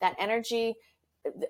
that 0.00 0.16
energy 0.18 0.74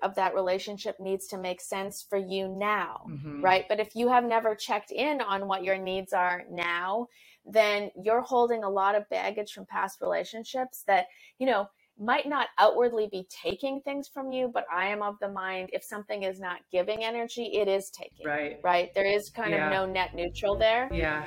of 0.03 0.15
that 0.15 0.35
relationship 0.35 0.97
needs 1.01 1.27
to 1.27 1.39
make 1.39 1.61
sense 1.61 2.05
for 2.09 2.19
you 2.19 2.49
now, 2.49 3.03
mm-hmm. 3.09 3.43
right? 3.43 3.67
But 3.69 3.81
if 3.81 3.95
you 3.95 4.09
have 4.09 4.25
never 4.25 4.55
checked 4.55 4.91
in 4.91 5.21
on 5.21 5.47
what 5.47 5.65
your 5.65 5.77
needs 5.77 6.13
are 6.13 6.45
now, 6.51 7.09
then 7.45 7.91
you're 8.03 8.23
holding 8.23 8.65
a 8.65 8.71
lot 8.71 8.95
of 8.95 9.09
baggage 9.11 9.53
from 9.53 9.67
past 9.67 10.01
relationships 10.01 10.83
that, 10.87 11.07
you 11.39 11.47
know, 11.47 11.69
might 11.99 12.29
not 12.29 12.49
outwardly 12.59 13.09
be 13.11 13.27
taking 13.31 13.81
things 13.81 14.09
from 14.09 14.31
you, 14.31 14.51
but 14.53 14.67
I 14.73 14.89
am 14.89 15.03
of 15.03 15.17
the 15.21 15.31
mind 15.31 15.71
if 15.73 15.83
something 15.83 16.25
is 16.25 16.39
not 16.39 16.61
giving 16.71 17.05
energy, 17.05 17.53
it 17.55 17.69
is 17.69 17.91
taking. 17.91 18.27
Right. 18.27 18.59
Right. 18.63 18.93
There 18.95 19.07
is 19.07 19.31
kind 19.31 19.53
yeah. 19.53 19.67
of 19.67 19.73
no 19.73 19.93
net 19.93 20.15
neutral 20.15 20.59
there. 20.59 20.91
Yeah. 20.93 21.25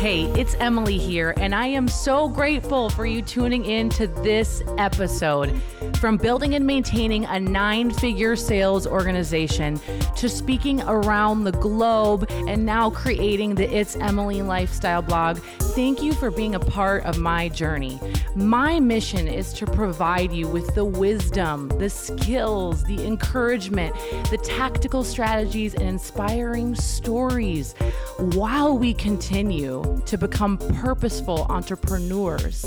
Hey, 0.00 0.22
it's 0.28 0.54
Emily 0.60 0.96
here, 0.96 1.34
and 1.36 1.54
I 1.54 1.66
am 1.66 1.86
so 1.86 2.26
grateful 2.26 2.88
for 2.88 3.04
you 3.04 3.20
tuning 3.20 3.66
in 3.66 3.90
to 3.90 4.06
this 4.06 4.62
episode. 4.78 5.60
From 6.00 6.16
building 6.16 6.54
and 6.54 6.66
maintaining 6.66 7.26
a 7.26 7.38
nine 7.38 7.90
figure 7.90 8.34
sales 8.34 8.86
organization 8.86 9.78
to 10.16 10.30
speaking 10.30 10.80
around 10.84 11.44
the 11.44 11.52
globe 11.52 12.24
and 12.30 12.64
now 12.64 12.88
creating 12.88 13.54
the 13.54 13.70
It's 13.70 13.96
Emily 13.96 14.40
lifestyle 14.40 15.02
blog, 15.02 15.40
thank 15.74 16.02
you 16.02 16.14
for 16.14 16.30
being 16.30 16.54
a 16.54 16.58
part 16.58 17.04
of 17.04 17.18
my 17.18 17.50
journey. 17.50 18.00
My 18.34 18.80
mission 18.80 19.28
is 19.28 19.52
to 19.52 19.66
provide 19.66 20.32
you 20.32 20.48
with 20.48 20.74
the 20.74 20.86
wisdom, 20.86 21.68
the 21.78 21.90
skills, 21.90 22.82
the 22.84 23.04
encouragement, 23.06 23.94
the 24.30 24.38
tactical 24.38 25.04
strategies, 25.04 25.74
and 25.74 25.82
inspiring 25.82 26.74
stories 26.76 27.74
while 28.34 28.78
we 28.78 28.94
continue 28.94 30.00
to 30.06 30.16
become 30.16 30.56
purposeful 30.56 31.46
entrepreneurs 31.50 32.64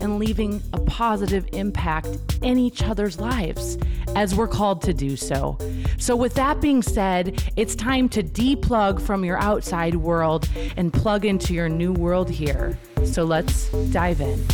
and 0.00 0.20
leaving 0.20 0.62
a 0.72 0.80
positive 0.80 1.48
impact 1.52 2.38
in 2.42 2.58
each 2.76 2.82
other's 2.82 3.18
lives 3.18 3.78
as 4.14 4.34
we're 4.34 4.48
called 4.48 4.82
to 4.82 4.92
do 4.92 5.16
so. 5.16 5.56
So, 5.98 6.14
with 6.14 6.34
that 6.34 6.60
being 6.60 6.82
said, 6.82 7.42
it's 7.56 7.74
time 7.74 8.08
to 8.10 8.22
deplug 8.22 9.00
from 9.00 9.24
your 9.24 9.38
outside 9.38 9.94
world 9.94 10.48
and 10.76 10.92
plug 10.92 11.24
into 11.24 11.54
your 11.54 11.70
new 11.70 11.92
world 11.92 12.28
here. 12.28 12.78
So, 13.04 13.24
let's 13.24 13.70
dive 13.90 14.20
in. 14.20 14.44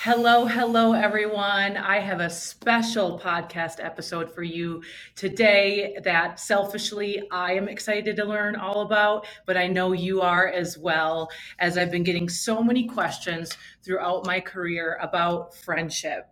Hello, 0.00 0.46
hello, 0.46 0.92
everyone. 0.92 1.76
I 1.76 1.98
have 1.98 2.20
a 2.20 2.30
special 2.30 3.18
podcast 3.18 3.84
episode 3.84 4.32
for 4.32 4.42
you 4.44 4.82
today 5.16 5.98
that 6.04 6.40
selfishly 6.40 7.28
I 7.30 7.54
am 7.54 7.68
excited 7.68 8.16
to 8.16 8.24
learn 8.24 8.56
all 8.56 8.82
about, 8.82 9.26
but 9.46 9.56
I 9.56 9.66
know 9.66 9.92
you 9.92 10.22
are 10.22 10.48
as 10.48 10.78
well, 10.78 11.28
as 11.58 11.76
I've 11.76 11.90
been 11.90 12.04
getting 12.04 12.28
so 12.28 12.62
many 12.62 12.86
questions 12.86 13.58
throughout 13.82 14.24
my 14.24 14.40
career 14.40 14.96
about 15.02 15.54
friendship. 15.56 16.30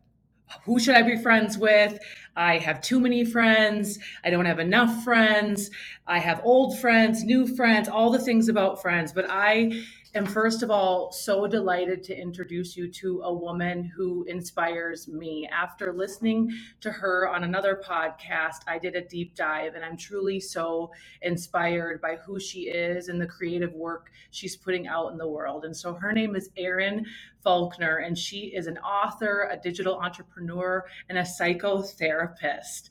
Who 0.65 0.79
should 0.79 0.95
I 0.95 1.03
be 1.03 1.17
friends 1.17 1.59
with? 1.59 1.99
I 2.37 2.59
have 2.59 2.81
too 2.81 3.01
many 3.01 3.25
friends. 3.25 3.99
I 4.25 4.31
don't 4.31 4.47
have 4.47 4.59
enough 4.59 5.05
friends. 5.05 5.71
I 6.07 6.19
have 6.19 6.41
old 6.45 6.79
friends, 6.79 7.25
new 7.25 7.47
friends, 7.47 7.89
all 7.89 8.11
the 8.11 8.19
things 8.19 8.49
about 8.49 8.83
friends. 8.83 9.13
But 9.13 9.27
I 9.29 9.73
am 10.15 10.27
first 10.27 10.63
of 10.63 10.71
all 10.71 11.11
so 11.11 11.47
delighted 11.47 12.03
to 12.05 12.17
introduce 12.17 12.77
you 12.77 12.89
to 12.89 13.23
a 13.23 13.35
woman 13.35 13.85
who 13.97 14.25
inspires 14.25 15.09
me. 15.09 15.49
After 15.53 15.93
listening 15.93 16.53
to 16.81 16.91
her 16.93 17.29
on 17.29 17.43
another 17.43 17.83
podcast, 17.85 18.61
I 18.69 18.79
did 18.79 18.95
a 18.95 19.03
deep 19.03 19.35
dive 19.35 19.75
and 19.75 19.85
I'm 19.85 19.97
truly 19.97 20.39
so 20.39 20.93
inspired 21.23 22.01
by 22.01 22.17
who 22.25 22.39
she 22.39 22.69
is 22.69 23.09
and 23.09 23.21
the 23.21 23.27
creative 23.27 23.73
work 23.73 24.13
she's 24.31 24.57
putting 24.57 24.87
out 24.87 25.11
in 25.11 25.19
the 25.19 25.29
world. 25.29 25.65
And 25.65 25.77
so 25.77 25.95
her 25.95 26.13
name 26.13 26.37
is 26.37 26.51
Erin 26.57 27.05
Falconer, 27.43 27.99
and 27.99 28.17
she 28.17 28.55
is 28.55 28.67
an 28.67 28.79
author, 28.79 29.49
a 29.53 29.57
digital 29.57 29.99
entrepreneur, 29.99 30.85
and 31.09 31.19
a 31.19 31.23
psychotherapist 31.23 32.89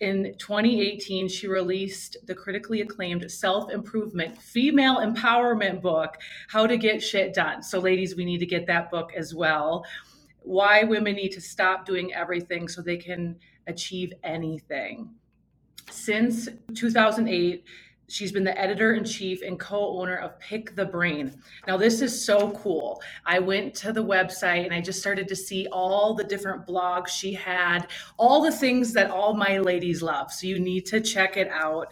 in 0.00 0.34
2018, 0.38 1.28
she 1.28 1.48
released 1.48 2.16
the 2.26 2.34
critically 2.34 2.82
acclaimed 2.82 3.28
self 3.30 3.70
improvement 3.70 4.40
female 4.40 4.96
empowerment 4.98 5.82
book, 5.82 6.16
How 6.48 6.66
to 6.66 6.76
Get 6.76 7.02
Shit 7.02 7.34
Done. 7.34 7.62
So, 7.62 7.80
ladies, 7.80 8.14
we 8.14 8.24
need 8.24 8.38
to 8.38 8.46
get 8.46 8.66
that 8.66 8.90
book 8.90 9.12
as 9.16 9.34
well. 9.34 9.84
Why 10.40 10.84
women 10.84 11.16
need 11.16 11.30
to 11.30 11.40
stop 11.40 11.84
doing 11.84 12.14
everything 12.14 12.68
so 12.68 12.80
they 12.80 12.96
can 12.96 13.36
achieve 13.66 14.12
anything. 14.22 15.10
Since 15.90 16.48
2008, 16.74 17.64
She's 18.08 18.32
been 18.32 18.44
the 18.44 18.58
editor 18.58 18.94
in 18.94 19.04
chief 19.04 19.42
and 19.42 19.60
co 19.60 19.98
owner 20.00 20.16
of 20.16 20.38
Pick 20.40 20.74
the 20.74 20.86
Brain. 20.86 21.40
Now, 21.66 21.76
this 21.76 22.00
is 22.00 22.24
so 22.24 22.52
cool. 22.52 23.02
I 23.26 23.38
went 23.38 23.74
to 23.76 23.92
the 23.92 24.04
website 24.04 24.64
and 24.64 24.72
I 24.72 24.80
just 24.80 24.98
started 24.98 25.28
to 25.28 25.36
see 25.36 25.66
all 25.70 26.14
the 26.14 26.24
different 26.24 26.66
blogs 26.66 27.08
she 27.08 27.34
had, 27.34 27.88
all 28.16 28.42
the 28.42 28.52
things 28.52 28.94
that 28.94 29.10
all 29.10 29.34
my 29.34 29.58
ladies 29.58 30.02
love. 30.02 30.32
So, 30.32 30.46
you 30.46 30.58
need 30.58 30.86
to 30.86 31.00
check 31.00 31.36
it 31.36 31.48
out. 31.48 31.88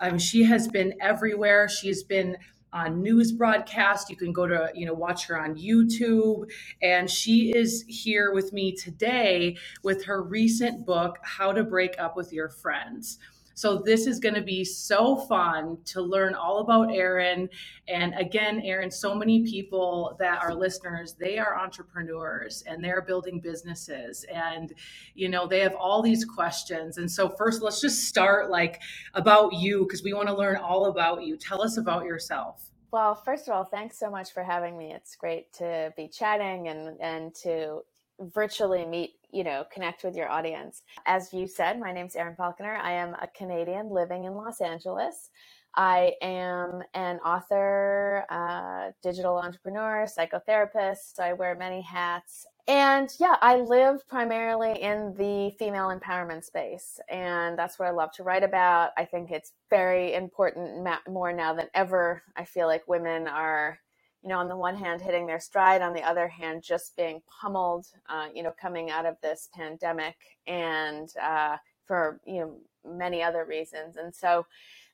Um, 0.00 0.18
she 0.18 0.42
has 0.44 0.68
been 0.68 0.94
everywhere. 1.00 1.68
She's 1.68 2.02
been 2.02 2.36
on 2.72 3.02
news 3.02 3.32
broadcast. 3.32 4.10
You 4.10 4.16
can 4.16 4.32
go 4.32 4.46
to, 4.46 4.70
you 4.74 4.86
know, 4.86 4.94
watch 4.94 5.26
her 5.26 5.38
on 5.38 5.54
YouTube. 5.54 6.50
And 6.82 7.10
she 7.10 7.52
is 7.54 7.84
here 7.88 8.32
with 8.32 8.52
me 8.52 8.72
today 8.72 9.56
with 9.82 10.04
her 10.04 10.22
recent 10.22 10.86
book, 10.86 11.18
How 11.22 11.52
to 11.52 11.64
Break 11.64 11.94
Up 11.98 12.16
with 12.16 12.32
Your 12.32 12.48
Friends. 12.48 13.18
So 13.58 13.76
this 13.76 14.06
is 14.06 14.20
going 14.20 14.36
to 14.36 14.40
be 14.40 14.64
so 14.64 15.16
fun 15.16 15.78
to 15.86 16.00
learn 16.00 16.36
all 16.36 16.58
about 16.58 16.94
Erin. 16.94 17.48
And 17.88 18.14
again, 18.14 18.60
Erin, 18.62 18.88
so 18.88 19.16
many 19.16 19.42
people 19.42 20.16
that 20.20 20.40
are 20.40 20.54
listeners, 20.54 21.16
they 21.18 21.38
are 21.38 21.58
entrepreneurs 21.58 22.62
and 22.68 22.84
they're 22.84 23.02
building 23.02 23.40
businesses 23.40 24.24
and, 24.32 24.72
you 25.16 25.28
know, 25.28 25.48
they 25.48 25.58
have 25.58 25.74
all 25.74 26.02
these 26.02 26.24
questions. 26.24 26.98
And 26.98 27.10
so 27.10 27.28
first, 27.28 27.60
let's 27.60 27.80
just 27.80 28.04
start 28.04 28.48
like 28.48 28.80
about 29.14 29.52
you 29.52 29.80
because 29.80 30.04
we 30.04 30.12
want 30.12 30.28
to 30.28 30.36
learn 30.36 30.58
all 30.58 30.86
about 30.86 31.24
you. 31.24 31.36
Tell 31.36 31.60
us 31.60 31.78
about 31.78 32.04
yourself. 32.04 32.70
Well, 32.92 33.16
first 33.16 33.48
of 33.48 33.54
all, 33.54 33.64
thanks 33.64 33.98
so 33.98 34.08
much 34.08 34.32
for 34.32 34.44
having 34.44 34.78
me. 34.78 34.92
It's 34.94 35.16
great 35.16 35.52
to 35.54 35.92
be 35.96 36.06
chatting 36.06 36.68
and 36.68 36.96
and 37.00 37.34
to 37.42 37.80
virtually 38.20 38.84
meet 38.84 39.12
you 39.32 39.44
know 39.44 39.64
connect 39.72 40.04
with 40.04 40.16
your 40.16 40.30
audience. 40.30 40.82
As 41.06 41.32
you 41.32 41.46
said 41.46 41.78
my 41.78 41.92
name's 41.92 42.16
erin 42.16 42.34
Falconer. 42.36 42.76
i 42.76 42.92
am 42.92 43.14
a 43.14 43.28
canadian 43.36 43.90
living 43.90 44.24
in 44.24 44.34
los 44.34 44.60
angeles. 44.60 45.30
I 45.76 46.14
am 46.22 46.82
an 46.94 47.18
author 47.20 48.24
uh, 48.30 48.90
digital 49.02 49.36
entrepreneur 49.36 50.06
psychotherapist. 50.06 51.20
I 51.20 51.34
wear 51.34 51.54
many 51.54 51.82
hats. 51.82 52.46
And 52.66 53.10
yeah 53.20 53.36
i 53.40 53.56
live 53.56 54.06
primarily 54.08 54.80
in 54.82 55.14
the 55.16 55.52
female 55.58 55.88
empowerment 55.88 56.44
space 56.44 56.98
and 57.10 57.58
that's 57.58 57.78
what 57.78 57.88
i 57.88 57.90
love 57.90 58.12
to 58.12 58.22
write 58.22 58.42
about. 58.44 58.90
I 58.96 59.04
think 59.04 59.30
it's 59.30 59.52
very 59.70 60.14
important 60.14 60.86
more 61.08 61.32
now 61.32 61.54
than 61.54 61.68
ever 61.74 62.22
i 62.36 62.44
feel 62.44 62.66
like 62.66 62.88
women 62.88 63.28
are 63.28 63.78
you 64.22 64.28
know, 64.28 64.38
on 64.38 64.48
the 64.48 64.56
one 64.56 64.76
hand, 64.76 65.00
hitting 65.00 65.26
their 65.26 65.40
stride, 65.40 65.82
on 65.82 65.92
the 65.94 66.02
other 66.02 66.28
hand, 66.28 66.62
just 66.62 66.96
being 66.96 67.22
pummeled, 67.40 67.86
uh, 68.08 68.28
you 68.34 68.42
know, 68.42 68.52
coming 68.60 68.90
out 68.90 69.06
of 69.06 69.16
this 69.22 69.48
pandemic 69.54 70.16
and 70.46 71.10
uh, 71.22 71.56
for, 71.86 72.20
you 72.26 72.40
know, 72.40 72.56
many 72.84 73.22
other 73.22 73.44
reasons. 73.44 73.96
And 73.96 74.14
so, 74.14 74.46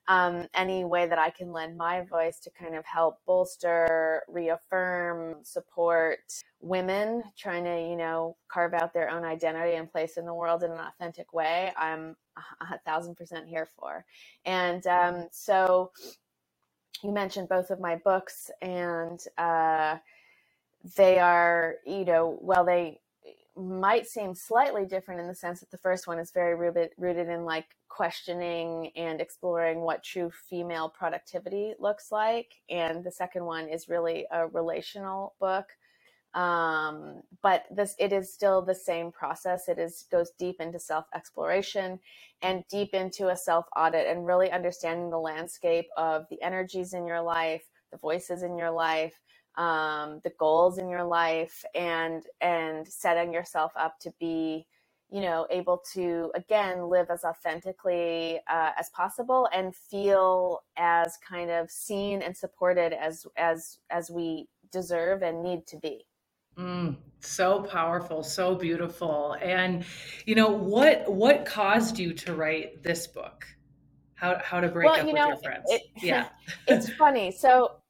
um, 0.06 0.46
any 0.52 0.84
way 0.84 1.06
that 1.06 1.18
I 1.18 1.30
can 1.30 1.50
lend 1.50 1.78
my 1.78 2.02
voice 2.02 2.38
to 2.40 2.50
kind 2.50 2.74
of 2.74 2.84
help 2.84 3.20
bolster, 3.26 4.22
reaffirm, 4.28 5.36
support 5.42 6.18
women 6.60 7.22
trying 7.38 7.64
to, 7.64 7.80
you 7.80 7.96
know, 7.96 8.36
carve 8.48 8.74
out 8.74 8.92
their 8.92 9.08
own 9.08 9.24
identity 9.24 9.76
and 9.76 9.90
place 9.90 10.16
in 10.16 10.26
the 10.26 10.34
world 10.34 10.62
in 10.62 10.72
an 10.72 10.78
authentic 10.78 11.32
way, 11.32 11.72
I'm 11.76 12.16
a 12.60 12.78
thousand 12.84 13.16
percent 13.16 13.48
here 13.48 13.68
for. 13.78 14.04
And 14.44 14.86
um, 14.86 15.28
so, 15.30 15.92
you 17.02 17.12
mentioned 17.12 17.48
both 17.48 17.70
of 17.70 17.80
my 17.80 17.96
books, 17.96 18.50
and 18.62 19.22
uh, 19.38 19.98
they 20.96 21.18
are, 21.18 21.76
you 21.86 22.04
know, 22.04 22.38
well, 22.40 22.64
they 22.64 23.00
might 23.56 24.06
seem 24.06 24.34
slightly 24.34 24.84
different 24.84 25.20
in 25.20 25.28
the 25.28 25.34
sense 25.34 25.60
that 25.60 25.70
the 25.70 25.78
first 25.78 26.06
one 26.06 26.18
is 26.18 26.32
very 26.32 26.54
rooted, 26.54 26.90
rooted 26.98 27.28
in 27.28 27.44
like 27.44 27.66
questioning 27.88 28.90
and 28.96 29.20
exploring 29.20 29.80
what 29.80 30.02
true 30.02 30.30
female 30.50 30.88
productivity 30.88 31.74
looks 31.78 32.10
like. 32.10 32.54
And 32.68 33.04
the 33.04 33.12
second 33.12 33.44
one 33.44 33.68
is 33.68 33.88
really 33.88 34.26
a 34.32 34.48
relational 34.48 35.34
book 35.38 35.66
um, 36.34 37.22
but 37.42 37.64
this 37.70 37.94
it 37.98 38.12
is 38.12 38.32
still 38.32 38.62
the 38.62 38.74
same 38.74 39.12
process. 39.12 39.68
It 39.68 39.78
is 39.78 40.06
goes 40.10 40.32
deep 40.38 40.60
into 40.60 40.78
self 40.80 41.06
exploration 41.14 42.00
and 42.42 42.64
deep 42.70 42.94
into 42.94 43.28
a 43.28 43.36
self 43.36 43.66
audit 43.76 44.06
and 44.06 44.26
really 44.26 44.50
understanding 44.52 45.10
the 45.10 45.18
landscape 45.18 45.86
of 45.96 46.26
the 46.30 46.42
energies 46.42 46.94
in 46.94 47.06
your 47.06 47.22
life 47.22 47.62
the 47.92 47.98
voices 47.98 48.42
in 48.42 48.56
your 48.58 48.70
life 48.70 49.14
um, 49.56 50.20
the 50.24 50.32
goals 50.38 50.78
in 50.78 50.88
your 50.88 51.04
life 51.04 51.64
and 51.74 52.24
and 52.40 52.86
setting 52.86 53.32
yourself 53.32 53.72
up 53.76 53.98
to 54.00 54.12
be 54.20 54.66
you 55.10 55.20
know 55.22 55.46
able 55.50 55.82
to 55.94 56.30
again 56.34 56.88
live 56.88 57.08
as 57.10 57.24
authentically 57.24 58.40
uh, 58.50 58.70
as 58.78 58.90
possible 58.90 59.48
and 59.54 59.74
feel 59.74 60.60
as 60.76 61.16
kind 61.28 61.50
of 61.50 61.70
seen 61.70 62.22
and 62.22 62.36
supported 62.36 62.92
as 62.92 63.26
as 63.36 63.78
as 63.90 64.10
we 64.10 64.48
deserve 64.72 65.22
and 65.22 65.42
need 65.42 65.66
to 65.66 65.78
be 65.78 66.04
Mm, 66.58 66.96
so 67.20 67.62
powerful, 67.62 68.22
so 68.22 68.54
beautiful. 68.54 69.36
And 69.40 69.84
you 70.26 70.34
know, 70.34 70.48
what 70.48 71.10
what 71.10 71.44
caused 71.44 71.98
you 71.98 72.12
to 72.14 72.34
write 72.34 72.82
this 72.82 73.06
book? 73.06 73.46
How 74.14 74.40
how 74.42 74.60
to 74.60 74.68
break 74.68 74.86
well, 74.86 75.00
up 75.00 75.06
with 75.06 75.14
know, 75.14 75.28
your 75.28 75.36
friends? 75.38 75.64
It, 75.68 75.82
yeah. 76.02 76.28
it's 76.66 76.90
funny. 76.90 77.30
So 77.32 77.80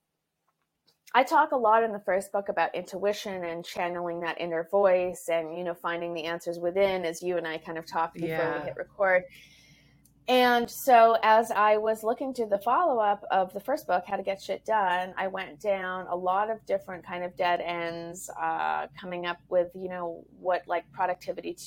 I 1.17 1.23
talk 1.23 1.53
a 1.53 1.57
lot 1.57 1.85
in 1.85 1.93
the 1.93 2.01
first 2.01 2.33
book 2.33 2.49
about 2.49 2.75
intuition 2.75 3.45
and 3.45 3.65
channeling 3.65 4.21
that 4.21 4.41
inner 4.41 4.67
voice 4.69 5.29
and, 5.31 5.57
you 5.57 5.63
know, 5.63 5.75
finding 5.75 6.13
the 6.13 6.25
answers 6.25 6.59
within 6.59 7.05
as 7.05 7.23
you 7.23 7.37
and 7.37 7.47
I 7.47 7.59
kind 7.59 7.79
of 7.79 7.87
talked 7.87 8.15
before 8.15 8.29
yeah. 8.31 8.59
we 8.59 8.65
hit 8.65 8.77
record. 8.77 9.23
And 10.27 10.71
so 10.71 11.19
as 11.23 11.51
I 11.51 11.77
was 11.77 12.03
looking 12.03 12.33
to 12.35 12.47
the 12.47 12.59
follow 12.59 12.99
up 12.99 13.25
of 13.31 13.53
the 13.53 13.61
first 13.61 13.87
book, 13.87 14.05
How 14.07 14.17
to 14.17 14.23
Get 14.23 14.41
Shit 14.41 14.65
Done, 14.65 15.13
I 15.19 15.27
went 15.27 15.61
down 15.61 16.07
a 16.09 16.17
lot 16.17 16.51
of 16.51 16.65
different 16.65 17.05
kind 17.05 17.23
of 17.23 17.37
dead 17.37 17.61
ends, 17.61 18.31
uh, 18.41 18.87
coming 18.99 19.27
up 19.27 19.39
with, 19.51 19.71
you 19.75 19.89
know, 19.89 20.25
what 20.41 20.63
like 20.67 20.91
productivity 20.93 21.59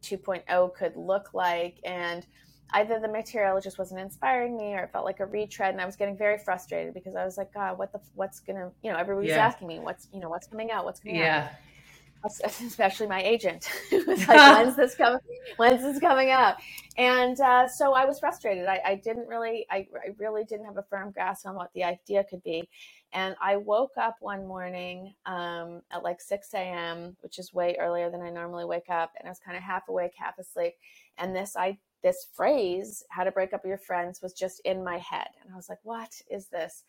2.0 0.00 0.74
could 0.74 0.96
look 0.96 1.32
like. 1.32 1.76
And 1.84 2.26
either 2.72 2.98
the 2.98 3.08
material 3.08 3.60
just 3.60 3.78
wasn't 3.78 4.00
inspiring 4.00 4.56
me 4.56 4.74
or 4.74 4.80
it 4.80 4.90
felt 4.92 5.04
like 5.04 5.20
a 5.20 5.26
retread 5.26 5.72
and 5.72 5.80
I 5.80 5.86
was 5.86 5.94
getting 5.94 6.16
very 6.16 6.38
frustrated 6.38 6.92
because 6.92 7.14
I 7.14 7.24
was 7.24 7.38
like, 7.38 7.54
God, 7.54 7.78
what 7.78 7.92
the, 7.92 8.00
what's 8.16 8.40
gonna, 8.40 8.72
you 8.82 8.90
know, 8.90 8.98
everybody's 8.98 9.30
yeah. 9.30 9.46
asking 9.46 9.68
me 9.68 9.78
what's, 9.78 10.08
you 10.12 10.18
know, 10.18 10.28
what's 10.28 10.48
coming 10.48 10.72
out, 10.72 10.84
what's 10.84 10.98
coming 10.98 11.16
yeah. 11.16 11.50
out. 11.50 11.58
Especially 12.24 13.06
my 13.06 13.22
agent 13.22 13.68
was 13.92 14.26
like, 14.26 14.28
when's 14.28 14.76
this 14.76 14.94
coming, 14.96 15.20
when's 15.56 15.82
this 15.82 15.98
coming 16.00 16.30
out? 16.30 16.56
And 16.96 17.38
uh, 17.40 17.68
so 17.68 17.92
I 17.92 18.04
was 18.04 18.18
frustrated. 18.18 18.66
I, 18.66 18.80
I 18.84 18.94
didn't 18.96 19.28
really, 19.28 19.66
I, 19.70 19.86
I 19.94 20.10
really 20.18 20.44
didn't 20.44 20.66
have 20.66 20.76
a 20.76 20.84
firm 20.84 21.10
grasp 21.10 21.46
on 21.46 21.54
what 21.54 21.70
the 21.74 21.84
idea 21.84 22.24
could 22.24 22.42
be. 22.42 22.68
And 23.12 23.36
I 23.40 23.56
woke 23.56 23.96
up 23.96 24.16
one 24.20 24.46
morning 24.46 25.14
um, 25.26 25.82
at 25.90 26.02
like 26.02 26.20
6 26.20 26.52
a.m., 26.54 27.16
which 27.20 27.38
is 27.38 27.52
way 27.52 27.76
earlier 27.78 28.10
than 28.10 28.22
I 28.22 28.30
normally 28.30 28.64
wake 28.64 28.90
up. 28.90 29.12
And 29.18 29.28
I 29.28 29.30
was 29.30 29.38
kind 29.38 29.56
of 29.56 29.62
half 29.62 29.88
awake, 29.88 30.12
half 30.16 30.38
asleep. 30.38 30.74
And 31.18 31.34
this 31.34 31.56
I 31.56 31.78
this 32.04 32.28
phrase, 32.34 33.02
how 33.10 33.24
to 33.24 33.32
break 33.32 33.52
up 33.52 33.64
your 33.64 33.78
friends, 33.78 34.20
was 34.22 34.34
just 34.34 34.60
in 34.64 34.84
my 34.84 34.98
head. 34.98 35.26
And 35.42 35.52
I 35.52 35.56
was 35.56 35.68
like, 35.68 35.80
what 35.82 36.12
is 36.30 36.46
this? 36.48 36.84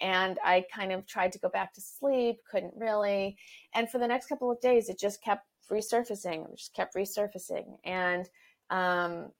And 0.00 0.38
I 0.44 0.64
kind 0.72 0.92
of 0.92 1.06
tried 1.06 1.32
to 1.32 1.40
go 1.40 1.48
back 1.48 1.72
to 1.74 1.80
sleep, 1.80 2.36
couldn't 2.48 2.74
really. 2.76 3.36
And 3.74 3.90
for 3.90 3.98
the 3.98 4.06
next 4.06 4.26
couple 4.26 4.52
of 4.52 4.60
days, 4.60 4.88
it 4.88 5.00
just 5.00 5.24
kept 5.24 5.46
resurfacing, 5.72 6.54
just 6.56 6.74
kept 6.74 6.94
resurfacing. 6.94 7.78
And 7.84 8.28
um, 8.70 9.30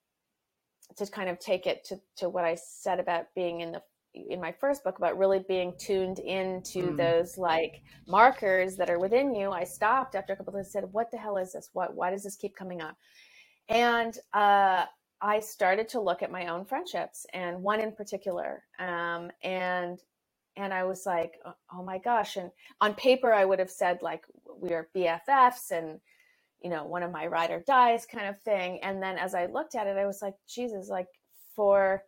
to 0.96 1.06
kind 1.06 1.28
of 1.28 1.38
take 1.38 1.66
it 1.66 1.84
to, 1.84 2.00
to 2.16 2.28
what 2.28 2.44
I 2.44 2.56
said 2.56 2.98
about 2.98 3.26
being 3.36 3.60
in 3.60 3.70
the 3.70 3.82
in 4.14 4.40
my 4.40 4.50
first 4.50 4.82
book 4.82 4.98
about 4.98 5.18
really 5.18 5.44
being 5.46 5.74
tuned 5.78 6.18
into 6.18 6.82
mm. 6.82 6.96
those 6.96 7.36
like 7.36 7.82
markers 8.08 8.74
that 8.74 8.90
are 8.90 8.98
within 8.98 9.34
you, 9.34 9.52
I 9.52 9.64
stopped 9.64 10.14
after 10.14 10.32
a 10.32 10.36
couple 10.36 10.54
of 10.54 10.58
days 10.58 10.74
and 10.74 10.84
said, 10.84 10.92
What 10.92 11.10
the 11.10 11.18
hell 11.18 11.36
is 11.36 11.52
this? 11.52 11.68
What 11.74 11.94
why 11.94 12.10
does 12.10 12.24
this 12.24 12.34
keep 12.34 12.56
coming 12.56 12.80
up? 12.80 12.96
And 13.68 14.16
uh, 14.32 14.86
I 15.20 15.40
started 15.40 15.88
to 15.90 16.00
look 16.00 16.22
at 16.22 16.30
my 16.30 16.46
own 16.46 16.64
friendships 16.64 17.26
and 17.32 17.62
one 17.62 17.80
in 17.80 17.92
particular. 17.92 18.64
Um, 18.78 19.30
and 19.42 19.98
and 20.56 20.74
I 20.74 20.82
was 20.84 21.06
like, 21.06 21.34
oh, 21.46 21.54
oh 21.72 21.84
my 21.84 21.98
gosh. 21.98 22.36
And 22.36 22.50
on 22.80 22.94
paper, 22.94 23.32
I 23.32 23.44
would 23.44 23.60
have 23.60 23.70
said 23.70 23.98
like 24.02 24.24
we 24.60 24.72
are 24.74 24.88
BFFs 24.94 25.70
and 25.70 26.00
you 26.62 26.70
know 26.70 26.84
one 26.84 27.02
of 27.02 27.12
my 27.12 27.26
ride 27.26 27.50
or 27.50 27.62
dies 27.66 28.06
kind 28.06 28.26
of 28.26 28.40
thing. 28.42 28.80
And 28.82 29.02
then 29.02 29.18
as 29.18 29.34
I 29.34 29.46
looked 29.46 29.74
at 29.74 29.86
it, 29.86 29.96
I 29.96 30.06
was 30.06 30.22
like, 30.22 30.34
Jesus, 30.48 30.88
like 30.88 31.06
for 31.54 32.02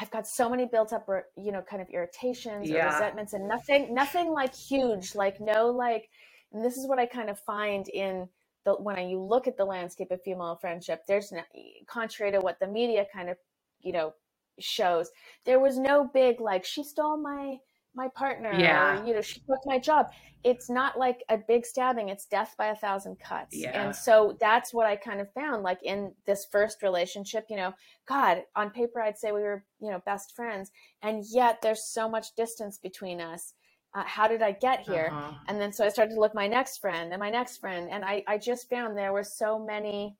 I've 0.00 0.10
got 0.10 0.26
so 0.26 0.48
many 0.48 0.66
built 0.66 0.92
up, 0.92 1.08
you 1.36 1.50
know, 1.50 1.62
kind 1.62 1.82
of 1.82 1.88
irritations 1.90 2.68
yeah. 2.68 2.86
or 2.86 2.92
resentments, 2.92 3.32
and 3.32 3.48
nothing, 3.48 3.92
nothing 3.94 4.30
like 4.30 4.54
huge, 4.54 5.14
like 5.14 5.40
no, 5.40 5.66
like. 5.68 6.08
And 6.52 6.64
this 6.64 6.78
is 6.78 6.86
what 6.86 6.98
I 6.98 7.04
kind 7.04 7.28
of 7.28 7.38
find 7.40 7.88
in 7.88 8.28
the, 8.68 8.82
when 8.82 9.08
you 9.08 9.20
look 9.20 9.46
at 9.46 9.56
the 9.56 9.64
landscape 9.64 10.10
of 10.10 10.22
female 10.22 10.58
friendship, 10.60 11.02
there's 11.08 11.32
no, 11.32 11.40
contrary 11.86 12.32
to 12.32 12.40
what 12.40 12.60
the 12.60 12.66
media 12.66 13.06
kind 13.12 13.30
of, 13.30 13.36
you 13.80 13.92
know, 13.92 14.12
shows, 14.58 15.10
there 15.44 15.60
was 15.60 15.78
no 15.78 16.10
big 16.12 16.40
like 16.40 16.64
she 16.64 16.82
stole 16.82 17.16
my 17.16 17.56
my 17.94 18.08
partner 18.08 18.52
yeah. 18.52 19.02
or 19.02 19.06
you 19.06 19.14
know 19.14 19.20
she 19.20 19.40
took 19.40 19.58
my 19.64 19.78
job 19.78 20.06
it's 20.44 20.68
not 20.70 20.98
like 20.98 21.24
a 21.30 21.38
big 21.38 21.64
stabbing 21.64 22.10
it's 22.10 22.26
death 22.26 22.54
by 22.56 22.66
a 22.66 22.76
thousand 22.76 23.18
cuts 23.18 23.56
yeah. 23.56 23.70
and 23.70 23.96
so 23.96 24.36
that's 24.40 24.72
what 24.74 24.86
i 24.86 24.94
kind 24.94 25.20
of 25.20 25.32
found 25.32 25.62
like 25.62 25.82
in 25.82 26.12
this 26.26 26.46
first 26.52 26.82
relationship 26.82 27.46
you 27.48 27.56
know 27.56 27.72
god 28.06 28.42
on 28.54 28.70
paper 28.70 29.00
i'd 29.00 29.18
say 29.18 29.32
we 29.32 29.40
were 29.40 29.64
you 29.80 29.90
know 29.90 30.00
best 30.04 30.36
friends 30.36 30.70
and 31.02 31.24
yet 31.32 31.58
there's 31.62 31.82
so 31.82 32.08
much 32.08 32.36
distance 32.36 32.78
between 32.78 33.20
us 33.20 33.54
uh, 33.94 34.04
how 34.04 34.28
did 34.28 34.42
I 34.42 34.52
get 34.52 34.80
here? 34.80 35.08
Uh-huh. 35.10 35.32
And 35.48 35.60
then 35.60 35.72
so 35.72 35.84
I 35.84 35.88
started 35.88 36.14
to 36.14 36.20
look 36.20 36.34
my 36.34 36.46
next 36.46 36.78
friend 36.78 37.12
and 37.12 37.20
my 37.20 37.30
next 37.30 37.58
friend, 37.58 37.88
and 37.90 38.04
I, 38.04 38.22
I 38.26 38.38
just 38.38 38.68
found 38.68 38.96
there 38.96 39.12
were 39.12 39.24
so 39.24 39.58
many, 39.58 40.16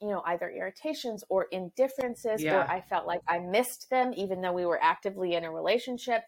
you 0.00 0.08
know, 0.08 0.22
either 0.26 0.50
irritations 0.50 1.24
or 1.28 1.46
indifferences, 1.50 2.42
yeah. 2.42 2.56
or 2.56 2.70
I 2.70 2.80
felt 2.80 3.06
like 3.06 3.20
I 3.28 3.38
missed 3.38 3.88
them, 3.90 4.12
even 4.16 4.40
though 4.40 4.52
we 4.52 4.66
were 4.66 4.82
actively 4.82 5.34
in 5.34 5.44
a 5.44 5.50
relationship. 5.50 6.22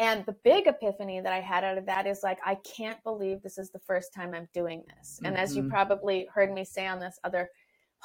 And 0.00 0.24
the 0.26 0.36
big 0.44 0.68
epiphany 0.68 1.20
that 1.20 1.32
I 1.32 1.40
had 1.40 1.64
out 1.64 1.76
of 1.76 1.86
that 1.86 2.06
is 2.06 2.22
like, 2.22 2.38
I 2.46 2.54
can't 2.56 3.02
believe 3.02 3.42
this 3.42 3.58
is 3.58 3.70
the 3.70 3.80
first 3.80 4.14
time 4.14 4.32
I'm 4.32 4.48
doing 4.54 4.84
this. 4.96 5.18
And 5.24 5.34
mm-hmm. 5.34 5.42
as 5.42 5.56
you 5.56 5.62
mm-hmm. 5.62 5.72
probably 5.72 6.28
heard 6.32 6.52
me 6.52 6.64
say 6.64 6.86
on 6.86 7.00
this 7.00 7.18
other 7.24 7.50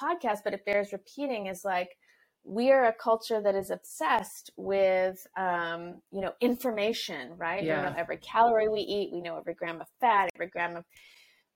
podcast, 0.01 0.39
but 0.43 0.53
it 0.53 0.65
bears 0.65 0.91
repeating, 0.91 1.47
is 1.47 1.63
like, 1.63 1.95
we 2.45 2.71
are 2.71 2.85
a 2.85 2.93
culture 2.93 3.41
that 3.41 3.55
is 3.55 3.69
obsessed 3.69 4.51
with 4.57 5.25
um, 5.37 6.01
you 6.11 6.21
know 6.21 6.33
information 6.41 7.31
right? 7.37 7.63
Yeah. 7.63 7.77
we 7.77 7.89
know 7.89 7.95
every 7.97 8.17
calorie 8.17 8.69
we 8.69 8.81
eat. 8.81 9.11
We 9.13 9.21
know 9.21 9.37
every 9.37 9.53
gram 9.53 9.81
of 9.81 9.87
fat 9.99 10.29
every 10.35 10.47
gram 10.47 10.75
of 10.75 10.85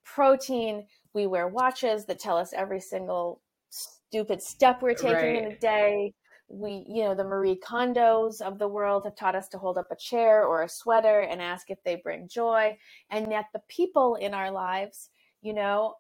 protein. 0.03 0.85
We 1.13 1.27
wear 1.27 1.47
watches 1.47 2.05
that 2.05 2.19
tell 2.19 2.37
us 2.37 2.53
every 2.53 2.79
single 2.79 3.41
stupid 3.69 4.41
step 4.41 4.81
we're 4.81 4.93
taking 4.93 5.13
right. 5.13 5.43
in 5.43 5.51
a 5.51 5.57
day. 5.57 6.13
We 6.47 6.85
you 6.87 7.03
know 7.03 7.15
the 7.15 7.25
marie 7.25 7.59
kondos 7.59 8.39
of 8.39 8.57
the 8.57 8.69
world 8.69 9.03
have 9.03 9.15
taught 9.15 9.35
us 9.35 9.49
to 9.49 9.57
hold 9.57 9.77
up 9.77 9.87
a 9.91 9.97
chair 9.97 10.45
or 10.45 10.63
a 10.63 10.69
sweater 10.69 11.19
and 11.19 11.41
ask 11.41 11.69
if 11.69 11.83
they 11.83 11.97
bring 11.97 12.29
joy. 12.29 12.77
And 13.09 13.29
yet 13.29 13.45
the 13.53 13.61
people 13.67 14.15
in 14.15 14.33
our 14.33 14.51
lives 14.51 15.09
you 15.41 15.53
know 15.53 15.95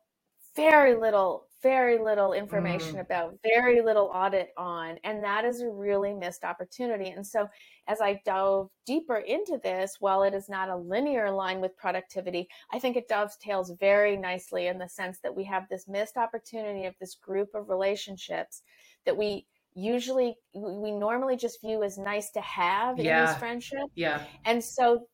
very 0.57 0.95
little 0.95 1.47
very 1.63 1.97
little 1.97 2.33
information 2.33 2.95
mm. 2.95 3.01
about, 3.01 3.33
very 3.43 3.81
little 3.81 4.11
audit 4.13 4.49
on. 4.57 4.97
And 5.03 5.23
that 5.23 5.43
is 5.43 5.61
a 5.61 5.69
really 5.69 6.13
missed 6.13 6.43
opportunity. 6.43 7.09
And 7.09 7.25
so, 7.25 7.47
as 7.87 7.99
I 8.01 8.21
dove 8.25 8.69
deeper 8.85 9.17
into 9.17 9.59
this, 9.63 9.95
while 9.99 10.23
it 10.23 10.33
is 10.33 10.49
not 10.49 10.69
a 10.69 10.75
linear 10.75 11.31
line 11.31 11.59
with 11.59 11.75
productivity, 11.77 12.47
I 12.71 12.79
think 12.79 12.95
it 12.95 13.07
dovetails 13.07 13.73
very 13.79 14.17
nicely 14.17 14.67
in 14.67 14.77
the 14.77 14.89
sense 14.89 15.19
that 15.23 15.35
we 15.35 15.43
have 15.45 15.63
this 15.69 15.87
missed 15.87 16.17
opportunity 16.17 16.85
of 16.85 16.95
this 16.99 17.15
group 17.15 17.49
of 17.55 17.69
relationships 17.69 18.61
that 19.05 19.17
we 19.17 19.47
usually 19.73 20.35
we 20.55 20.91
normally 20.91 21.37
just 21.37 21.61
view 21.61 21.83
as 21.83 21.97
nice 21.97 22.31
to 22.31 22.41
have 22.41 22.97
yeah. 22.97 23.21
in 23.21 23.27
these 23.27 23.37
friendships. 23.37 23.91
Yeah. 23.95 24.23
And 24.45 24.63
so 24.63 25.07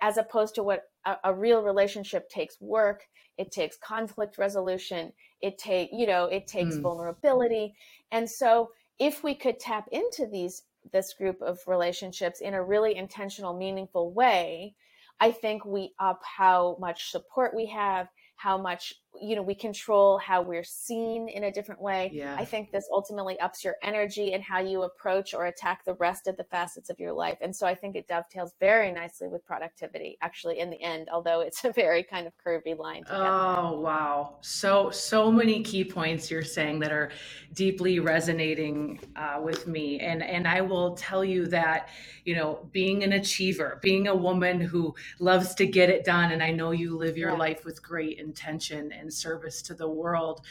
as 0.00 0.16
opposed 0.16 0.54
to 0.54 0.62
what 0.62 0.84
a, 1.06 1.16
a 1.24 1.34
real 1.34 1.62
relationship 1.62 2.28
takes 2.28 2.60
work 2.60 3.04
it 3.36 3.52
takes 3.52 3.76
conflict 3.76 4.38
resolution 4.38 5.12
it 5.40 5.58
take 5.58 5.90
you 5.92 6.06
know 6.06 6.24
it 6.26 6.46
takes 6.46 6.76
mm. 6.76 6.82
vulnerability 6.82 7.74
and 8.10 8.28
so 8.28 8.70
if 8.98 9.22
we 9.22 9.34
could 9.34 9.58
tap 9.58 9.88
into 9.92 10.26
these 10.26 10.62
this 10.92 11.12
group 11.14 11.40
of 11.42 11.58
relationships 11.66 12.40
in 12.40 12.54
a 12.54 12.62
really 12.62 12.96
intentional 12.96 13.56
meaningful 13.56 14.12
way 14.12 14.74
i 15.20 15.30
think 15.30 15.64
we 15.64 15.92
up 15.98 16.20
how 16.22 16.76
much 16.80 17.10
support 17.10 17.54
we 17.54 17.66
have 17.66 18.08
how 18.36 18.56
much 18.56 18.94
you 19.20 19.36
know 19.36 19.42
we 19.42 19.54
control 19.54 20.18
how 20.18 20.42
we're 20.42 20.64
seen 20.64 21.28
in 21.28 21.44
a 21.44 21.52
different 21.52 21.80
way. 21.80 22.10
Yeah. 22.12 22.36
i 22.38 22.44
think 22.44 22.70
this 22.70 22.88
ultimately 22.92 23.38
ups 23.40 23.64
your 23.64 23.76
energy 23.82 24.32
and 24.32 24.42
how 24.42 24.60
you 24.60 24.82
approach 24.82 25.34
or 25.34 25.46
attack 25.46 25.84
the 25.84 25.94
rest 25.94 26.26
of 26.26 26.36
the 26.36 26.44
facets 26.44 26.90
of 26.90 26.98
your 26.98 27.12
life. 27.12 27.38
And 27.40 27.54
so 27.54 27.66
i 27.66 27.74
think 27.74 27.96
it 27.96 28.08
dovetails 28.08 28.54
very 28.60 28.92
nicely 28.92 29.28
with 29.28 29.44
productivity 29.44 30.18
actually 30.22 30.60
in 30.60 30.70
the 30.70 30.80
end 30.82 31.08
although 31.12 31.40
it's 31.40 31.64
a 31.64 31.72
very 31.72 32.02
kind 32.02 32.26
of 32.26 32.32
curvy 32.44 32.76
line 32.78 33.04
oh 33.10 33.80
wow. 33.80 34.36
So 34.40 34.90
so 34.90 35.30
many 35.30 35.62
key 35.62 35.84
points 35.84 36.30
you're 36.30 36.42
saying 36.42 36.80
that 36.80 36.92
are 36.92 37.10
deeply 37.52 37.98
resonating 38.00 39.00
uh, 39.16 39.40
with 39.42 39.66
me. 39.66 40.00
And 40.00 40.22
and 40.22 40.46
i 40.46 40.60
will 40.60 40.94
tell 40.94 41.24
you 41.24 41.46
that 41.46 41.88
you 42.24 42.34
know 42.34 42.68
being 42.72 43.02
an 43.02 43.12
achiever 43.12 43.78
being 43.82 44.06
a 44.08 44.14
woman 44.14 44.60
who 44.60 44.94
loves 45.18 45.54
to 45.54 45.66
get 45.66 45.88
it 45.88 46.04
done 46.04 46.32
and 46.32 46.42
i 46.42 46.50
know 46.50 46.70
you 46.70 46.96
live 46.96 47.16
your 47.16 47.30
yeah. 47.30 47.36
life 47.36 47.64
with 47.64 47.82
great 47.82 48.18
intention 48.18 48.92
and 48.92 49.07
service 49.10 49.62
to 49.62 49.74
the 49.74 49.88
world. 49.88 50.42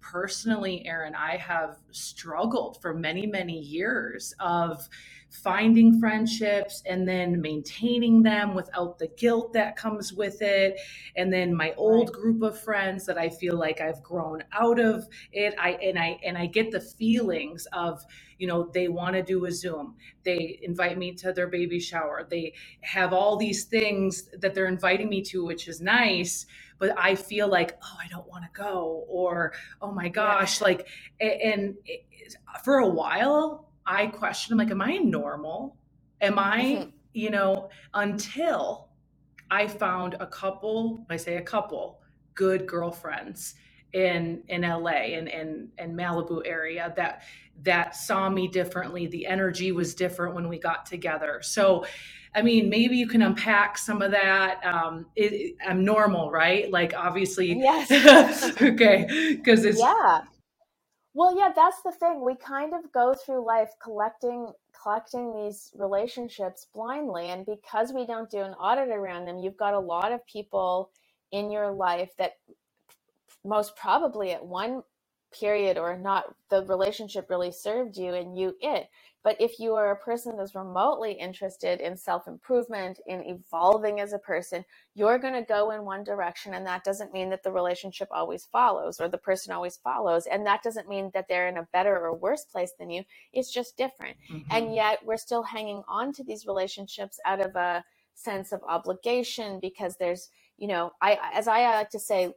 Personally 0.00 0.86
erin 0.86 1.16
i 1.16 1.36
have 1.36 1.78
struggled 1.90 2.80
for 2.80 2.94
many 2.94 3.26
many 3.26 3.58
years 3.58 4.32
of 4.38 4.88
finding 5.30 5.98
friendships 5.98 6.82
and 6.86 7.06
then 7.06 7.40
maintaining 7.40 8.22
them 8.22 8.54
without 8.54 8.98
the 8.98 9.08
guilt 9.18 9.52
that 9.52 9.76
comes 9.76 10.12
with 10.12 10.40
it. 10.40 10.80
And 11.16 11.32
then 11.32 11.54
my 11.54 11.74
old 11.76 12.12
group 12.12 12.42
of 12.42 12.58
friends 12.58 13.04
that 13.06 13.18
i 13.18 13.28
feel 13.28 13.56
like 13.56 13.80
i've 13.80 14.02
grown 14.02 14.42
out 14.52 14.78
of 14.78 15.06
it 15.32 15.54
i 15.58 15.70
and 15.82 15.98
i 15.98 16.18
and 16.24 16.38
i 16.38 16.46
get 16.46 16.70
the 16.70 16.80
feelings 16.80 17.66
of 17.72 18.04
you 18.38 18.46
know 18.46 18.70
they 18.72 18.88
want 18.88 19.14
to 19.14 19.22
do 19.22 19.46
a 19.46 19.52
zoom. 19.52 19.96
They 20.22 20.58
invite 20.62 20.98
me 20.98 21.14
to 21.14 21.32
their 21.32 21.46
baby 21.48 21.80
shower. 21.80 22.26
They 22.28 22.52
have 22.82 23.12
all 23.12 23.36
these 23.36 23.64
things 23.64 24.28
that 24.38 24.54
they're 24.54 24.66
inviting 24.66 25.08
me 25.08 25.22
to 25.22 25.44
which 25.44 25.68
is 25.68 25.80
nice 25.80 26.46
but 26.78 26.92
i 26.98 27.14
feel 27.14 27.48
like 27.48 27.76
oh 27.82 27.96
i 28.02 28.08
don't 28.08 28.28
want 28.28 28.44
to 28.44 28.50
go 28.52 29.04
or 29.08 29.52
oh 29.80 29.90
my 29.90 30.08
gosh 30.08 30.60
yeah. 30.60 30.66
like 30.66 30.88
and 31.20 31.76
for 32.64 32.78
a 32.78 32.88
while 32.88 33.70
i 33.86 34.06
questioned 34.06 34.58
like 34.58 34.70
am 34.70 34.82
i 34.82 34.96
normal 34.96 35.76
am 36.20 36.38
i 36.38 36.60
mm-hmm. 36.60 36.90
you 37.12 37.30
know 37.30 37.68
until 37.94 38.88
i 39.50 39.66
found 39.66 40.16
a 40.20 40.26
couple 40.26 41.04
i 41.10 41.16
say 41.16 41.36
a 41.36 41.42
couple 41.42 42.00
good 42.34 42.66
girlfriends 42.66 43.54
in 43.96 44.42
in 44.48 44.60
LA 44.60 45.16
and 45.16 45.26
in, 45.28 45.70
in, 45.78 45.90
in 45.90 45.96
Malibu 45.96 46.42
area 46.44 46.92
that 46.96 47.22
that 47.62 47.96
saw 47.96 48.28
me 48.28 48.46
differently. 48.46 49.06
The 49.06 49.26
energy 49.26 49.72
was 49.72 49.94
different 49.94 50.34
when 50.34 50.48
we 50.48 50.58
got 50.58 50.84
together. 50.84 51.40
So, 51.42 51.86
I 52.34 52.42
mean, 52.42 52.68
maybe 52.68 52.98
you 52.98 53.08
can 53.08 53.22
unpack 53.22 53.78
some 53.78 54.02
of 54.02 54.10
that. 54.10 54.60
Um, 54.62 55.06
it, 55.16 55.56
I'm 55.66 55.82
normal, 55.82 56.30
right? 56.30 56.70
Like, 56.70 56.92
obviously, 56.94 57.54
yes. 57.54 58.52
okay, 58.62 59.06
because 59.30 59.64
it's 59.64 59.78
yeah. 59.78 60.20
Well, 61.14 61.34
yeah, 61.34 61.50
that's 61.56 61.80
the 61.82 61.92
thing. 61.92 62.22
We 62.22 62.36
kind 62.36 62.74
of 62.74 62.92
go 62.92 63.14
through 63.14 63.46
life 63.46 63.70
collecting 63.82 64.52
collecting 64.82 65.32
these 65.32 65.72
relationships 65.74 66.66
blindly, 66.74 67.30
and 67.30 67.46
because 67.46 67.94
we 67.94 68.06
don't 68.06 68.30
do 68.30 68.40
an 68.40 68.52
audit 68.52 68.90
around 68.90 69.24
them, 69.24 69.38
you've 69.38 69.56
got 69.56 69.72
a 69.72 69.80
lot 69.80 70.12
of 70.12 70.24
people 70.26 70.90
in 71.32 71.50
your 71.50 71.72
life 71.72 72.10
that 72.18 72.32
most 73.46 73.76
probably 73.76 74.32
at 74.32 74.44
one 74.44 74.82
period 75.38 75.76
or 75.76 75.98
not 75.98 76.34
the 76.50 76.64
relationship 76.66 77.28
really 77.30 77.52
served 77.52 77.96
you 77.96 78.14
and 78.14 78.38
you 78.38 78.54
it. 78.60 78.88
But 79.24 79.40
if 79.40 79.58
you 79.58 79.74
are 79.74 79.90
a 79.90 79.96
person 79.96 80.36
that's 80.36 80.54
remotely 80.54 81.12
interested 81.12 81.80
in 81.80 81.96
self-improvement 81.96 83.00
in 83.06 83.22
evolving 83.26 84.00
as 84.00 84.12
a 84.12 84.18
person 84.20 84.64
you're 84.94 85.18
going 85.18 85.34
to 85.34 85.42
go 85.42 85.72
in 85.72 85.84
one 85.84 86.04
direction 86.04 86.54
and 86.54 86.66
that 86.66 86.84
doesn't 86.84 87.12
mean 87.12 87.28
that 87.30 87.42
the 87.42 87.52
relationship 87.52 88.08
always 88.12 88.46
follows 88.46 89.00
or 89.00 89.08
the 89.08 89.18
person 89.18 89.52
always 89.52 89.76
follows 89.76 90.26
and 90.26 90.46
that 90.46 90.62
doesn't 90.62 90.88
mean 90.88 91.10
that 91.12 91.26
they're 91.28 91.48
in 91.48 91.58
a 91.58 91.68
better 91.72 91.98
or 91.98 92.14
worse 92.14 92.44
place 92.44 92.72
than 92.78 92.88
you. 92.88 93.02
It's 93.32 93.52
just 93.52 93.76
different. 93.76 94.16
Mm-hmm. 94.32 94.48
and 94.50 94.74
yet 94.74 95.00
we're 95.04 95.16
still 95.16 95.42
hanging 95.42 95.82
on 95.88 96.12
to 96.14 96.24
these 96.24 96.46
relationships 96.46 97.18
out 97.26 97.40
of 97.40 97.54
a 97.56 97.84
sense 98.14 98.52
of 98.52 98.62
obligation 98.66 99.60
because 99.60 99.96
there's 99.96 100.30
you 100.56 100.66
know 100.66 100.90
i 101.02 101.18
as 101.34 101.46
i 101.48 101.60
like 101.76 101.90
to 101.90 101.98
say 101.98 102.32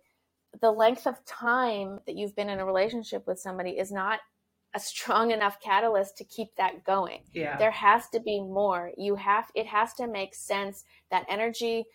the 0.61 0.71
length 0.71 1.07
of 1.07 1.23
time 1.25 1.99
that 2.05 2.15
you've 2.15 2.35
been 2.35 2.49
in 2.49 2.59
a 2.59 2.65
relationship 2.65 3.25
with 3.27 3.39
somebody 3.39 3.71
is 3.71 3.91
not 3.91 4.19
a 4.73 4.79
strong 4.79 5.31
enough 5.37 5.59
catalyst 5.61 6.17
to 6.17 6.23
keep 6.23 6.55
that 6.57 6.83
going. 6.83 7.21
Yeah. 7.33 7.57
There 7.57 7.71
has 7.71 8.09
to 8.09 8.19
be 8.19 8.39
more. 8.39 8.91
You 8.97 9.15
have 9.15 9.51
it 9.55 9.67
has 9.67 9.93
to 9.95 10.07
make 10.07 10.35
sense. 10.35 10.83
That 11.11 11.25
energy 11.29 11.85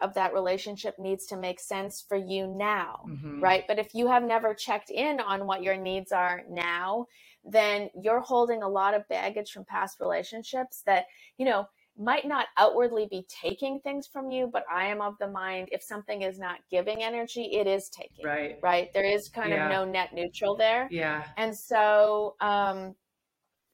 of 0.00 0.14
that 0.14 0.32
relationship 0.32 0.98
needs 0.98 1.26
to 1.26 1.36
make 1.36 1.60
sense 1.60 2.02
for 2.06 2.16
you 2.16 2.46
now, 2.46 3.04
mm-hmm. 3.06 3.40
right? 3.40 3.64
But 3.68 3.78
if 3.78 3.94
you 3.94 4.08
have 4.08 4.22
never 4.22 4.54
checked 4.54 4.90
in 4.90 5.20
on 5.20 5.46
what 5.46 5.62
your 5.62 5.76
needs 5.76 6.10
are 6.10 6.42
now, 6.48 7.06
then 7.44 7.90
you're 8.00 8.20
holding 8.20 8.62
a 8.62 8.68
lot 8.68 8.94
of 8.94 9.06
baggage 9.08 9.52
from 9.52 9.64
past 9.64 10.00
relationships 10.00 10.82
that, 10.86 11.04
you 11.36 11.44
know, 11.44 11.68
might 11.98 12.26
not 12.26 12.46
outwardly 12.56 13.06
be 13.10 13.26
taking 13.28 13.80
things 13.80 14.06
from 14.06 14.30
you, 14.30 14.48
but 14.52 14.64
I 14.72 14.86
am 14.86 15.00
of 15.00 15.14
the 15.18 15.28
mind 15.28 15.68
if 15.72 15.82
something 15.82 16.22
is 16.22 16.38
not 16.38 16.58
giving 16.70 17.02
energy, 17.02 17.50
it 17.52 17.66
is 17.66 17.88
taking. 17.88 18.24
Right. 18.24 18.58
Right. 18.62 18.92
There 18.92 19.04
is 19.04 19.28
kind 19.28 19.50
yeah. 19.50 19.66
of 19.66 19.72
no 19.72 19.84
net 19.84 20.14
neutral 20.14 20.56
there. 20.56 20.88
Yeah. 20.90 21.24
And 21.36 21.56
so, 21.56 22.36
um, 22.40 22.94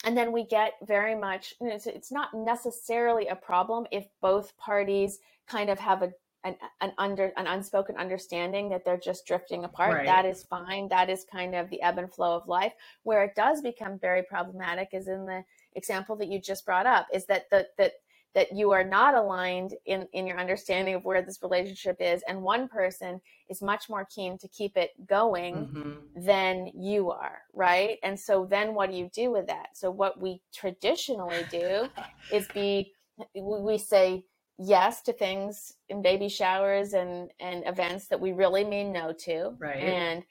and 0.04 0.16
then 0.16 0.33
we 0.33 0.47
get 0.47 0.73
very 0.87 1.14
much, 1.14 1.54
you 1.61 1.69
know, 1.69 1.75
it's, 1.75 1.87
it's 1.87 2.12
not 2.12 2.28
necessarily 2.35 3.28
a 3.28 3.37
problem 3.37 3.87
if 3.90 4.07
both 4.21 4.57
parties 4.57 5.19
kind 5.47 5.71
of 5.71 5.78
have 5.78 6.02
a 6.02 6.12
an, 6.45 6.57
an 6.83 6.93
under 6.99 7.33
an 7.37 7.47
unspoken 7.47 7.97
understanding 7.97 8.69
that 8.69 8.85
they're 8.85 8.99
just 8.99 9.26
drifting 9.26 9.64
apart 9.64 9.95
right. 9.95 10.07
that 10.07 10.26
is 10.26 10.45
fine 10.45 10.88
that 10.88 11.09
is 11.09 11.25
kind 11.31 11.54
of 11.54 11.69
the 11.71 11.81
ebb 11.83 11.99
and 11.99 12.12
flow 12.12 12.37
of 12.37 12.47
life 12.47 12.75
where 13.02 13.25
it 13.25 13.35
does 13.35 13.62
become 13.62 13.99
very 13.99 14.23
problematic 14.23 14.90
is 14.93 15.09
in 15.09 15.25
the 15.25 15.43
example 15.75 16.14
that 16.14 16.28
you 16.28 16.38
just 16.38 16.66
brought 16.66 16.87
up 16.87 17.07
is 17.12 17.25
that 17.26 17.49
the 17.50 17.66
that 17.78 17.93
that 18.34 18.54
you 18.54 18.72
are 18.72 18.84
not 18.84 19.14
aligned 19.14 19.74
in 19.86 20.06
in 20.12 20.26
your 20.26 20.38
understanding 20.38 20.94
of 20.94 21.04
where 21.04 21.22
this 21.22 21.42
relationship 21.42 21.96
is 22.00 22.22
and 22.28 22.42
one 22.42 22.68
person 22.68 23.20
is 23.48 23.62
much 23.62 23.88
more 23.88 24.06
keen 24.14 24.36
to 24.38 24.48
keep 24.48 24.76
it 24.76 24.90
going 25.06 25.54
mm-hmm. 25.54 26.24
than 26.24 26.70
you 26.74 27.10
are 27.10 27.42
right? 27.54 27.98
And 28.02 28.18
so 28.18 28.46
then 28.48 28.74
what 28.74 28.90
do 28.90 28.96
you 28.96 29.08
do 29.12 29.30
with 29.30 29.46
that? 29.46 29.68
So 29.74 29.90
what 29.90 30.20
we 30.20 30.40
traditionally 30.52 31.44
do 31.50 31.88
is 32.32 32.48
be 32.48 32.92
we 33.34 33.78
say 33.78 34.24
yes 34.58 35.02
to 35.02 35.12
things 35.12 35.74
in 35.88 36.02
baby 36.02 36.28
showers 36.28 36.92
and 36.92 37.30
and 37.40 37.66
events 37.66 38.06
that 38.08 38.20
we 38.20 38.32
really 38.32 38.64
mean 38.64 38.92
no 38.92 39.12
to 39.12 39.54
right. 39.58 39.76
and 39.76 40.22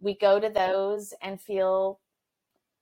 we 0.00 0.16
go 0.16 0.38
to 0.38 0.48
those 0.48 1.12
and 1.20 1.40
feel 1.40 1.98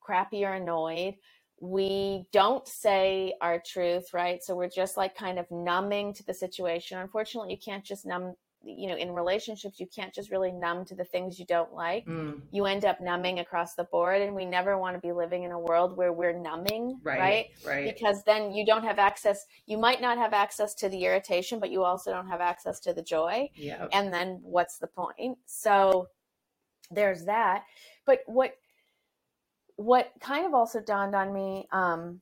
crappy 0.01 0.45
or 0.45 0.53
annoyed 0.55 1.15
we 1.61 2.25
don't 2.33 2.67
say 2.67 3.35
our 3.43 3.63
truth, 3.65 4.15
right? 4.15 4.43
So 4.43 4.57
we're 4.57 4.71
just 4.71 4.97
like 4.97 5.15
kind 5.15 5.39
of 5.39 5.51
numbing 5.51 6.15
to 6.15 6.25
the 6.25 6.35
situation. 6.35 6.99
Unfortunately, 6.99 7.51
you 7.51 7.59
can't 7.59 7.85
just 7.85 8.07
numb, 8.07 8.35
you 8.63 8.89
know, 8.89 8.97
in 8.97 9.13
relationships, 9.13 9.79
you 9.79 9.87
can't 9.87 10.13
just 10.15 10.31
really 10.31 10.53
numb 10.53 10.87
to 10.87 10.95
the 10.95 11.05
things 11.05 11.39
you 11.39 11.45
don't 11.45 11.75
like. 11.75 12.07
Mm. 12.07 12.41
You 12.51 12.65
end 12.65 12.87
up 12.87 13.03
numbing 13.03 13.41
across 13.41 13.75
the 13.75 13.85
board. 13.85 14.23
And 14.23 14.35
we 14.35 14.47
never 14.47 14.79
want 14.79 14.97
to 14.97 15.01
be 15.01 15.13
living 15.13 15.43
in 15.43 15.51
a 15.51 15.59
world 15.59 15.99
where 15.99 16.15
we're 16.15 16.33
numbing, 16.33 16.99
right? 17.03 17.19
Right. 17.19 17.47
right. 17.67 17.95
Because 17.95 18.25
then 18.25 18.53
you 18.53 18.65
don't 18.65 18.85
have 18.85 18.99
access, 18.99 19.45
you 19.67 19.77
might 19.77 20.01
not 20.01 20.17
have 20.17 20.33
access 20.33 20.75
to 20.77 20.89
the 20.89 21.05
irritation, 21.05 21.61
but 21.61 21.71
you 21.71 21.85
also 21.85 22.11
don't 22.11 22.29
have 22.29 22.41
access 22.41 22.81
to 22.81 22.95
the 22.95 23.03
joy. 23.03 23.51
Yeah. 23.55 23.87
And 23.93 24.11
then 24.11 24.41
what's 24.43 24.79
the 24.79 24.87
point? 24.87 25.37
So 25.45 26.09
there's 26.91 27.27
that. 27.27 27.65
But 28.07 28.21
what, 28.27 28.55
what 29.81 30.13
kind 30.21 30.45
of 30.45 30.53
also 30.53 30.79
dawned 30.79 31.15
on 31.15 31.33
me 31.33 31.67
um, 31.73 32.21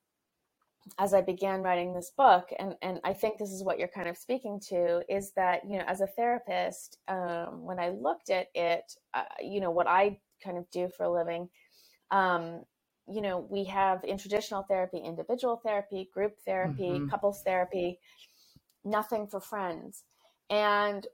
as 0.96 1.12
I 1.12 1.20
began 1.20 1.60
writing 1.60 1.92
this 1.92 2.12
book, 2.16 2.50
and, 2.56 2.76
and 2.82 3.00
I 3.02 3.12
think 3.12 3.36
this 3.36 3.50
is 3.50 3.64
what 3.64 3.80
you're 3.80 3.88
kind 3.88 4.08
of 4.08 4.16
speaking 4.16 4.60
to, 4.68 5.02
is 5.08 5.32
that, 5.32 5.68
you 5.68 5.76
know, 5.76 5.84
as 5.88 6.00
a 6.00 6.06
therapist, 6.06 6.98
um, 7.08 7.64
when 7.64 7.80
I 7.80 7.88
looked 7.88 8.30
at 8.30 8.46
it, 8.54 8.94
uh, 9.12 9.24
you 9.40 9.60
know, 9.60 9.72
what 9.72 9.88
I 9.88 10.20
kind 10.42 10.56
of 10.56 10.70
do 10.70 10.88
for 10.96 11.02
a 11.02 11.12
living, 11.12 11.48
um, 12.12 12.62
you 13.08 13.20
know, 13.20 13.44
we 13.50 13.64
have 13.64 14.04
in 14.04 14.18
traditional 14.18 14.62
therapy, 14.62 14.98
individual 14.98 15.60
therapy, 15.64 16.08
group 16.14 16.34
therapy, 16.46 16.90
mm-hmm. 16.90 17.08
couples 17.08 17.42
therapy, 17.42 17.98
nothing 18.84 19.26
for 19.26 19.40
friends. 19.40 20.04
And 20.48 21.04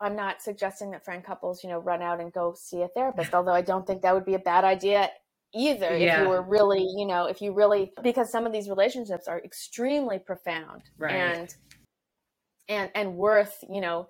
I'm 0.00 0.16
not 0.16 0.42
suggesting 0.42 0.90
that 0.90 1.04
friend 1.04 1.24
couples, 1.24 1.64
you 1.64 1.70
know, 1.70 1.78
run 1.78 2.02
out 2.02 2.20
and 2.20 2.30
go 2.30 2.54
see 2.54 2.82
a 2.82 2.88
therapist, 2.88 3.32
although 3.32 3.54
I 3.54 3.62
don't 3.62 3.86
think 3.86 4.02
that 4.02 4.14
would 4.14 4.26
be 4.26 4.34
a 4.34 4.38
bad 4.38 4.64
idea 4.64 5.08
either 5.54 5.96
yeah. 5.96 6.16
if 6.16 6.22
you 6.22 6.28
were 6.28 6.42
really 6.42 6.86
you 6.96 7.06
know 7.06 7.26
if 7.26 7.40
you 7.40 7.52
really 7.52 7.92
because 8.02 8.30
some 8.30 8.46
of 8.46 8.52
these 8.52 8.68
relationships 8.68 9.28
are 9.28 9.40
extremely 9.44 10.18
profound 10.18 10.82
right. 10.98 11.12
and 11.12 11.54
and 12.68 12.90
and 12.94 13.14
worth 13.14 13.62
you 13.70 13.80
know 13.80 14.08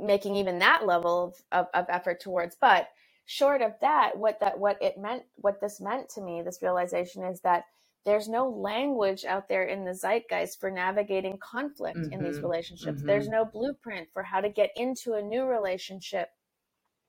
making 0.00 0.36
even 0.36 0.58
that 0.58 0.86
level 0.86 1.24
of, 1.24 1.34
of, 1.52 1.66
of 1.74 1.86
effort 1.88 2.20
towards 2.20 2.56
but 2.60 2.88
short 3.26 3.60
of 3.60 3.72
that 3.80 4.16
what 4.16 4.40
that 4.40 4.58
what 4.58 4.80
it 4.80 4.96
meant 4.96 5.22
what 5.36 5.60
this 5.60 5.80
meant 5.80 6.08
to 6.08 6.20
me 6.20 6.42
this 6.42 6.62
realization 6.62 7.22
is 7.22 7.40
that 7.40 7.64
there's 8.04 8.28
no 8.28 8.48
language 8.48 9.24
out 9.26 9.48
there 9.48 9.64
in 9.64 9.84
the 9.84 9.94
zeitgeist 9.94 10.58
for 10.58 10.70
navigating 10.70 11.36
conflict 11.38 11.98
mm-hmm. 11.98 12.12
in 12.12 12.22
these 12.22 12.36
mm-hmm. 12.36 12.46
relationships 12.46 12.98
mm-hmm. 12.98 13.06
there's 13.06 13.28
no 13.28 13.44
blueprint 13.44 14.08
for 14.12 14.22
how 14.22 14.40
to 14.40 14.48
get 14.48 14.70
into 14.76 15.14
a 15.14 15.22
new 15.22 15.44
relationship 15.44 16.30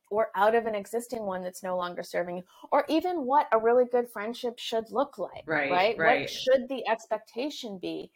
or 0.10 0.30
out 0.36 0.56
of 0.56 0.66
an 0.66 0.76
existing 0.76 1.24
one 1.24 1.42
that's 1.42 1.64
no 1.64 1.78
longer 1.78 2.04
serving 2.04 2.38
you 2.38 2.44
or 2.72 2.86
even 2.90 3.26
what 3.26 3.48
a 3.52 3.60
really 3.60 3.86
good 3.92 4.10
friendship 4.10 4.58
should 4.58 4.90
look 4.92 5.18
like 5.18 5.44
right 5.46 5.72
right, 5.72 5.98
right. 5.98 6.22
what 6.22 6.30
should 6.30 6.68
the 6.70 6.88
expectation 6.88 7.78
be 7.78 8.12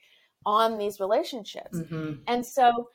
on 0.46 0.78
these 0.78 1.00
relationships 1.00 1.78
mm-hmm. 1.78 2.14
and 2.28 2.46
so 2.46 2.90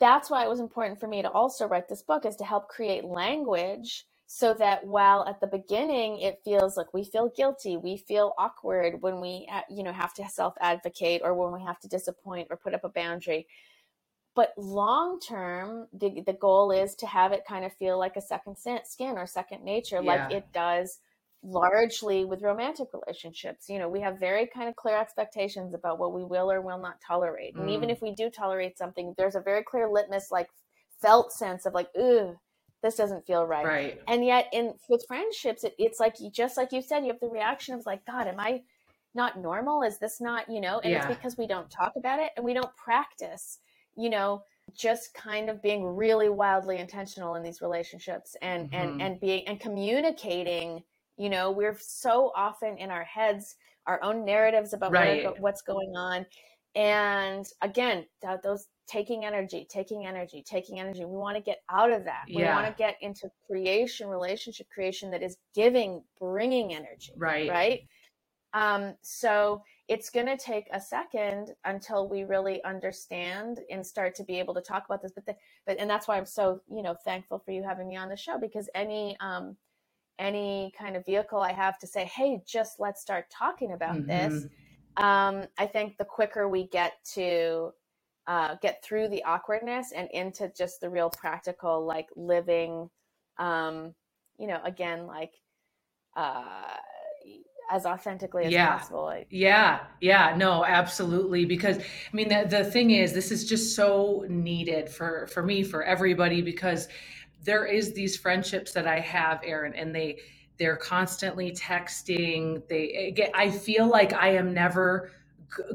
that's 0.00 0.30
why 0.30 0.44
it 0.44 0.48
was 0.48 0.60
important 0.60 0.98
for 0.98 1.08
me 1.08 1.22
to 1.22 1.30
also 1.30 1.66
write 1.66 1.88
this 1.88 2.02
book 2.02 2.24
is 2.24 2.36
to 2.36 2.44
help 2.44 2.68
create 2.68 3.04
language 3.04 4.06
so 4.30 4.52
that 4.54 4.86
while 4.86 5.24
at 5.26 5.40
the 5.40 5.46
beginning 5.46 6.20
it 6.20 6.38
feels 6.44 6.76
like 6.76 6.92
we 6.92 7.02
feel 7.02 7.32
guilty 7.36 7.76
we 7.76 7.96
feel 7.96 8.34
awkward 8.38 9.00
when 9.00 9.20
we 9.20 9.48
you 9.70 9.82
know 9.82 9.92
have 9.92 10.14
to 10.14 10.26
self 10.28 10.54
advocate 10.60 11.22
or 11.24 11.34
when 11.34 11.52
we 11.52 11.66
have 11.66 11.80
to 11.80 11.88
disappoint 11.88 12.46
or 12.50 12.56
put 12.56 12.74
up 12.74 12.84
a 12.84 12.88
boundary 12.90 13.46
but 14.38 14.52
long 14.56 15.18
term 15.18 15.88
the, 15.92 16.22
the 16.26 16.32
goal 16.32 16.70
is 16.70 16.94
to 16.94 17.06
have 17.06 17.32
it 17.32 17.42
kind 17.46 17.64
of 17.64 17.72
feel 17.72 17.98
like 17.98 18.16
a 18.16 18.20
second 18.20 18.56
skin 18.84 19.18
or 19.18 19.26
second 19.26 19.64
nature 19.64 20.00
yeah. 20.02 20.12
like 20.12 20.32
it 20.32 20.52
does 20.52 21.00
largely 21.42 22.24
with 22.24 22.42
romantic 22.42 22.88
relationships. 22.92 23.68
You 23.68 23.78
know, 23.78 23.88
we 23.88 24.00
have 24.00 24.18
very 24.18 24.46
kind 24.46 24.68
of 24.68 24.76
clear 24.76 24.98
expectations 24.98 25.74
about 25.74 25.98
what 25.98 26.12
we 26.12 26.24
will 26.24 26.50
or 26.50 26.60
will 26.60 26.78
not 26.78 27.00
tolerate. 27.06 27.54
And 27.54 27.70
even 27.70 27.88
mm. 27.88 27.92
if 27.92 28.02
we 28.02 28.12
do 28.12 28.28
tolerate 28.30 28.76
something, 28.76 29.14
there's 29.16 29.36
a 29.36 29.40
very 29.40 29.62
clear 29.62 29.88
litmus, 29.88 30.32
like 30.32 30.48
felt 31.00 31.32
sense 31.32 31.64
of 31.64 31.74
like, 31.74 31.88
ugh, 31.98 32.36
this 32.82 32.96
doesn't 32.96 33.26
feel 33.26 33.44
right. 33.44 33.64
Right. 33.64 34.00
And 34.08 34.24
yet 34.24 34.48
in 34.52 34.74
with 34.88 35.04
friendships, 35.06 35.64
it, 35.64 35.74
it's 35.78 36.00
like 36.00 36.20
you 36.20 36.30
just 36.30 36.56
like 36.56 36.72
you 36.72 36.82
said, 36.82 37.04
you 37.04 37.12
have 37.12 37.20
the 37.20 37.28
reaction 37.28 37.74
of 37.74 37.86
like, 37.86 38.04
God, 38.04 38.26
am 38.26 38.40
I 38.40 38.62
not 39.14 39.38
normal? 39.38 39.82
Is 39.82 39.98
this 39.98 40.20
not, 40.20 40.50
you 40.50 40.60
know, 40.60 40.80
and 40.80 40.92
yeah. 40.92 40.98
it's 40.98 41.14
because 41.14 41.38
we 41.38 41.46
don't 41.46 41.70
talk 41.70 41.94
about 41.96 42.20
it 42.20 42.30
and 42.36 42.44
we 42.44 42.54
don't 42.54 42.74
practice, 42.76 43.58
you 43.98 44.08
know, 44.10 44.42
just 44.76 45.12
kind 45.14 45.48
of 45.50 45.62
being 45.62 45.84
really 45.84 46.28
wildly 46.28 46.78
intentional 46.78 47.34
in 47.34 47.42
these 47.42 47.60
relationships 47.60 48.36
and 48.42 48.70
mm-hmm. 48.70 48.90
and 48.90 49.02
and 49.02 49.20
being 49.20 49.46
and 49.46 49.60
communicating 49.60 50.82
you 51.16 51.28
know 51.28 51.50
we're 51.50 51.76
so 51.80 52.32
often 52.36 52.76
in 52.78 52.90
our 52.90 53.04
heads 53.04 53.56
our 53.86 54.02
own 54.02 54.24
narratives 54.24 54.74
about 54.74 54.92
right. 54.92 55.24
what, 55.24 55.40
what's 55.40 55.62
going 55.62 55.92
on 55.96 56.26
and 56.74 57.46
again 57.62 58.04
that, 58.22 58.42
those 58.42 58.66
taking 58.86 59.24
energy 59.24 59.66
taking 59.70 60.06
energy 60.06 60.44
taking 60.46 60.80
energy 60.80 61.04
we 61.04 61.16
want 61.16 61.36
to 61.36 61.42
get 61.42 61.58
out 61.70 61.90
of 61.90 62.04
that 62.04 62.24
we 62.28 62.42
yeah. 62.42 62.54
want 62.54 62.66
to 62.66 62.74
get 62.78 62.96
into 63.00 63.28
creation 63.46 64.08
relationship 64.08 64.66
creation 64.72 65.10
that 65.10 65.22
is 65.22 65.36
giving 65.54 66.02
bringing 66.20 66.74
energy 66.74 67.12
right 67.16 67.48
right 67.48 67.80
um 68.52 68.94
so 69.02 69.62
it's 69.88 70.10
going 70.10 70.26
to 70.26 70.36
take 70.36 70.66
a 70.72 70.80
second 70.80 71.54
until 71.64 72.08
we 72.08 72.24
really 72.24 72.62
understand 72.64 73.60
and 73.70 73.84
start 73.84 74.14
to 74.14 74.22
be 74.22 74.38
able 74.38 74.54
to 74.54 74.60
talk 74.60 74.84
about 74.84 75.02
this 75.02 75.12
but 75.12 75.24
the, 75.26 75.34
but 75.66 75.78
and 75.78 75.88
that's 75.88 76.06
why 76.06 76.16
i'm 76.16 76.26
so 76.26 76.60
you 76.70 76.82
know 76.82 76.94
thankful 77.04 77.38
for 77.38 77.50
you 77.52 77.62
having 77.62 77.88
me 77.88 77.96
on 77.96 78.08
the 78.08 78.16
show 78.16 78.38
because 78.38 78.68
any 78.74 79.16
um 79.20 79.56
any 80.18 80.72
kind 80.78 80.96
of 80.96 81.04
vehicle 81.04 81.40
i 81.40 81.52
have 81.52 81.78
to 81.78 81.86
say 81.86 82.04
hey 82.04 82.40
just 82.46 82.78
let's 82.78 83.00
start 83.00 83.26
talking 83.30 83.72
about 83.72 83.96
mm-hmm. 83.96 84.08
this 84.08 84.46
um 84.98 85.44
i 85.58 85.66
think 85.66 85.96
the 85.96 86.04
quicker 86.04 86.48
we 86.48 86.66
get 86.68 86.94
to 87.04 87.72
uh, 88.26 88.56
get 88.60 88.84
through 88.84 89.08
the 89.08 89.24
awkwardness 89.24 89.92
and 89.92 90.06
into 90.12 90.52
just 90.54 90.82
the 90.82 90.90
real 90.90 91.08
practical 91.08 91.86
like 91.86 92.08
living 92.14 92.90
um 93.38 93.94
you 94.38 94.46
know 94.46 94.60
again 94.64 95.06
like 95.06 95.32
uh 96.14 96.74
as 97.70 97.86
authentically 97.86 98.44
as 98.44 98.52
yeah. 98.52 98.78
possible. 98.78 99.22
yeah, 99.30 99.80
yeah, 100.00 100.34
no, 100.36 100.64
absolutely. 100.64 101.44
Because 101.44 101.78
I 101.78 102.16
mean, 102.16 102.28
the, 102.28 102.46
the 102.48 102.64
thing 102.64 102.90
is, 102.90 103.12
this 103.12 103.30
is 103.30 103.48
just 103.48 103.74
so 103.74 104.24
needed 104.28 104.88
for 104.88 105.26
for 105.28 105.42
me, 105.42 105.62
for 105.62 105.82
everybody, 105.82 106.42
because 106.42 106.88
there 107.44 107.66
is 107.66 107.92
these 107.92 108.16
friendships 108.16 108.72
that 108.72 108.86
I 108.86 109.00
have, 109.00 109.40
Erin, 109.44 109.74
and 109.74 109.94
they 109.94 110.18
they're 110.58 110.76
constantly 110.76 111.52
texting. 111.52 112.66
They 112.68 113.12
get. 113.14 113.30
I 113.34 113.50
feel 113.50 113.86
like 113.86 114.12
I 114.12 114.30
am 114.30 114.52
never 114.52 115.12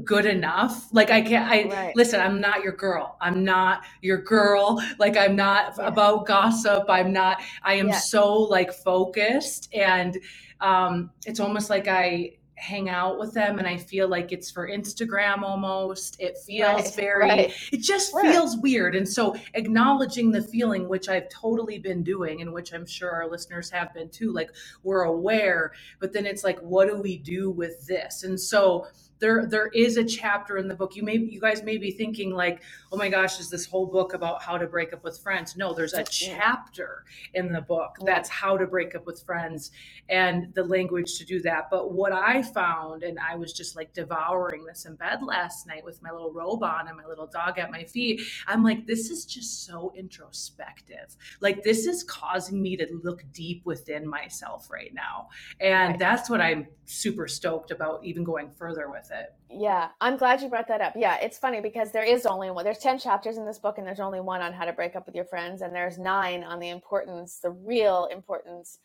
good 0.03 0.25
enough 0.25 0.87
like 0.93 1.09
i 1.09 1.19
can't 1.19 1.49
i 1.49 1.63
right. 1.63 1.95
listen 1.95 2.19
i'm 2.19 2.39
not 2.39 2.63
your 2.63 2.73
girl 2.73 3.17
i'm 3.21 3.43
not 3.43 3.81
your 4.01 4.19
girl 4.19 4.79
like 4.99 5.17
i'm 5.17 5.35
not 5.35 5.73
yeah. 5.77 5.87
about 5.87 6.27
gossip 6.27 6.83
i'm 6.89 7.11
not 7.11 7.41
i 7.63 7.73
am 7.73 7.87
yeah. 7.87 7.97
so 7.97 8.33
like 8.33 8.71
focused 8.71 9.73
and 9.73 10.19
um, 10.63 11.11
it's 11.25 11.39
almost 11.39 11.69
like 11.69 11.87
I 11.87 12.37
hang 12.55 12.87
out 12.87 13.19
with 13.19 13.33
them 13.33 13.59
and 13.59 13.67
I 13.67 13.75
feel 13.75 14.07
like 14.07 14.31
it's 14.31 14.49
for 14.49 14.69
Instagram 14.69 15.41
almost. 15.41 16.15
It 16.19 16.37
feels 16.37 16.83
right, 16.83 16.95
very, 16.95 17.27
right. 17.27 17.53
it 17.73 17.81
just 17.81 18.13
right. 18.13 18.31
feels 18.31 18.55
weird. 18.57 18.95
And 18.95 19.07
so 19.07 19.35
acknowledging 19.55 20.31
the 20.31 20.41
feeling, 20.41 20.87
which 20.87 21.09
I've 21.09 21.27
totally 21.27 21.79
been 21.79 22.01
doing 22.01 22.41
and 22.41 22.53
which 22.53 22.73
I'm 22.73 22.85
sure 22.85 23.11
our 23.11 23.29
listeners 23.29 23.69
have 23.71 23.93
been 23.93 24.09
too, 24.09 24.31
like 24.31 24.51
we're 24.83 25.03
aware, 25.03 25.73
but 25.99 26.13
then 26.13 26.25
it's 26.25 26.45
like, 26.45 26.59
what 26.59 26.87
do 26.87 26.95
we 26.95 27.17
do 27.17 27.51
with 27.51 27.85
this? 27.85 28.23
And 28.23 28.39
so, 28.39 28.87
there 29.23 29.45
there 29.45 29.67
is 29.67 29.95
a 29.95 30.03
chapter 30.03 30.57
in 30.57 30.67
the 30.67 30.75
book. 30.75 30.97
You 30.97 31.03
may 31.03 31.15
you 31.15 31.39
guys 31.39 31.63
may 31.63 31.77
be 31.77 31.91
thinking 31.91 32.31
like, 32.31 32.61
oh 32.91 32.97
my 32.97 33.07
gosh, 33.07 33.39
is 33.39 33.49
this 33.49 33.65
whole 33.65 33.85
book 33.85 34.13
about 34.13 34.43
how 34.43 34.57
to 34.57 34.67
break 34.67 34.91
up 34.91 35.01
with 35.01 35.17
friends? 35.17 35.55
No, 35.55 35.73
there's 35.73 35.93
a 35.93 36.03
chapter 36.03 37.05
in 37.33 37.53
the 37.53 37.61
book 37.61 37.95
that's 38.05 38.27
how 38.27 38.57
to 38.57 38.67
break 38.67 38.95
up 38.95 39.05
with 39.05 39.23
friends 39.23 39.71
and 40.09 40.53
the 40.55 40.63
language 40.63 41.17
to 41.19 41.25
do 41.25 41.41
that. 41.43 41.69
But 41.71 41.93
what 41.93 42.11
I 42.11 42.41
found, 42.41 43.03
and 43.03 43.17
I 43.17 43.37
was 43.37 43.53
just 43.53 43.77
like 43.77 43.93
devouring 43.93 44.65
this 44.65 44.85
in 44.85 44.95
bed 44.95 45.23
last 45.23 45.67
night 45.67 45.85
with 45.85 46.03
my 46.03 46.11
little 46.11 46.33
robe 46.33 46.61
on 46.61 46.89
and 46.89 46.97
my 46.97 47.05
little 47.05 47.27
dog 47.27 47.57
at 47.59 47.71
my 47.71 47.85
feet. 47.85 48.21
I'm 48.45 48.61
like, 48.61 48.85
this 48.85 49.09
is 49.09 49.25
just 49.25 49.65
so 49.65 49.93
introspective. 49.95 51.15
Like 51.39 51.63
this 51.63 51.87
is 51.87 52.03
causing 52.03 52.61
me 52.61 52.75
to 52.75 52.87
look 53.03 53.23
deep 53.31 53.65
within 53.65 54.05
myself 54.05 54.69
right 54.69 54.93
now. 54.93 55.29
And 55.61 55.91
right. 55.91 55.99
that's 55.99 56.29
what 56.29 56.41
I'm 56.41 56.67
super 56.85 57.29
stoked 57.29 57.71
about 57.71 58.03
even 58.03 58.25
going 58.25 58.51
further 58.51 58.89
with 58.89 59.11
it. 59.13 59.33
Yeah, 59.49 59.89
I'm 60.01 60.17
glad 60.17 60.41
you 60.41 60.49
brought 60.49 60.67
that 60.67 60.81
up. 60.81 60.93
Yeah, 60.95 61.17
it's 61.21 61.37
funny 61.37 61.61
because 61.61 61.91
there 61.91 62.03
is 62.03 62.25
only 62.25 62.49
one. 62.51 62.63
There's 62.65 62.79
ten 62.79 62.97
chapters 62.97 63.37
in 63.37 63.45
this 63.45 63.59
book, 63.59 63.77
and 63.77 63.85
there's 63.85 63.99
only 63.99 64.19
one 64.19 64.41
on 64.41 64.53
how 64.53 64.65
to 64.65 64.73
break 64.73 64.95
up 64.95 65.05
with 65.05 65.15
your 65.15 65.25
friends, 65.25 65.61
and 65.61 65.73
there's 65.73 65.97
nine 65.97 66.43
on 66.43 66.59
the 66.59 66.69
importance, 66.69 67.39
the 67.39 67.51
real 67.51 68.07
importance, 68.11 68.79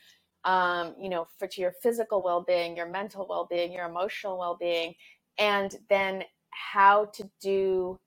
um, 0.44 0.94
you 1.00 1.08
know, 1.08 1.26
for 1.38 1.46
to 1.48 1.60
your 1.60 1.72
physical 1.82 2.22
well-being, 2.22 2.76
your 2.76 2.88
mental 2.88 3.26
well-being, 3.28 3.72
your 3.72 3.86
emotional 3.86 4.38
well-being, 4.38 4.94
and 5.38 5.76
then 5.88 6.22
how 6.50 7.06
to 7.06 7.28
do 7.40 7.98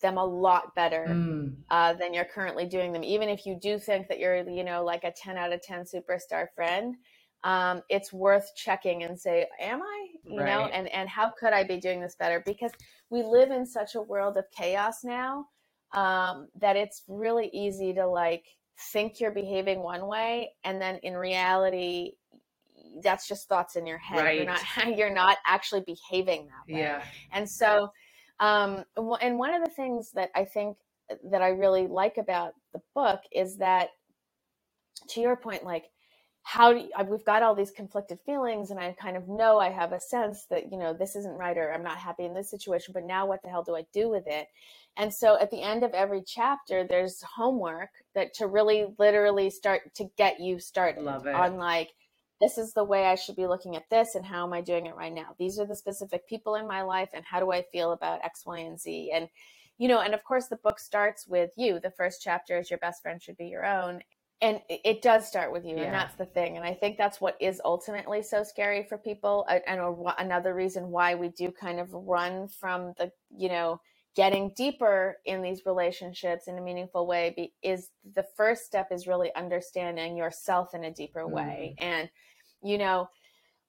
them 0.00 0.16
a 0.16 0.24
lot 0.24 0.74
better 0.74 1.06
mm. 1.08 1.54
uh, 1.70 1.92
than 1.94 2.14
you're 2.14 2.24
currently 2.24 2.66
doing 2.66 2.92
them. 2.92 3.04
Even 3.04 3.28
if 3.28 3.44
you 3.44 3.54
do 3.60 3.78
think 3.78 4.08
that 4.08 4.18
you're, 4.18 4.48
you 4.48 4.64
know, 4.64 4.84
like 4.84 5.04
a 5.04 5.12
10 5.12 5.36
out 5.36 5.52
of 5.52 5.62
10 5.62 5.84
superstar 5.84 6.46
friend, 6.54 6.96
um, 7.44 7.82
it's 7.88 8.12
worth 8.12 8.52
checking 8.54 9.04
and 9.04 9.18
say, 9.18 9.46
am 9.60 9.82
I, 9.82 10.06
you 10.24 10.40
right. 10.40 10.46
know, 10.46 10.64
and, 10.66 10.88
and 10.88 11.08
how 11.08 11.30
could 11.38 11.52
I 11.52 11.64
be 11.64 11.78
doing 11.78 12.00
this 12.00 12.16
better? 12.18 12.42
Because 12.44 12.72
we 13.08 13.22
live 13.22 13.50
in 13.50 13.64
such 13.64 13.94
a 13.94 14.02
world 14.02 14.36
of 14.36 14.44
chaos 14.56 15.04
now 15.04 15.46
um, 15.92 16.48
that 16.60 16.76
it's 16.76 17.02
really 17.08 17.50
easy 17.52 17.92
to 17.94 18.06
like 18.06 18.44
think 18.92 19.20
you're 19.20 19.30
behaving 19.30 19.82
one 19.82 20.06
way. 20.06 20.50
And 20.64 20.80
then 20.80 20.96
in 21.02 21.16
reality, 21.16 22.12
that's 23.02 23.26
just 23.26 23.48
thoughts 23.48 23.76
in 23.76 23.86
your 23.86 23.98
head. 23.98 24.22
Right. 24.24 24.36
You're 24.36 24.46
not, 24.46 24.60
you're 24.98 25.14
not 25.14 25.38
actually 25.46 25.82
behaving 25.82 26.46
that 26.46 26.72
way. 26.72 26.80
Yeah. 26.80 27.02
And 27.32 27.48
so, 27.48 27.90
um, 28.38 28.84
and 29.20 29.38
one 29.38 29.54
of 29.54 29.64
the 29.64 29.70
things 29.70 30.12
that 30.12 30.30
I 30.34 30.44
think 30.44 30.76
that 31.30 31.42
I 31.42 31.48
really 31.48 31.86
like 31.86 32.18
about 32.18 32.52
the 32.72 32.80
book 32.94 33.20
is 33.32 33.56
that 33.56 33.88
to 35.08 35.20
your 35.20 35.36
point, 35.36 35.64
like, 35.64 35.86
how 36.42 36.72
do 36.72 36.80
you, 36.80 36.90
we've 37.08 37.24
got 37.24 37.42
all 37.42 37.54
these 37.54 37.70
conflicted 37.70 38.18
feelings 38.24 38.70
and 38.70 38.80
i 38.80 38.92
kind 39.00 39.16
of 39.16 39.28
know 39.28 39.58
i 39.58 39.68
have 39.68 39.92
a 39.92 40.00
sense 40.00 40.46
that 40.46 40.72
you 40.72 40.78
know 40.78 40.92
this 40.92 41.14
isn't 41.14 41.36
right 41.36 41.58
or 41.58 41.72
i'm 41.72 41.82
not 41.82 41.98
happy 41.98 42.24
in 42.24 42.34
this 42.34 42.50
situation 42.50 42.92
but 42.92 43.04
now 43.04 43.26
what 43.26 43.42
the 43.42 43.48
hell 43.48 43.62
do 43.62 43.76
i 43.76 43.84
do 43.92 44.08
with 44.08 44.26
it? 44.26 44.48
And 44.96 45.12
so 45.14 45.38
at 45.40 45.50
the 45.50 45.62
end 45.62 45.84
of 45.84 45.92
every 45.92 46.22
chapter 46.22 46.84
there's 46.84 47.22
homework 47.22 47.90
that 48.14 48.34
to 48.34 48.48
really 48.48 48.86
literally 48.98 49.48
start 49.50 49.94
to 49.94 50.10
get 50.16 50.40
you 50.40 50.58
started 50.58 51.06
on 51.06 51.56
like 51.56 51.90
this 52.40 52.58
is 52.58 52.72
the 52.72 52.84
way 52.84 53.06
i 53.06 53.14
should 53.14 53.36
be 53.36 53.46
looking 53.46 53.76
at 53.76 53.88
this 53.90 54.14
and 54.14 54.24
how 54.24 54.44
am 54.44 54.52
i 54.52 54.60
doing 54.60 54.86
it 54.86 54.96
right 54.96 55.12
now? 55.12 55.34
These 55.38 55.58
are 55.58 55.66
the 55.66 55.76
specific 55.76 56.26
people 56.28 56.56
in 56.56 56.66
my 56.66 56.82
life 56.82 57.10
and 57.14 57.24
how 57.24 57.38
do 57.38 57.52
i 57.52 57.62
feel 57.70 57.92
about 57.92 58.24
x 58.24 58.44
y 58.44 58.58
and 58.58 58.80
z? 58.80 59.12
And 59.14 59.28
you 59.78 59.88
know 59.88 60.00
and 60.00 60.14
of 60.14 60.24
course 60.24 60.48
the 60.48 60.56
book 60.56 60.80
starts 60.80 61.26
with 61.26 61.50
you. 61.56 61.80
The 61.80 61.92
first 61.92 62.20
chapter 62.22 62.58
is 62.58 62.70
your 62.70 62.78
best 62.78 63.02
friend 63.02 63.22
should 63.22 63.36
be 63.36 63.46
your 63.46 63.64
own 63.64 64.00
and 64.42 64.60
it 64.68 65.02
does 65.02 65.26
start 65.26 65.52
with 65.52 65.64
you 65.64 65.76
yeah. 65.76 65.84
and 65.84 65.94
that's 65.94 66.14
the 66.16 66.24
thing 66.24 66.56
and 66.56 66.64
i 66.64 66.72
think 66.72 66.96
that's 66.96 67.20
what 67.20 67.36
is 67.40 67.60
ultimately 67.64 68.22
so 68.22 68.42
scary 68.42 68.82
for 68.82 68.98
people 68.98 69.46
and 69.66 69.80
another 70.18 70.54
reason 70.54 70.90
why 70.90 71.14
we 71.14 71.28
do 71.28 71.50
kind 71.50 71.78
of 71.78 71.92
run 71.92 72.48
from 72.48 72.94
the 72.98 73.10
you 73.36 73.48
know 73.48 73.80
getting 74.16 74.52
deeper 74.56 75.18
in 75.24 75.40
these 75.40 75.62
relationships 75.66 76.48
in 76.48 76.58
a 76.58 76.60
meaningful 76.60 77.06
way 77.06 77.52
is 77.62 77.90
the 78.14 78.24
first 78.36 78.64
step 78.64 78.88
is 78.90 79.06
really 79.06 79.32
understanding 79.36 80.16
yourself 80.16 80.74
in 80.74 80.84
a 80.84 80.90
deeper 80.90 81.26
way 81.28 81.76
mm. 81.78 81.84
and 81.84 82.10
you 82.62 82.78
know 82.78 83.08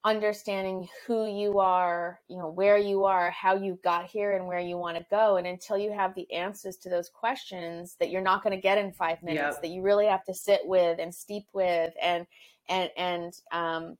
understanding 0.04 0.88
who 1.06 1.28
you 1.28 1.60
are, 1.60 2.20
you 2.28 2.38
know, 2.38 2.50
where 2.50 2.78
you 2.78 3.06
are, 3.06 3.30
how 3.32 3.56
you 3.56 3.78
got 3.84 4.06
here 4.06 4.36
and 4.36 4.48
where 4.48 4.60
you 4.60 4.76
want 4.76 4.98
to 4.98 5.06
go. 5.12 5.38
And 5.38 5.46
until 5.46 5.78
you 5.78 5.92
have 5.92 6.16
the 6.16 6.32
answers 6.34 6.78
to 6.78 6.90
those 6.90 7.10
questions 7.10 7.96
that 8.00 8.10
you're 8.10 8.22
not 8.22 8.44
going 8.44 8.56
to 8.56 8.62
get 8.62 8.80
in 8.80 8.92
five 8.92 9.22
minutes, 9.22 9.56
yep. 9.56 9.62
that 9.62 9.70
you 9.70 9.84
really 9.84 10.08
have 10.08 10.24
to 10.26 10.34
sit 10.34 10.62
with 10.64 11.00
and 11.00 11.14
steep 11.14 11.46
with 11.54 11.94
and, 12.02 12.26
and, 12.68 12.90
and, 12.98 13.34
um, 13.52 13.98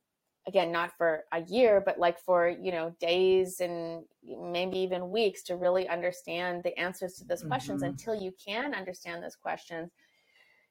again, 0.48 0.72
not 0.72 0.92
for 0.98 1.24
a 1.34 1.42
year, 1.42 1.84
but 1.86 2.00
like 2.00 2.20
for, 2.20 2.50
you 2.50 2.72
know, 2.72 2.96
days 3.00 3.60
and 3.60 4.04
maybe 4.24 4.80
even 4.80 5.12
weeks 5.12 5.44
to 5.44 5.56
really 5.56 5.88
understand 5.88 6.64
the 6.64 6.76
answers 6.80 7.14
to 7.14 7.26
those 7.26 7.44
questions 7.44 7.84
mm-hmm. 7.84 7.92
until 7.92 8.16
you 8.16 8.34
can 8.44 8.74
understand 8.74 9.22
those 9.22 9.36
questions. 9.36 9.92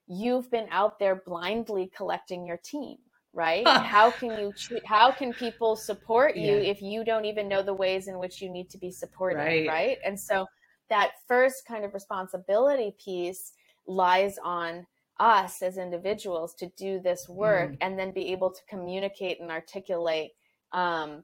You've 0.09 0.51
been 0.51 0.67
out 0.73 0.99
there 0.99 1.23
blindly 1.25 1.89
collecting 1.95 2.45
your 2.45 2.57
team 2.57 2.97
right 3.33 3.67
how 3.85 4.11
can 4.11 4.31
you 4.39 4.53
how 4.85 5.11
can 5.11 5.33
people 5.33 5.77
support 5.77 6.37
you 6.37 6.57
yeah. 6.57 6.71
if 6.71 6.83
you 6.83 7.05
don't 7.05 7.25
even 7.25 7.49
know 7.49 7.63
the 7.63 7.75
ways 7.75 8.09
in 8.09 8.19
which 8.19 8.43
you 8.43 8.51
need 8.51 8.69
to 8.69 8.79
be 8.79 8.91
supported 8.91 9.39
right. 9.39 9.69
right 9.69 9.99
and 10.05 10.19
so 10.19 10.47
that 10.89 11.13
first 11.29 11.65
kind 11.67 11.85
of 11.85 11.95
responsibility 11.95 12.95
piece 13.03 13.53
lies 13.87 14.39
on 14.45 14.87
us 15.21 15.63
as 15.63 15.77
individuals 15.77 16.55
to 16.55 16.67
do 16.77 16.99
this 16.99 17.29
work 17.29 17.73
mm. 17.73 17.77
and 17.81 17.99
then 17.99 18.11
be 18.11 18.33
able 18.33 18.51
to 18.51 18.61
communicate 18.69 19.41
and 19.41 19.51
articulate 19.51 20.33
um, 20.73 21.23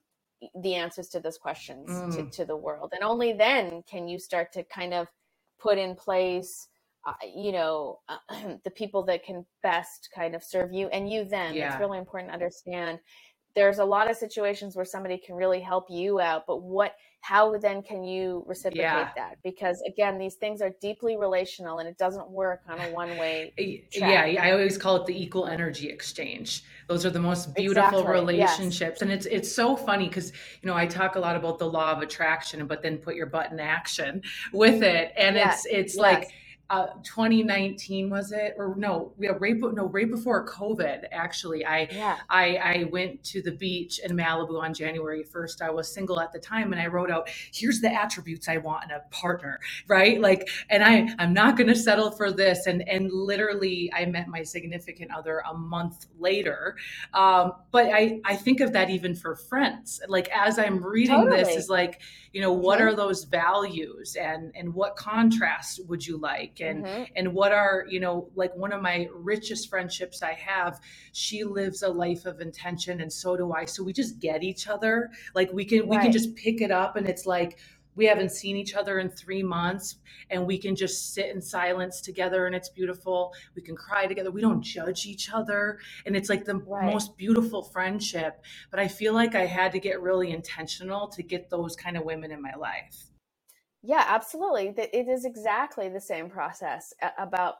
the 0.63 0.75
answers 0.75 1.09
to 1.09 1.19
those 1.19 1.39
questions 1.39 1.89
mm. 1.89 2.15
to, 2.15 2.31
to 2.31 2.45
the 2.45 2.57
world. 2.57 2.93
And 2.93 3.03
only 3.03 3.33
then 3.33 3.83
can 3.89 4.07
you 4.07 4.19
start 4.19 4.53
to 4.53 4.63
kind 4.65 4.93
of 4.93 5.09
put 5.59 5.79
in 5.79 5.95
place 5.95 6.69
you 7.35 7.53
know 7.53 8.01
uh, 8.09 8.17
the 8.65 8.71
people 8.71 9.03
that 9.05 9.25
can 9.25 9.45
best 9.63 10.09
kind 10.15 10.35
of 10.35 10.43
serve 10.43 10.73
you 10.73 10.89
and 10.89 11.11
you 11.11 11.25
them 11.25 11.55
yeah. 11.55 11.73
it's 11.73 11.81
really 11.81 11.99
important 11.99 12.31
to 12.31 12.35
understand 12.35 12.99
there's 13.55 13.79
a 13.79 13.85
lot 13.85 14.11
of 14.11 14.17
situations 14.17 14.77
where 14.77 14.85
somebody 14.85 15.17
can 15.17 15.35
really 15.35 15.61
help 15.61 15.87
you 15.89 16.21
out 16.21 16.45
but 16.47 16.63
what 16.63 16.95
how 17.23 17.57
then 17.57 17.83
can 17.83 18.05
you 18.05 18.45
reciprocate 18.47 18.83
yeah. 18.83 19.09
that 19.17 19.37
because 19.43 19.83
again 19.87 20.19
these 20.19 20.35
things 20.35 20.61
are 20.61 20.71
deeply 20.81 21.17
relational 21.17 21.79
and 21.79 21.89
it 21.89 21.97
doesn't 21.99 22.31
work 22.31 22.61
on 22.69 22.79
a 22.79 22.93
one 22.93 23.17
way 23.17 23.53
yeah 23.93 24.23
i 24.41 24.53
always 24.53 24.79
call 24.79 24.97
it 24.97 25.07
the 25.07 25.23
equal 25.23 25.47
energy 25.47 25.89
exchange 25.89 26.63
those 26.87 27.05
are 27.05 27.11
the 27.11 27.19
most 27.19 27.55
beautiful 27.55 28.01
exactly. 28.01 28.13
relationships 28.13 28.97
yes. 28.97 29.03
and 29.03 29.11
it's 29.11 29.27
it's 29.27 29.51
so 29.51 29.75
funny 29.75 30.07
because 30.07 30.33
you 30.63 30.67
know 30.69 30.75
i 30.75 30.87
talk 30.87 31.17
a 31.17 31.19
lot 31.19 31.35
about 31.35 31.59
the 31.59 31.69
law 31.69 31.91
of 31.91 32.03
attraction 32.03 32.65
but 32.67 32.83
then 32.83 32.99
put 32.99 33.17
your 33.17 33.27
butt 33.27 33.51
in 33.51 33.59
action 33.59 34.23
with 34.53 34.83
it 34.83 35.13
and 35.17 35.35
yes. 35.35 35.65
it's 35.65 35.75
it's 35.75 35.95
yes. 35.95 36.03
like 36.03 36.29
uh, 36.71 36.87
2019 37.03 38.11
was 38.11 38.33
it? 38.33 38.55
Or 38.59 38.75
no 38.77 39.13
yeah, 39.19 39.33
right 39.39 39.57
no 39.57 39.87
right 39.87 40.11
before 40.11 40.47
covid 40.47 41.05
actually. 41.13 41.65
I 41.65 41.89
yeah. 41.91 42.17
i 42.29 42.57
i 42.57 42.85
went 42.91 43.23
to 43.25 43.43
the 43.43 43.53
beach 43.53 43.99
in 44.01 44.17
malibu 44.17 44.61
on 44.61 44.75
january 44.75 45.25
1st 45.25 45.63
i 45.63 45.71
was 45.71 45.93
single 45.93 46.21
at 46.21 46.33
the 46.33 46.39
time 46.39 46.73
and 46.73 46.81
i 46.81 46.87
wrote 46.87 47.11
out 47.11 47.29
here's 47.53 47.81
the 47.81 47.93
attributes 47.93 48.49
i 48.49 48.57
want 48.57 48.85
in 48.85 48.91
a 48.91 49.01
partner 49.11 49.61
right? 49.89 50.21
Like 50.21 50.49
and 50.71 50.83
i 50.83 51.09
i'm 51.19 51.33
not 51.33 51.57
going 51.57 51.69
to 51.69 51.75
settle 51.75 52.11
for 52.11 52.33
this. 52.33 52.67
And 52.67 52.87
and 52.89 53.11
literally 53.13 53.91
i 53.95 54.05
met 54.05 54.29
my 54.29 54.43
significant 54.43 55.11
other 55.13 55.43
a 55.49 55.55
month 55.55 56.07
later. 56.19 56.77
Um 57.15 57.53
but 57.71 57.87
i 57.93 58.21
i 58.25 58.37
think 58.37 58.61
of 58.61 58.73
that 58.73 58.91
even 58.91 59.15
for 59.15 59.35
friends. 59.37 60.01
Like 60.09 60.29
as 60.29 60.59
i'm 60.59 60.83
reading 60.83 61.17
totally. 61.17 61.45
this 61.45 61.57
is 61.57 61.69
like 61.69 62.01
you 62.37 62.43
know 62.43 62.53
what 62.53 62.81
mm-hmm. 62.81 62.89
are 62.89 62.95
those 62.95 63.25
values 63.25 64.15
and 64.21 64.53
and 64.55 64.75
what 64.75 64.95
contrast 64.95 65.81
would 65.89 66.07
you 66.07 66.19
like 66.19 66.61
and 66.61 66.85
mm-hmm. 66.85 67.05
and 67.17 67.33
what 67.33 67.51
are 67.51 67.87
you 67.89 67.99
know 67.99 68.29
like 68.35 68.55
one 68.55 68.75
of 68.75 68.83
my 68.83 69.09
richest 69.15 69.71
friendships 69.71 70.23
i 70.23 70.35
have 70.35 70.79
she 71.13 71.45
lives 71.45 71.83
a 71.83 71.89
life 71.89 72.27
of 72.27 72.43
intention 72.43 73.01
and 73.01 73.11
so 73.11 73.39
do 73.39 73.55
i 73.55 73.65
so 73.65 73.83
we 73.83 73.91
just 73.91 74.19
get 74.19 74.43
each 74.43 74.69
other 74.69 75.09
like 75.35 75.51
we 75.55 75.65
can 75.65 75.79
right. 75.81 75.89
we 75.89 75.97
can 75.97 76.13
just 76.13 76.37
pick 76.37 76.61
it 76.61 76.71
up 76.71 76.97
and 76.97 77.09
it's 77.09 77.25
like 77.25 77.59
we 77.97 78.05
haven't 78.05 78.31
seen 78.31 78.57
each 78.57 78.75
other 78.75 78.99
in 78.99 79.09
three 79.09 79.43
months 79.43 79.97
and 80.31 80.47
we 80.47 80.59
can 80.59 80.77
just 80.77 81.15
sit 81.15 81.35
in 81.35 81.41
silence 81.41 82.01
together 82.01 82.47
and 82.47 82.55
it's 82.55 82.69
beautiful. 82.69 83.33
We 83.55 83.63
can 83.63 83.75
cry 83.75 84.07
together. 84.07 84.31
We 84.31 84.43
don't 84.43 84.63
judge 84.63 85.07
each 85.07 85.33
other 85.33 85.79
and 86.05 86.15
it's 86.15 86.29
like 86.29 86.45
the 86.45 86.57
right. 86.57 86.93
most 86.93 87.17
beautiful 87.17 87.63
friendship. 87.63 88.43
But 88.71 88.81
i 88.81 88.89
feel 88.89 89.15
like 89.15 89.35
i 89.35 89.47
had 89.47 89.73
to 89.73 89.81
get 89.81 90.01
really 90.03 90.31
intentional 90.31 91.09
to 91.09 91.23
get 91.23 91.51
those 91.51 91.75
kind 91.75 91.97
of 91.97 92.05
women 92.05 92.31
in 92.31 92.43
my 92.43 92.55
life. 92.55 93.07
Yeah 93.83 94.05
absolutely. 94.07 94.75
It 94.77 95.09
is 95.09 95.25
exactly 95.25 95.89
the 95.89 96.01
same 96.01 96.29
process 96.29 96.93
about 97.19 97.57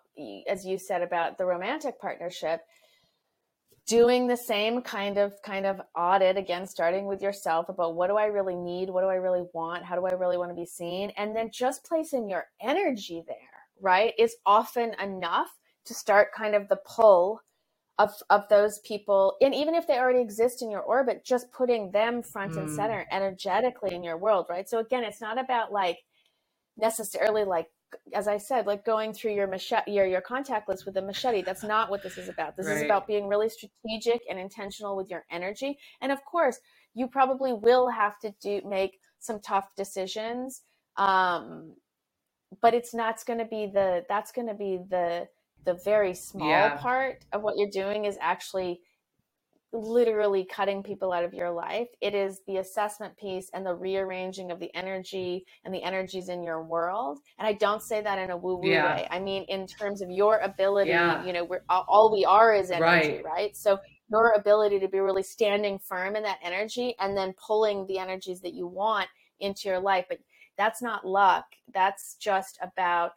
as 0.49 0.67
you 0.67 0.79
said 0.79 1.03
about 1.03 1.39
the 1.39 1.47
romantic 1.47 2.01
partnership 2.01 2.63
doing 3.87 4.27
the 4.27 4.37
same 4.37 4.83
kind 4.83 5.17
of 5.17 5.41
kind 5.43 5.65
of 5.65 5.81
audit 5.95 6.37
again 6.37 6.67
starting 6.67 7.07
with 7.07 7.23
yourself 7.23 7.69
about 7.69 7.95
what 7.95 8.09
do 8.09 8.17
i 8.17 8.27
really 8.27 8.57
need? 8.57 8.91
What 8.91 9.03
do 9.03 9.09
i 9.09 9.15
really 9.15 9.45
want? 9.53 9.85
How 9.85 9.95
do 9.95 10.07
i 10.07 10.13
really 10.13 10.37
want 10.37 10.51
to 10.51 10.55
be 10.55 10.67
seen? 10.67 11.11
And 11.17 11.35
then 11.35 11.51
just 11.53 11.85
placing 11.85 12.29
your 12.29 12.47
energy 12.61 13.23
there 13.27 13.37
right 13.81 14.13
is 14.19 14.37
often 14.45 14.95
enough 15.01 15.51
to 15.85 15.95
start 15.95 16.35
kind 16.37 16.55
of 16.55 16.69
the 16.69 16.81
pull 16.85 17.41
of 17.99 18.11
of 18.29 18.49
those 18.49 18.81
people. 18.81 19.37
And 19.41 19.55
even 19.55 19.75
if 19.75 19.87
they 19.87 19.99
already 19.99 20.21
exist 20.21 20.63
in 20.63 20.71
your 20.71 20.83
orbit 20.83 21.25
just 21.25 21.53
putting 21.53 21.93
them 21.93 22.23
front 22.23 22.53
mm. 22.53 22.59
and 22.59 22.71
center 22.71 23.07
energetically 23.13 23.95
in 23.95 24.03
your 24.03 24.19
world 24.19 24.47
right? 24.51 24.69
So 24.69 24.81
again 24.81 25.05
it's 25.05 25.21
not 25.21 25.39
about 25.39 25.73
like 25.73 25.99
necessarily 26.77 27.45
like 27.45 27.69
as 28.13 28.29
I 28.29 28.39
said, 28.39 28.67
like 28.67 28.85
going 28.85 29.13
through 29.13 29.35
your 29.35 29.47
machete, 29.47 29.91
your 29.91 30.07
your 30.07 30.21
contact 30.21 30.69
list 30.69 30.87
with 30.87 30.97
a 30.97 31.03
machete. 31.03 31.43
That's 31.43 31.63
not 31.63 31.91
what 31.91 32.03
this 32.03 32.19
is 32.19 32.29
about. 32.29 32.57
This 32.57 32.67
right. 32.67 32.77
is 32.77 32.83
about 32.83 33.07
being 33.07 33.29
really 33.29 33.49
strategic 33.49 34.23
and 34.29 34.39
intentional 34.39 34.97
with 34.97 35.11
your 35.11 35.25
energy. 35.31 35.79
And 36.01 36.13
of 36.13 36.25
course, 36.25 36.59
you 36.95 37.09
probably 37.09 37.53
will 37.53 37.89
have 37.89 38.19
to 38.21 38.35
do 38.41 38.61
make 38.65 38.99
some 39.19 39.41
tough 39.41 39.69
decisions. 39.77 40.63
Um, 40.97 41.75
but 42.63 42.75
it's 42.75 42.95
not 42.95 43.25
going 43.27 43.39
to 43.39 43.45
be 43.45 43.67
the 43.73 44.05
that's 44.09 44.33
going 44.33 44.49
to 44.49 44.55
be 44.55 44.81
the 44.89 45.29
the 45.65 45.75
very 45.85 46.15
small 46.15 46.49
yeah. 46.49 46.77
part 46.77 47.25
of 47.33 47.43
what 47.43 47.57
you're 47.57 47.71
doing 47.71 48.05
is 48.05 48.17
actually 48.21 48.81
literally 49.77 50.45
cutting 50.45 50.83
people 50.83 51.13
out 51.13 51.25
of 51.25 51.35
your 51.35 51.51
life. 51.51 51.89
It 52.01 52.15
is 52.15 52.41
the 52.47 52.59
assessment 52.59 53.17
piece 53.17 53.51
and 53.53 53.65
the 53.65 53.75
rearranging 53.75 54.51
of 54.51 54.59
the 54.59 54.75
energy 54.75 55.45
and 55.65 55.75
the 55.75 55.83
energies 55.83 56.29
in 56.29 56.43
your 56.43 56.63
world. 56.63 57.21
And 57.39 57.47
I 57.47 57.53
don't 57.53 57.83
say 57.83 58.01
that 58.03 58.19
in 58.19 58.31
a 58.31 58.37
woo 58.37 58.57
woo 58.57 58.69
yeah. 58.69 58.97
way. 58.97 59.09
I 59.11 59.21
mean, 59.21 59.45
in 59.45 59.67
terms 59.67 60.03
of 60.03 60.11
your 60.11 60.39
ability, 60.39 60.91
yeah. 60.91 61.25
you 61.25 61.33
know, 61.33 61.45
we're 61.45 61.63
all 61.69 62.13
we 62.13 62.25
are 62.25 62.55
is 62.55 62.71
energy, 62.71 63.17
right. 63.17 63.25
right? 63.25 63.57
So 63.57 63.79
your 64.11 64.33
ability 64.33 64.81
to 64.81 64.89
be 64.89 65.01
really 65.01 65.23
standing 65.23 65.79
firm 65.79 66.17
in 66.17 66.23
that 66.23 66.39
energy 66.43 66.95
and 67.01 67.17
then 67.17 67.35
pulling 67.35 67.87
the 67.87 67.99
energies 67.99 68.41
that 68.41 68.55
you 68.55 68.67
want 68.67 69.09
into 69.41 69.69
your 69.69 69.81
life. 69.81 70.07
But 70.09 70.19
that's 70.57 70.81
not 70.81 71.07
luck. 71.07 71.45
That's 71.73 72.15
just 72.15 72.59
about 72.63 73.13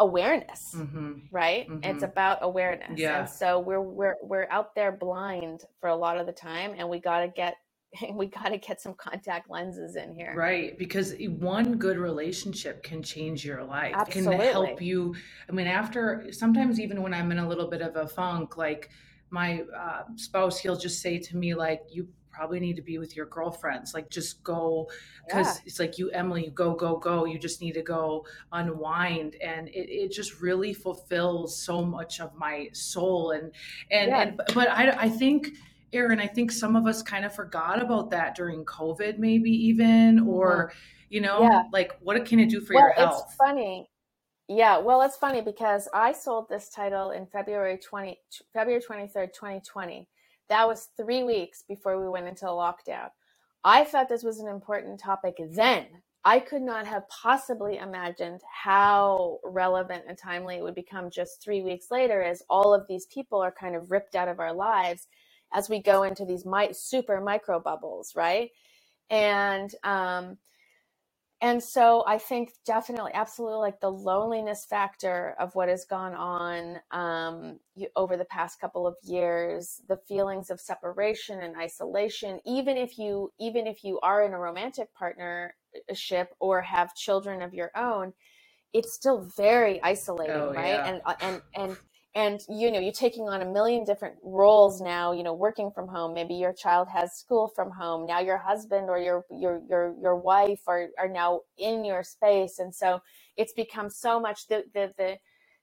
awareness 0.00 0.74
mm-hmm. 0.76 1.14
right 1.32 1.68
mm-hmm. 1.68 1.82
it's 1.82 2.02
about 2.02 2.38
awareness 2.42 2.98
yeah. 2.98 3.20
and 3.20 3.28
so 3.28 3.58
we're 3.58 3.80
we're 3.80 4.14
we're 4.22 4.46
out 4.50 4.74
there 4.74 4.92
blind 4.92 5.62
for 5.80 5.88
a 5.88 5.96
lot 5.96 6.18
of 6.18 6.26
the 6.26 6.32
time 6.32 6.72
and 6.78 6.88
we 6.88 7.00
got 7.00 7.20
to 7.20 7.28
get 7.28 7.56
we 8.12 8.26
got 8.26 8.50
to 8.50 8.58
get 8.58 8.80
some 8.80 8.94
contact 8.94 9.50
lenses 9.50 9.96
in 9.96 10.14
here 10.14 10.34
right 10.36 10.78
because 10.78 11.14
one 11.38 11.76
good 11.76 11.98
relationship 11.98 12.82
can 12.82 13.02
change 13.02 13.44
your 13.44 13.64
life 13.64 13.94
Absolutely. 13.94 14.36
can 14.36 14.52
help 14.52 14.80
you 14.80 15.14
i 15.48 15.52
mean 15.52 15.66
after 15.66 16.26
sometimes 16.30 16.78
even 16.78 17.02
when 17.02 17.12
i'm 17.12 17.32
in 17.32 17.38
a 17.38 17.48
little 17.48 17.68
bit 17.68 17.82
of 17.82 17.96
a 17.96 18.06
funk 18.06 18.56
like 18.56 18.90
my 19.30 19.62
uh, 19.76 20.02
spouse 20.16 20.58
he'll 20.58 20.78
just 20.78 21.02
say 21.02 21.18
to 21.18 21.36
me 21.36 21.54
like 21.54 21.82
you 21.90 22.08
probably 22.38 22.60
need 22.60 22.76
to 22.76 22.82
be 22.82 22.98
with 22.98 23.16
your 23.16 23.26
girlfriends. 23.26 23.94
Like 23.94 24.10
just 24.10 24.44
go 24.44 24.88
because 25.26 25.56
yeah. 25.56 25.62
it's 25.66 25.80
like 25.80 25.98
you, 25.98 26.08
Emily, 26.10 26.44
you 26.44 26.50
go, 26.52 26.72
go, 26.72 26.96
go. 26.96 27.24
You 27.24 27.36
just 27.36 27.60
need 27.60 27.72
to 27.72 27.82
go 27.82 28.24
unwind. 28.52 29.34
And 29.42 29.66
it, 29.68 29.90
it 29.90 30.12
just 30.12 30.40
really 30.40 30.72
fulfills 30.72 31.60
so 31.60 31.84
much 31.84 32.20
of 32.20 32.32
my 32.36 32.68
soul. 32.72 33.32
And, 33.32 33.50
and, 33.90 34.10
yeah. 34.10 34.20
and 34.20 34.40
but 34.54 34.68
I, 34.68 34.90
I 34.90 35.08
think, 35.08 35.48
Erin, 35.92 36.20
I 36.20 36.28
think 36.28 36.52
some 36.52 36.76
of 36.76 36.86
us 36.86 37.02
kind 37.02 37.24
of 37.24 37.34
forgot 37.34 37.82
about 37.82 38.10
that 38.10 38.36
during 38.36 38.64
COVID, 38.64 39.18
maybe 39.18 39.50
even, 39.50 40.20
or, 40.20 40.68
mm-hmm. 40.68 40.76
you 41.10 41.20
know, 41.20 41.42
yeah. 41.42 41.62
like 41.72 41.96
what 42.00 42.24
can 42.24 42.38
it 42.38 42.50
do 42.50 42.60
for 42.60 42.74
well, 42.74 42.84
your 42.84 42.92
health? 42.92 43.24
It's 43.26 43.34
funny. 43.34 43.90
Yeah, 44.46 44.78
well, 44.78 45.02
it's 45.02 45.16
funny 45.16 45.40
because 45.40 45.88
I 45.92 46.12
sold 46.12 46.48
this 46.48 46.68
title 46.68 47.10
in 47.10 47.26
February 47.26 47.78
20, 47.78 48.16
February 48.54 48.80
23rd, 48.80 49.32
2020 49.34 50.08
that 50.48 50.68
was 50.68 50.88
three 50.96 51.22
weeks 51.24 51.64
before 51.68 52.00
we 52.00 52.08
went 52.08 52.28
into 52.28 52.46
lockdown. 52.46 53.10
I 53.64 53.84
thought 53.84 54.08
this 54.08 54.22
was 54.24 54.40
an 54.40 54.48
important 54.48 55.00
topic 55.00 55.36
then. 55.52 55.86
I 56.24 56.40
could 56.40 56.62
not 56.62 56.86
have 56.86 57.08
possibly 57.08 57.78
imagined 57.78 58.40
how 58.52 59.38
relevant 59.44 60.04
and 60.08 60.18
timely 60.18 60.56
it 60.56 60.62
would 60.62 60.74
become 60.74 61.10
just 61.10 61.42
three 61.42 61.62
weeks 61.62 61.86
later 61.90 62.22
as 62.22 62.42
all 62.50 62.74
of 62.74 62.86
these 62.88 63.06
people 63.06 63.40
are 63.42 63.52
kind 63.52 63.76
of 63.76 63.90
ripped 63.90 64.14
out 64.14 64.28
of 64.28 64.40
our 64.40 64.52
lives 64.52 65.06
as 65.54 65.68
we 65.70 65.80
go 65.82 66.02
into 66.02 66.24
these 66.26 66.44
mi- 66.44 66.72
super 66.72 67.20
micro 67.20 67.60
bubbles, 67.60 68.14
right? 68.16 68.50
And 69.10 69.72
um, 69.84 70.38
and 71.40 71.62
so 71.62 72.02
I 72.06 72.18
think 72.18 72.52
definitely, 72.66 73.12
absolutely, 73.14 73.58
like 73.58 73.80
the 73.80 73.92
loneliness 73.92 74.64
factor 74.64 75.36
of 75.38 75.54
what 75.54 75.68
has 75.68 75.84
gone 75.84 76.14
on 76.14 76.80
um, 76.90 77.60
you, 77.76 77.86
over 77.94 78.16
the 78.16 78.24
past 78.24 78.60
couple 78.60 78.88
of 78.88 78.96
years, 79.04 79.80
the 79.88 79.98
feelings 80.08 80.50
of 80.50 80.60
separation 80.60 81.40
and 81.40 81.56
isolation. 81.56 82.40
Even 82.44 82.76
if 82.76 82.98
you, 82.98 83.32
even 83.38 83.68
if 83.68 83.84
you 83.84 84.00
are 84.00 84.24
in 84.24 84.32
a 84.32 84.38
romantic 84.38 84.88
partnership 84.94 86.34
or 86.40 86.60
have 86.60 86.94
children 86.96 87.40
of 87.40 87.54
your 87.54 87.70
own, 87.76 88.12
it's 88.72 88.92
still 88.92 89.28
very 89.36 89.80
isolating, 89.82 90.34
oh, 90.34 90.52
right? 90.52 90.74
Yeah. 90.74 90.88
And 90.88 91.02
uh, 91.06 91.14
and 91.20 91.42
and 91.54 91.76
and 92.18 92.40
you 92.48 92.72
know 92.72 92.80
you're 92.80 92.92
taking 92.92 93.28
on 93.28 93.42
a 93.42 93.44
million 93.44 93.84
different 93.84 94.16
roles 94.24 94.80
now 94.80 95.12
you 95.12 95.22
know 95.22 95.32
working 95.32 95.70
from 95.70 95.86
home 95.86 96.12
maybe 96.12 96.34
your 96.34 96.52
child 96.52 96.88
has 96.92 97.16
school 97.16 97.50
from 97.54 97.70
home 97.70 98.06
now 98.06 98.18
your 98.18 98.38
husband 98.38 98.90
or 98.90 98.98
your 98.98 99.24
your 99.30 99.62
your 99.70 99.94
your 100.02 100.16
wife 100.16 100.60
are 100.66 100.88
are 100.98 101.08
now 101.08 101.40
in 101.58 101.84
your 101.84 102.02
space 102.02 102.58
and 102.58 102.74
so 102.74 103.00
it's 103.36 103.52
become 103.52 103.88
so 103.88 104.18
much 104.18 104.48
the 104.48 104.64
the 104.74 104.92
the, 104.98 105.16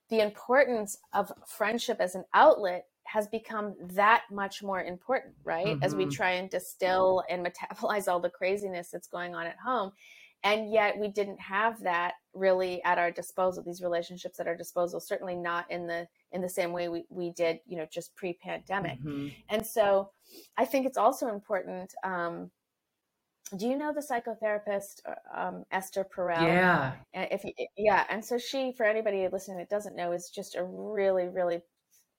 the 0.08 0.20
importance 0.20 0.96
of 1.12 1.30
friendship 1.46 1.98
as 2.00 2.14
an 2.14 2.24
outlet 2.32 2.84
has 3.04 3.28
become 3.28 3.74
that 3.92 4.22
much 4.32 4.62
more 4.62 4.82
important 4.82 5.34
right 5.44 5.66
mm-hmm. 5.66 5.84
as 5.84 5.94
we 5.94 6.04
mm-hmm. 6.04 6.10
try 6.10 6.30
and 6.30 6.48
distill 6.48 7.22
and 7.28 7.46
metabolize 7.46 8.08
all 8.08 8.18
the 8.18 8.30
craziness 8.30 8.88
that's 8.90 9.08
going 9.08 9.34
on 9.34 9.46
at 9.46 9.56
home 9.62 9.92
and 10.42 10.72
yet 10.72 10.96
we 10.98 11.08
didn't 11.08 11.40
have 11.40 11.82
that 11.82 12.14
really 12.36 12.82
at 12.84 12.98
our 12.98 13.10
disposal 13.10 13.62
these 13.62 13.82
relationships 13.82 14.38
at 14.38 14.46
our 14.46 14.56
disposal 14.56 15.00
certainly 15.00 15.34
not 15.34 15.70
in 15.70 15.86
the 15.86 16.06
in 16.32 16.40
the 16.40 16.48
same 16.48 16.72
way 16.72 16.88
we, 16.88 17.04
we 17.08 17.30
did 17.30 17.58
you 17.66 17.76
know 17.76 17.86
just 17.90 18.14
pre-pandemic 18.14 18.98
mm-hmm. 19.00 19.28
and 19.48 19.66
so 19.66 20.10
i 20.56 20.64
think 20.64 20.86
it's 20.86 20.98
also 20.98 21.28
important 21.28 21.92
um, 22.04 22.50
do 23.56 23.68
you 23.68 23.78
know 23.78 23.92
the 23.92 24.00
psychotherapist 24.00 25.00
uh, 25.06 25.38
um, 25.38 25.64
Esther 25.70 26.04
Perel? 26.04 26.42
Yeah. 26.42 26.94
If 27.14 27.44
you, 27.44 27.52
yeah, 27.76 28.04
and 28.08 28.24
so 28.24 28.38
she, 28.38 28.72
for 28.72 28.84
anybody 28.84 29.28
listening 29.30 29.58
that 29.58 29.70
doesn't 29.70 29.94
know, 29.94 30.12
is 30.12 30.30
just 30.34 30.56
a 30.56 30.64
really, 30.64 31.28
really 31.28 31.60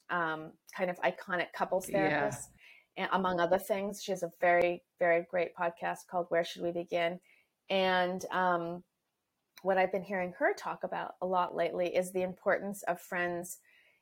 um, 0.09 0.51
kind 0.75 0.89
of 0.89 0.97
iconic 1.01 1.51
couples 1.53 1.87
therapist. 1.87 2.49
Yeah. 2.95 3.03
And 3.03 3.09
among 3.13 3.39
other 3.39 3.59
things, 3.59 4.01
she 4.01 4.11
has 4.11 4.23
a 4.23 4.31
very, 4.39 4.83
very 4.99 5.25
great 5.29 5.55
podcast 5.55 6.07
called 6.09 6.27
"Where 6.29 6.45
Should 6.45 6.63
We 6.63 6.71
Begin," 6.71 7.19
and 7.69 8.23
um, 8.31 8.83
what 9.67 9.77
I've 9.77 9.91
been 9.91 10.01
hearing 10.01 10.33
her 10.39 10.53
talk 10.53 10.85
about 10.85 11.15
a 11.21 11.25
lot 11.25 11.53
lately 11.53 11.93
is 11.93 12.13
the 12.13 12.21
importance 12.21 12.83
of 12.83 13.01
friends 13.01 13.57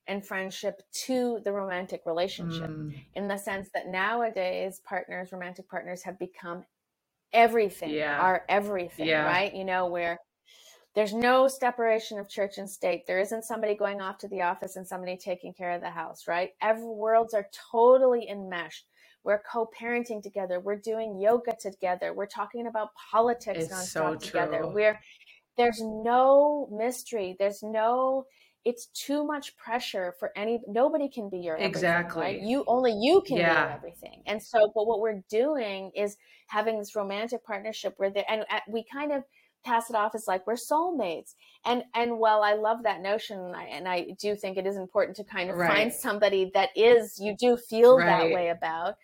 and 0.05 0.23
friendship 0.23 0.83
to 1.07 1.39
the 1.43 1.51
romantic 1.51 2.01
relationship 2.05 2.69
mm. 2.69 2.93
in 3.15 3.27
the 3.27 3.37
sense 3.37 3.69
that 3.73 3.87
nowadays 3.87 4.79
partners 4.85 5.31
romantic 5.31 5.67
partners 5.67 6.03
have 6.03 6.19
become 6.19 6.63
everything 7.33 7.89
yeah. 7.89 8.19
are 8.19 8.43
everything, 8.47 9.07
yeah. 9.07 9.25
right? 9.25 9.55
You 9.55 9.65
know, 9.65 9.87
where 9.87 10.19
there's 10.93 11.15
no 11.15 11.47
separation 11.47 12.19
of 12.19 12.29
church 12.29 12.59
and 12.59 12.69
state. 12.69 13.07
There 13.07 13.19
isn't 13.19 13.43
somebody 13.43 13.73
going 13.73 14.01
off 14.01 14.19
to 14.19 14.27
the 14.27 14.43
office 14.43 14.75
and 14.75 14.87
somebody 14.87 15.17
taking 15.17 15.51
care 15.51 15.71
of 15.71 15.81
the 15.81 15.89
house, 15.89 16.25
right? 16.27 16.51
Every 16.61 16.85
worlds 16.85 17.33
are 17.33 17.47
totally 17.71 18.29
enmeshed. 18.29 18.85
We're 19.25 19.41
co-parenting 19.51 20.21
together. 20.21 20.59
We're 20.59 20.77
doing 20.77 21.19
yoga 21.19 21.55
together. 21.59 22.13
We're 22.13 22.27
talking 22.27 22.67
about 22.67 22.89
politics 23.11 23.63
it's 23.63 23.73
nonstop 23.73 23.85
so 23.87 24.15
together. 24.15 24.67
We're 24.67 24.99
there's 25.57 25.81
no 25.81 26.67
mystery. 26.71 27.35
There's 27.39 27.63
no 27.63 28.25
it's 28.65 28.87
too 28.87 29.23
much 29.23 29.55
pressure 29.57 30.15
for 30.19 30.31
any 30.35 30.59
nobody 30.67 31.07
can 31.07 31.29
be 31.29 31.37
your 31.37 31.55
exactly 31.55 32.21
right? 32.21 32.41
you 32.41 32.63
only 32.65 32.91
you 32.91 33.21
can 33.25 33.37
yeah. 33.37 33.67
be 33.67 33.73
everything 33.73 34.23
and 34.25 34.41
so 34.41 34.71
but 34.73 34.87
what 34.87 34.99
we're 34.99 35.21
doing 35.29 35.91
is 35.95 36.17
having 36.47 36.79
this 36.79 36.95
romantic 36.95 37.45
partnership 37.45 37.93
where 37.97 38.09
they 38.09 38.23
and 38.27 38.43
uh, 38.51 38.59
we 38.67 38.83
kind 38.91 39.11
of 39.11 39.23
pass 39.63 39.89
it 39.89 39.95
off 39.95 40.13
as 40.15 40.27
like 40.27 40.45
we're 40.45 40.53
soulmates 40.53 41.35
and 41.63 41.83
and 41.93 42.17
while 42.17 42.41
i 42.41 42.53
love 42.53 42.83
that 42.83 43.01
notion 43.01 43.39
and 43.39 43.55
i, 43.55 43.63
and 43.65 43.87
I 43.87 44.07
do 44.19 44.35
think 44.35 44.57
it 44.57 44.65
is 44.65 44.77
important 44.77 45.15
to 45.17 45.23
kind 45.23 45.49
of 45.49 45.57
right. 45.57 45.71
find 45.71 45.93
somebody 45.93 46.51
that 46.53 46.69
is 46.75 47.19
you 47.19 47.35
do 47.39 47.57
feel 47.57 47.97
right. 47.97 48.05
that 48.05 48.33
way 48.33 48.49
about 48.49 48.95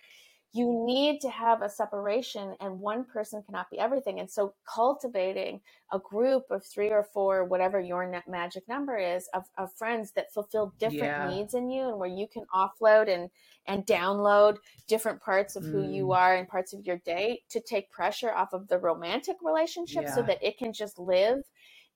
you 0.53 0.83
need 0.85 1.21
to 1.21 1.29
have 1.29 1.61
a 1.61 1.69
separation 1.69 2.55
and 2.59 2.79
one 2.79 3.05
person 3.05 3.41
cannot 3.43 3.69
be 3.69 3.79
everything 3.79 4.19
and 4.19 4.29
so 4.29 4.53
cultivating 4.65 5.61
a 5.93 5.99
group 5.99 6.43
of 6.49 6.63
three 6.65 6.89
or 6.89 7.03
four 7.03 7.45
whatever 7.45 7.79
your 7.79 8.05
net 8.09 8.27
magic 8.27 8.67
number 8.67 8.97
is 8.97 9.29
of, 9.33 9.45
of 9.57 9.71
friends 9.73 10.11
that 10.11 10.33
fulfill 10.33 10.73
different 10.77 11.03
yeah. 11.03 11.29
needs 11.29 11.53
in 11.53 11.69
you 11.69 11.87
and 11.87 11.97
where 11.97 12.09
you 12.09 12.27
can 12.27 12.43
offload 12.53 13.07
and 13.07 13.29
and 13.67 13.85
download 13.85 14.57
different 14.87 15.21
parts 15.21 15.55
of 15.55 15.63
who 15.63 15.83
mm. 15.83 15.93
you 15.93 16.11
are 16.11 16.35
and 16.35 16.47
parts 16.47 16.73
of 16.73 16.85
your 16.85 16.97
day 16.97 17.41
to 17.49 17.61
take 17.61 17.91
pressure 17.91 18.31
off 18.31 18.53
of 18.53 18.67
the 18.67 18.77
romantic 18.77 19.37
relationship 19.43 20.03
yeah. 20.03 20.15
so 20.15 20.21
that 20.21 20.43
it 20.43 20.57
can 20.57 20.73
just 20.73 20.97
live 20.97 21.43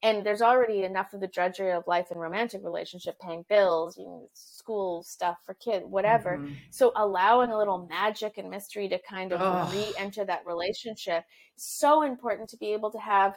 and 0.04 0.26
there's 0.26 0.42
already 0.42 0.84
enough 0.84 1.14
of 1.14 1.22
the 1.22 1.28
drudgery 1.28 1.72
of 1.72 1.84
life 1.88 2.12
and 2.12 2.20
romantic 2.20 2.62
relationship 2.64 3.20
paying 3.20 3.46
bills 3.50 3.98
you 3.98 4.06
know, 4.06 4.30
school 4.34 5.04
stuff 5.04 5.38
for 5.46 5.54
kids 5.56 5.86
whatever 5.88 6.38
mm-hmm. 6.38 6.54
so 6.70 6.92
allowing 6.96 7.52
a 7.52 7.58
little 7.58 7.88
magic 7.90 8.38
and 8.38 8.50
mystery 8.50 8.88
to 8.88 9.00
kind 9.10 9.34
of 9.34 9.42
oh. 9.42 9.72
re-enter 9.76 10.26
that 10.26 10.46
relationship 10.46 11.24
so 11.56 12.04
important 12.04 12.50
to 12.50 12.58
be 12.58 12.74
able 12.74 12.92
to 12.92 13.00
have 13.00 13.36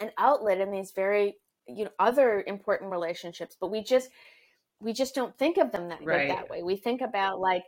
an 0.00 0.10
outlet 0.18 0.60
in 0.60 0.70
these 0.70 0.92
very 0.92 1.36
you 1.66 1.84
know 1.84 1.90
other 1.98 2.44
important 2.46 2.90
relationships 2.90 3.56
but 3.60 3.70
we 3.70 3.82
just 3.82 4.08
we 4.80 4.92
just 4.92 5.14
don't 5.14 5.36
think 5.38 5.56
of 5.56 5.72
them 5.72 5.88
that, 5.88 6.04
right. 6.04 6.28
that 6.28 6.48
way 6.48 6.62
we 6.62 6.76
think 6.76 7.00
about 7.00 7.40
like 7.40 7.64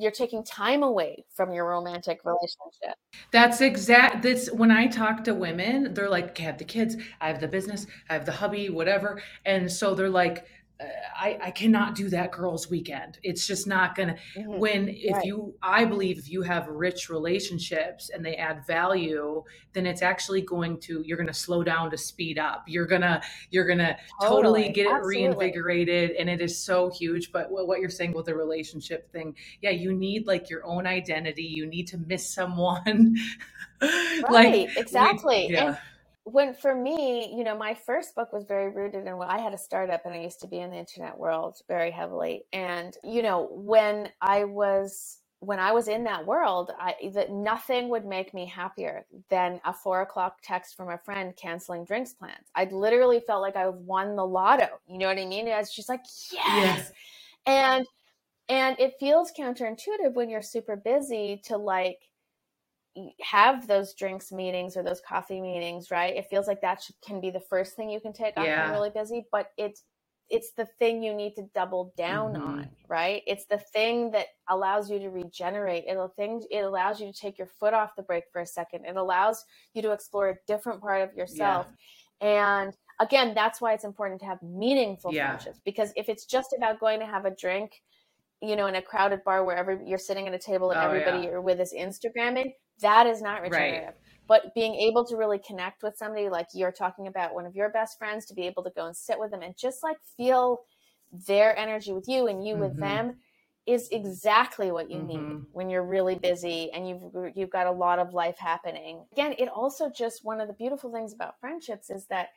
you're 0.00 0.10
taking 0.10 0.44
time 0.44 0.82
away 0.82 1.24
from 1.34 1.52
your 1.52 1.66
romantic 1.68 2.20
relationship. 2.24 2.96
That's 3.32 3.60
exact. 3.60 4.22
That's 4.22 4.52
when 4.52 4.70
I 4.70 4.86
talk 4.86 5.24
to 5.24 5.34
women, 5.34 5.94
they're 5.94 6.08
like, 6.08 6.38
I 6.38 6.44
have 6.44 6.58
the 6.58 6.64
kids, 6.64 6.96
I 7.20 7.28
have 7.28 7.40
the 7.40 7.48
business, 7.48 7.86
I 8.10 8.12
have 8.14 8.26
the 8.26 8.32
hubby, 8.32 8.68
whatever. 8.68 9.22
And 9.46 9.70
so 9.70 9.94
they're 9.94 10.10
like, 10.10 10.46
I, 10.80 11.38
I 11.42 11.50
cannot 11.50 11.96
do 11.96 12.08
that 12.10 12.30
girls 12.30 12.70
weekend 12.70 13.18
it's 13.24 13.48
just 13.48 13.66
not 13.66 13.96
gonna 13.96 14.14
mm-hmm. 14.36 14.58
when 14.58 14.88
if 14.88 15.16
right. 15.16 15.24
you 15.24 15.54
i 15.60 15.84
believe 15.84 16.18
if 16.18 16.30
you 16.30 16.42
have 16.42 16.68
rich 16.68 17.10
relationships 17.10 18.10
and 18.10 18.24
they 18.24 18.36
add 18.36 18.64
value 18.64 19.42
then 19.72 19.86
it's 19.86 20.02
actually 20.02 20.40
going 20.42 20.78
to 20.80 21.02
you're 21.04 21.16
gonna 21.16 21.34
slow 21.34 21.64
down 21.64 21.90
to 21.90 21.98
speed 21.98 22.38
up 22.38 22.64
you're 22.68 22.86
gonna 22.86 23.20
you're 23.50 23.66
gonna 23.66 23.96
totally, 24.20 24.36
totally 24.36 24.68
get 24.68 24.86
it 24.86 24.92
Absolutely. 24.92 25.16
reinvigorated 25.16 26.10
and 26.12 26.30
it 26.30 26.40
is 26.40 26.56
so 26.56 26.90
huge 26.90 27.32
but 27.32 27.48
what 27.50 27.80
you're 27.80 27.90
saying 27.90 28.12
with 28.12 28.26
the 28.26 28.34
relationship 28.34 29.10
thing 29.10 29.34
yeah 29.60 29.70
you 29.70 29.92
need 29.92 30.28
like 30.28 30.48
your 30.48 30.64
own 30.64 30.86
identity 30.86 31.42
you 31.42 31.66
need 31.66 31.88
to 31.88 31.98
miss 31.98 32.32
someone 32.32 33.16
right, 33.82 34.22
like 34.30 34.76
exactly 34.76 35.46
we, 35.48 35.54
yeah. 35.54 35.68
And- 35.68 35.78
when 36.30 36.54
for 36.54 36.74
me, 36.74 37.34
you 37.36 37.44
know, 37.44 37.56
my 37.56 37.74
first 37.74 38.14
book 38.14 38.32
was 38.32 38.44
very 38.44 38.70
rooted 38.70 39.06
in 39.06 39.16
what 39.16 39.30
I 39.30 39.38
had 39.38 39.54
a 39.54 39.58
startup 39.58 40.04
and 40.04 40.14
I 40.14 40.20
used 40.20 40.40
to 40.40 40.46
be 40.46 40.58
in 40.58 40.70
the 40.70 40.76
internet 40.76 41.18
world 41.18 41.58
very 41.68 41.90
heavily. 41.90 42.44
And, 42.52 42.94
you 43.02 43.22
know, 43.22 43.48
when 43.52 44.10
I 44.20 44.44
was 44.44 45.18
when 45.40 45.60
I 45.60 45.70
was 45.70 45.86
in 45.86 46.02
that 46.04 46.26
world, 46.26 46.72
I 46.78 46.96
that 47.14 47.30
nothing 47.30 47.88
would 47.90 48.04
make 48.04 48.34
me 48.34 48.44
happier 48.44 49.06
than 49.30 49.60
a 49.64 49.72
four 49.72 50.02
o'clock 50.02 50.38
text 50.42 50.76
from 50.76 50.90
a 50.90 50.98
friend 50.98 51.34
canceling 51.36 51.84
drinks 51.84 52.12
plans. 52.12 52.48
I 52.54 52.64
literally 52.64 53.20
felt 53.20 53.40
like 53.40 53.56
I 53.56 53.68
won 53.68 54.16
the 54.16 54.26
lotto. 54.26 54.68
You 54.88 54.98
know 54.98 55.06
what 55.06 55.18
I 55.18 55.26
mean? 55.26 55.46
It's 55.46 55.74
just 55.74 55.88
like, 55.88 56.02
yes. 56.32 56.42
yes. 56.44 56.92
And 57.46 57.86
and 58.48 58.76
it 58.78 58.94
feels 58.98 59.30
counterintuitive 59.38 60.14
when 60.14 60.28
you're 60.28 60.42
super 60.42 60.76
busy 60.76 61.40
to 61.44 61.56
like 61.56 62.07
have 63.20 63.66
those 63.66 63.94
drinks 63.94 64.32
meetings 64.32 64.76
or 64.76 64.82
those 64.82 65.00
coffee 65.00 65.40
meetings, 65.40 65.90
right? 65.90 66.16
It 66.16 66.26
feels 66.28 66.46
like 66.46 66.60
that 66.62 66.82
should, 66.82 66.96
can 67.04 67.20
be 67.20 67.30
the 67.30 67.40
first 67.40 67.76
thing 67.76 67.90
you 67.90 68.00
can 68.00 68.12
take 68.12 68.36
off 68.36 68.44
yeah. 68.44 68.60
when 68.60 68.66
you're 68.66 68.76
really 68.76 68.90
busy, 68.90 69.26
but 69.30 69.50
it's 69.56 69.84
it's 70.30 70.52
the 70.52 70.66
thing 70.78 71.02
you 71.02 71.14
need 71.14 71.34
to 71.36 71.48
double 71.54 71.92
down 71.96 72.34
mm-hmm. 72.34 72.42
on, 72.42 72.68
right? 72.86 73.22
It's 73.26 73.46
the 73.46 73.58
thing 73.58 74.10
that 74.10 74.26
allows 74.48 74.90
you 74.90 74.98
to 74.98 75.08
regenerate. 75.08 75.84
It'll 75.88 76.08
thing 76.08 76.42
it 76.50 76.60
allows 76.60 77.00
you 77.00 77.10
to 77.10 77.18
take 77.18 77.38
your 77.38 77.46
foot 77.46 77.74
off 77.74 77.96
the 77.96 78.02
brake 78.02 78.24
for 78.32 78.42
a 78.42 78.46
second. 78.46 78.84
It 78.84 78.96
allows 78.96 79.44
you 79.74 79.82
to 79.82 79.92
explore 79.92 80.28
a 80.30 80.36
different 80.46 80.80
part 80.80 81.02
of 81.02 81.14
yourself. 81.14 81.66
Yeah. 82.20 82.60
And 82.60 82.74
again, 83.00 83.32
that's 83.34 83.60
why 83.60 83.72
it's 83.72 83.84
important 83.84 84.20
to 84.20 84.26
have 84.26 84.42
meaningful 84.42 85.14
yeah. 85.14 85.28
friendships 85.28 85.60
because 85.64 85.92
if 85.96 86.08
it's 86.08 86.26
just 86.26 86.54
about 86.56 86.80
going 86.80 87.00
to 87.00 87.06
have 87.06 87.24
a 87.24 87.30
drink, 87.34 87.80
you 88.40 88.56
know, 88.56 88.66
in 88.66 88.76
a 88.76 88.82
crowded 88.82 89.24
bar 89.24 89.44
where 89.44 89.56
every, 89.56 89.78
you're 89.84 89.98
sitting 89.98 90.28
at 90.28 90.34
a 90.34 90.38
table 90.38 90.70
and 90.70 90.80
oh, 90.80 90.84
everybody 90.84 91.18
yeah. 91.18 91.30
you're 91.30 91.40
with 91.40 91.60
is 91.60 91.74
Instagramming, 91.76 92.52
that 92.80 93.06
is 93.06 93.20
not 93.20 93.42
regenerative. 93.42 93.86
Right. 93.86 93.94
But 94.26 94.54
being 94.54 94.74
able 94.74 95.04
to 95.06 95.16
really 95.16 95.38
connect 95.38 95.82
with 95.82 95.96
somebody 95.96 96.28
like 96.28 96.48
you're 96.54 96.72
talking 96.72 97.06
about 97.06 97.34
one 97.34 97.46
of 97.46 97.56
your 97.56 97.70
best 97.70 97.98
friends, 97.98 98.26
to 98.26 98.34
be 98.34 98.46
able 98.46 98.62
to 98.64 98.70
go 98.76 98.86
and 98.86 98.96
sit 98.96 99.18
with 99.18 99.30
them 99.30 99.42
and 99.42 99.56
just 99.56 99.82
like 99.82 99.96
feel 100.16 100.60
their 101.26 101.58
energy 101.58 101.92
with 101.92 102.04
you 102.06 102.26
and 102.26 102.46
you 102.46 102.54
mm-hmm. 102.54 102.64
with 102.64 102.78
them 102.78 103.16
is 103.66 103.88
exactly 103.90 104.70
what 104.70 104.90
you 104.90 104.98
mm-hmm. 104.98 105.06
need 105.06 105.44
when 105.52 105.68
you're 105.68 105.84
really 105.84 106.14
busy 106.14 106.70
and 106.72 106.88
you've 106.88 107.32
you've 107.34 107.50
got 107.50 107.66
a 107.66 107.70
lot 107.70 107.98
of 107.98 108.14
life 108.14 108.38
happening. 108.38 109.04
Again, 109.12 109.34
it 109.38 109.48
also 109.48 109.90
just 109.90 110.24
one 110.24 110.40
of 110.40 110.48
the 110.48 110.54
beautiful 110.54 110.90
things 110.92 111.12
about 111.12 111.38
friendships 111.40 111.90
is 111.90 112.06
that 112.06 112.28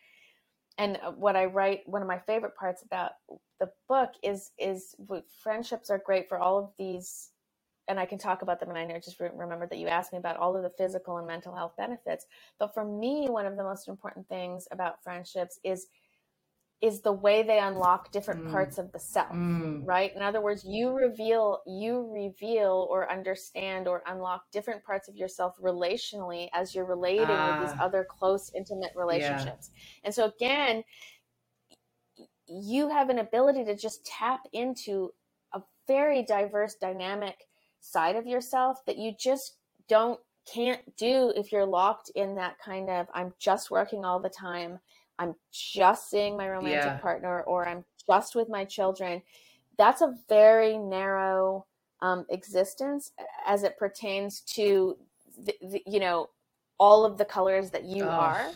and 0.81 0.97
uh, 1.03 1.11
what 1.11 1.35
I 1.35 1.45
write 1.45 1.81
one 1.85 2.01
of 2.01 2.07
my 2.07 2.17
favorite 2.17 2.55
parts 2.55 2.83
about 2.83 3.11
the 3.59 3.69
book 3.87 4.09
is 4.23 4.51
is 4.57 4.95
friendships 5.43 5.89
are 5.91 6.01
great 6.03 6.27
for 6.27 6.39
all 6.39 6.57
of 6.57 6.71
these 6.79 7.29
and 7.87 7.99
I 7.99 8.05
can 8.05 8.17
talk 8.17 8.41
about 8.41 8.59
them. 8.59 8.69
And 8.69 8.91
I 8.91 8.99
just 8.99 9.19
remember 9.19 9.67
that 9.67 9.77
you 9.77 9.87
asked 9.87 10.13
me 10.13 10.19
about 10.19 10.37
all 10.37 10.55
of 10.55 10.63
the 10.63 10.71
physical 10.77 11.17
and 11.17 11.27
mental 11.27 11.53
health 11.53 11.73
benefits. 11.77 12.25
But 12.57 12.73
for 12.73 12.85
me, 12.85 13.27
one 13.27 13.45
of 13.45 13.57
the 13.57 13.63
most 13.63 13.87
important 13.87 14.27
things 14.29 14.67
about 14.71 15.03
friendships 15.03 15.59
is 15.63 15.87
is 16.81 17.01
the 17.01 17.11
way 17.11 17.43
they 17.43 17.59
unlock 17.59 18.11
different 18.11 18.43
mm. 18.43 18.51
parts 18.51 18.77
of 18.77 18.91
the 18.91 18.99
self 18.99 19.31
mm. 19.31 19.81
right 19.85 20.15
in 20.15 20.21
other 20.21 20.41
words 20.41 20.63
you 20.65 20.91
reveal 20.91 21.59
you 21.67 22.09
reveal 22.11 22.87
or 22.89 23.11
understand 23.11 23.87
or 23.87 24.03
unlock 24.07 24.49
different 24.51 24.83
parts 24.83 25.07
of 25.07 25.15
yourself 25.15 25.55
relationally 25.61 26.49
as 26.53 26.73
you're 26.73 26.85
relating 26.85 27.27
with 27.27 27.61
these 27.61 27.77
ah. 27.79 27.83
other 27.83 28.05
close 28.09 28.51
intimate 28.55 28.91
relationships 28.95 29.71
yeah. 29.73 29.81
and 30.05 30.13
so 30.13 30.25
again 30.25 30.83
you 32.47 32.89
have 32.89 33.09
an 33.09 33.19
ability 33.19 33.63
to 33.63 33.75
just 33.75 34.05
tap 34.05 34.41
into 34.51 35.11
a 35.53 35.61
very 35.87 36.23
diverse 36.23 36.75
dynamic 36.75 37.35
side 37.79 38.15
of 38.15 38.27
yourself 38.27 38.83
that 38.85 38.97
you 38.97 39.13
just 39.17 39.57
don't 39.87 40.19
can't 40.51 40.81
do 40.97 41.31
if 41.35 41.51
you're 41.51 41.65
locked 41.65 42.11
in 42.15 42.35
that 42.35 42.57
kind 42.63 42.89
of 42.89 43.07
I'm 43.13 43.33
just 43.39 43.71
working 43.71 44.05
all 44.05 44.19
the 44.19 44.29
time. 44.29 44.79
I'm 45.21 45.35
just 45.51 46.09
seeing 46.09 46.35
my 46.35 46.49
romantic 46.49 46.83
yeah. 46.83 46.97
partner 46.97 47.41
or 47.43 47.67
I'm 47.67 47.85
just 48.07 48.35
with 48.35 48.49
my 48.49 48.65
children. 48.65 49.21
That's 49.77 50.01
a 50.01 50.15
very 50.27 50.77
narrow 50.77 51.67
um, 52.01 52.25
existence 52.29 53.11
as 53.45 53.61
it 53.61 53.77
pertains 53.77 54.41
to 54.55 54.97
the, 55.45 55.53
the, 55.61 55.83
you 55.85 55.99
know 55.99 56.27
all 56.79 57.05
of 57.05 57.17
the 57.17 57.25
colors 57.25 57.69
that 57.69 57.85
you 57.85 58.03
oh. 58.03 58.09
are 58.09 58.47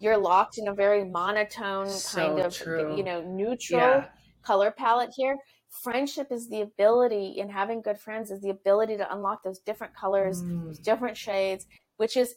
you're 0.00 0.16
locked 0.16 0.58
in 0.58 0.68
a 0.68 0.74
very 0.74 1.04
monotone 1.04 1.88
So 1.88 2.18
kind 2.18 2.38
of 2.40 2.54
true. 2.54 2.96
you 2.96 3.04
know 3.04 3.22
neutral 3.22 3.80
Yeah. 3.80 4.06
color 4.42 4.70
palette 4.70 5.10
here 5.14 5.36
friendship 5.68 6.28
is 6.32 6.48
the 6.48 6.62
ability 6.62 7.40
and 7.40 7.50
having 7.50 7.82
good 7.82 7.98
friends 7.98 8.30
is 8.30 8.40
the 8.40 8.50
ability 8.50 8.96
to 8.96 9.14
unlock 9.14 9.42
those 9.42 9.58
different 9.60 9.94
colors 9.94 10.42
Mm. 10.42 10.64
those 10.64 10.78
different 10.78 11.16
shades 11.16 11.66
which 11.98 12.16
is 12.16 12.34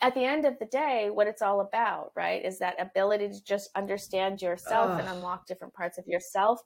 at 0.00 0.14
the 0.14 0.24
end 0.24 0.44
of 0.44 0.58
the 0.58 0.66
day 0.66 1.10
what 1.10 1.26
it's 1.26 1.42
all 1.42 1.60
about 1.60 2.12
right 2.16 2.44
is 2.44 2.58
that 2.58 2.80
ability 2.80 3.28
to 3.28 3.42
just 3.44 3.70
understand 3.74 4.40
yourself 4.40 4.90
and 4.98 5.08
unlock 5.08 5.46
different 5.46 5.74
parts 5.74 5.98
of 5.98 6.06
yourself 6.06 6.60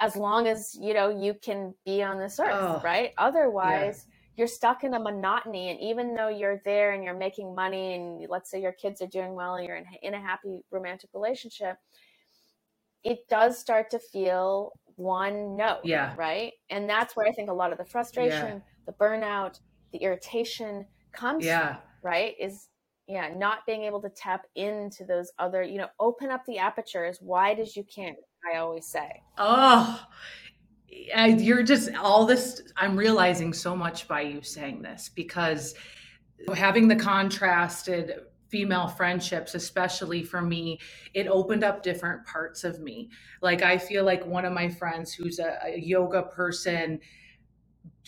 as 0.00 0.14
long 0.16 0.46
as 0.46 0.76
you 0.80 0.92
know 0.92 1.08
you 1.08 1.34
can 1.34 1.74
be 1.86 2.02
on 2.02 2.18
this 2.18 2.38
earth 2.38 2.52
Ugh. 2.52 2.84
right 2.84 3.12
otherwise 3.18 4.06
you're 4.36 4.46
stuck 4.46 4.84
in 4.84 4.94
a 4.94 5.00
monotony 5.00 5.70
and 5.70 5.80
even 5.80 6.14
though 6.14 6.28
you're 6.28 6.60
there 6.64 6.92
and 6.92 7.02
you're 7.04 7.16
making 7.16 7.54
money 7.54 7.94
and 7.94 8.26
let's 8.28 8.50
say 8.50 8.60
your 8.60 8.72
kids 8.72 9.00
are 9.02 9.06
doing 9.06 9.34
well 9.34 9.54
and 9.56 9.66
you're 9.66 9.76
in, 9.76 9.84
in 10.02 10.14
a 10.14 10.20
happy 10.20 10.60
romantic 10.70 11.10
relationship 11.14 11.76
it 13.04 13.20
does 13.30 13.58
start 13.58 13.90
to 13.90 13.98
feel 13.98 14.72
one 14.96 15.56
note 15.56 15.80
Yeah. 15.84 16.14
right 16.16 16.52
and 16.68 16.88
that's 16.88 17.16
where 17.16 17.26
i 17.26 17.32
think 17.32 17.48
a 17.48 17.54
lot 17.54 17.72
of 17.72 17.78
the 17.78 17.84
frustration 17.86 18.62
the 18.86 18.92
burnout 18.92 19.58
the 19.92 19.98
irritation 19.98 20.86
comes 21.12 21.44
Yeah. 21.44 21.76
from 21.76 21.82
right 22.02 22.34
is 22.38 22.68
yeah 23.06 23.32
not 23.34 23.66
being 23.66 23.82
able 23.82 24.00
to 24.00 24.10
tap 24.10 24.46
into 24.54 25.04
those 25.04 25.30
other 25.38 25.62
you 25.62 25.78
know 25.78 25.88
open 25.98 26.30
up 26.30 26.44
the 26.46 26.58
aperture 26.58 27.04
as 27.04 27.20
wide 27.20 27.58
as 27.58 27.76
you 27.76 27.84
can 27.84 28.14
i 28.52 28.58
always 28.58 28.86
say 28.86 29.22
Oh, 29.38 30.00
you're 31.26 31.62
just 31.62 31.94
all 31.94 32.26
this. 32.26 32.62
I'm 32.76 32.96
realizing 32.96 33.52
so 33.52 33.76
much 33.76 34.08
by 34.08 34.22
you 34.22 34.42
saying 34.42 34.82
this 34.82 35.10
because 35.14 35.74
having 36.54 36.88
the 36.88 36.96
contrasted 36.96 38.20
female 38.48 38.88
friendships, 38.88 39.54
especially 39.54 40.24
for 40.24 40.42
me, 40.42 40.80
it 41.14 41.28
opened 41.28 41.62
up 41.62 41.82
different 41.82 42.26
parts 42.26 42.64
of 42.64 42.80
me. 42.80 43.08
Like, 43.42 43.62
I 43.62 43.78
feel 43.78 44.04
like 44.04 44.26
one 44.26 44.44
of 44.44 44.52
my 44.52 44.68
friends 44.68 45.12
who's 45.12 45.38
a, 45.38 45.58
a 45.64 45.78
yoga 45.78 46.22
person, 46.22 46.98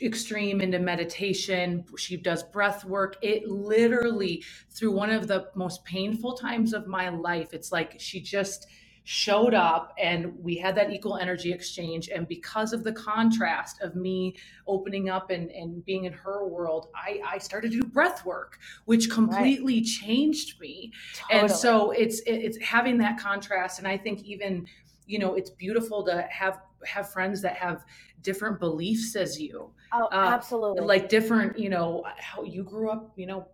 extreme 0.01 0.61
into 0.61 0.79
meditation, 0.79 1.85
she 1.99 2.17
does 2.17 2.43
breath 2.43 2.85
work. 2.85 3.17
It 3.23 3.49
literally, 3.49 4.45
through 4.71 4.93
one 4.93 5.11
of 5.11 5.29
the 5.29 5.49
most 5.55 5.85
painful 5.85 6.35
times 6.35 6.73
of 6.73 6.87
my 6.87 7.09
life, 7.09 7.53
it's 7.53 7.73
like 7.73 7.97
she 7.99 8.21
just 8.21 8.67
showed 9.05 9.53
up 9.53 9.93
and 9.99 10.33
we 10.39 10.57
had 10.57 10.77
that 10.77 10.93
equal 10.93 11.17
energy 11.17 11.53
exchange. 11.53 12.09
And 12.09 12.29
because 12.29 12.73
of 12.73 12.85
the 12.85 12.93
contrast 12.93 13.83
of 13.83 13.97
me 13.97 14.37
opening 14.67 15.09
up 15.09 15.31
and, 15.31 15.51
and 15.51 15.85
being 15.85 16.05
in 16.05 16.13
her 16.13 16.47
world 16.47 16.89
I, 16.95 17.21
I 17.27 17.39
started 17.39 17.73
to 17.73 17.81
do 17.81 17.87
breath 17.87 18.25
work 18.25 18.59
which 18.85 19.11
completely 19.11 19.81
changed 19.83 20.61
me. 20.61 20.93
And 21.31 21.51
so 21.51 21.91
it's 21.91 22.23
it's 22.27 22.57
having 22.59 22.99
that 22.99 23.19
contrast. 23.19 23.81
And 23.81 23.89
i 23.89 23.97
think 23.99 24.23
even 24.23 24.67
you 25.07 25.19
know 25.19 25.35
it's 25.35 25.51
beautiful 25.51 26.05
to 26.05 26.27
have 26.31 26.61
have 26.85 27.13
friends 27.13 27.43
that 27.43 27.57
have 27.57 27.85
different 28.23 28.59
beliefs 28.61 29.17
as 29.17 29.41
you 29.41 29.73
oh 29.93 30.09
uh, 30.13 30.33
absolutely 30.33 30.83
like 30.85 31.09
different 31.09 31.59
you 31.59 31.69
know 31.69 32.05
how 32.19 32.43
you 32.43 32.63
grew 32.63 32.91
up 32.91 33.13
you 33.17 33.27
know 33.27 33.47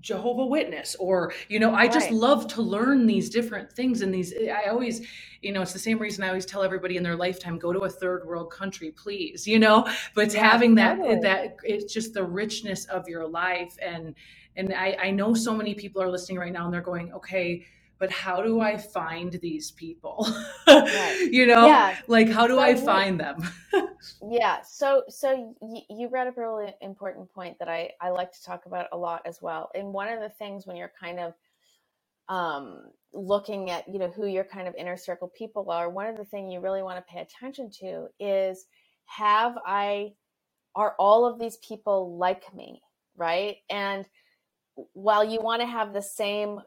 jehovah 0.00 0.46
witness 0.46 0.96
or 0.98 1.32
you 1.48 1.58
know 1.58 1.74
i 1.74 1.86
just 1.86 2.10
Right. 2.10 2.14
love 2.14 2.46
to 2.46 2.62
learn 2.62 3.06
these 3.06 3.28
different 3.28 3.70
things 3.72 4.00
and 4.02 4.14
these 4.14 4.32
i 4.64 4.68
always 4.70 5.06
you 5.42 5.52
know 5.52 5.60
it's 5.60 5.72
the 5.74 5.78
same 5.78 5.98
reason 5.98 6.24
i 6.24 6.28
always 6.28 6.46
tell 6.46 6.62
everybody 6.62 6.96
in 6.96 7.02
their 7.02 7.16
lifetime 7.16 7.58
go 7.58 7.72
to 7.72 7.80
a 7.80 7.90
third 7.90 8.24
world 8.26 8.50
country 8.50 8.92
please 8.92 9.46
you 9.46 9.58
know 9.58 9.86
but 10.14 10.24
it's 10.24 10.34
Yeah, 10.34 10.42
having 10.42 10.74
that 10.76 10.96
totally. 10.96 11.20
that 11.22 11.56
it's 11.64 11.92
just 11.92 12.14
the 12.14 12.24
richness 12.24 12.86
of 12.86 13.08
your 13.08 13.26
life 13.28 13.76
and 13.82 14.14
and 14.56 14.74
I, 14.74 14.96
I 15.04 15.10
know 15.10 15.34
so 15.34 15.54
many 15.54 15.74
people 15.74 16.02
are 16.02 16.10
listening 16.10 16.38
right 16.38 16.52
now 16.52 16.64
and 16.64 16.72
they're 16.74 16.80
going 16.80 17.12
okay 17.12 17.64
but 18.00 18.10
how 18.10 18.42
do 18.42 18.60
i 18.60 18.76
find 18.78 19.34
these 19.42 19.72
people? 19.72 20.28
Right. 20.90 21.20
you 21.32 21.46
know 21.46 21.66
Yeah. 21.66 21.96
like 22.08 22.30
how 22.30 22.48
do 22.48 22.56
So 22.56 22.60
i 22.60 22.74
find 22.76 23.20
them? 23.20 23.42
Yeah. 24.22 24.62
So 24.62 25.04
so 25.08 25.54
y- 25.60 25.82
you 25.90 26.08
brought 26.08 26.26
up 26.28 26.38
a 26.38 26.40
really 26.40 26.74
important 26.82 27.32
point 27.32 27.58
that 27.60 27.68
i 27.68 27.90
i 28.00 28.10
like 28.10 28.32
to 28.32 28.42
talk 28.44 28.66
about 28.66 28.88
a 28.92 28.98
lot 28.98 29.22
as 29.26 29.40
well. 29.42 29.70
And 29.74 29.92
one 29.92 30.08
of 30.08 30.20
the 30.20 30.30
things 30.30 30.66
when 30.66 30.76
you're 30.76 30.92
kind 31.00 31.20
of 31.20 31.34
um 32.28 32.84
looking 33.12 33.70
at 33.70 33.88
you 33.88 33.98
know 33.98 34.10
who 34.10 34.26
your 34.26 34.44
kind 34.44 34.68
of 34.68 34.74
inner 34.76 34.96
circle 34.96 35.28
people 35.36 35.70
are 35.70 35.90
one 35.90 36.06
of 36.06 36.16
the 36.16 36.24
things 36.24 36.52
you 36.52 36.60
really 36.60 36.82
want 36.82 36.98
to 36.98 37.12
pay 37.12 37.20
attention 37.20 37.70
to 37.70 38.06
is 38.20 38.66
have 39.06 39.56
i 39.66 40.10
are 40.76 40.94
all 40.98 41.26
of 41.26 41.38
these 41.40 41.58
people 41.58 42.16
like 42.18 42.54
me 42.54 42.80
right? 43.16 43.56
And 43.70 44.06
while 44.94 45.24
you 45.24 45.40
want 45.40 45.60
to 45.62 45.66
have 45.66 45.92
the 45.92 46.02
same 46.02 46.60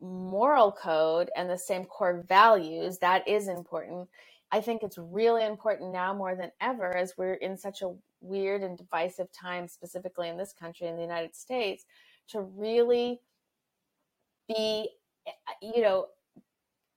moral 0.00 0.72
code 0.72 1.30
and 1.36 1.48
the 1.48 1.58
same 1.58 1.84
core 1.84 2.24
values 2.28 2.98
that 2.98 3.26
is 3.26 3.48
important. 3.48 4.08
I 4.50 4.60
think 4.60 4.82
it's 4.82 4.98
really 4.98 5.44
important 5.44 5.92
now 5.92 6.14
more 6.14 6.34
than 6.34 6.50
ever 6.60 6.96
as 6.96 7.14
we're 7.18 7.34
in 7.34 7.56
such 7.56 7.82
a 7.82 7.92
weird 8.20 8.62
and 8.62 8.76
divisive 8.76 9.30
time 9.32 9.68
specifically 9.68 10.28
in 10.28 10.36
this 10.36 10.52
country 10.52 10.88
in 10.88 10.96
the 10.96 11.02
united 11.02 11.34
states 11.36 11.84
to 12.28 12.40
really 12.40 13.20
be 14.48 14.88
eh, 15.26 15.30
you 15.62 15.82
know 15.82 16.06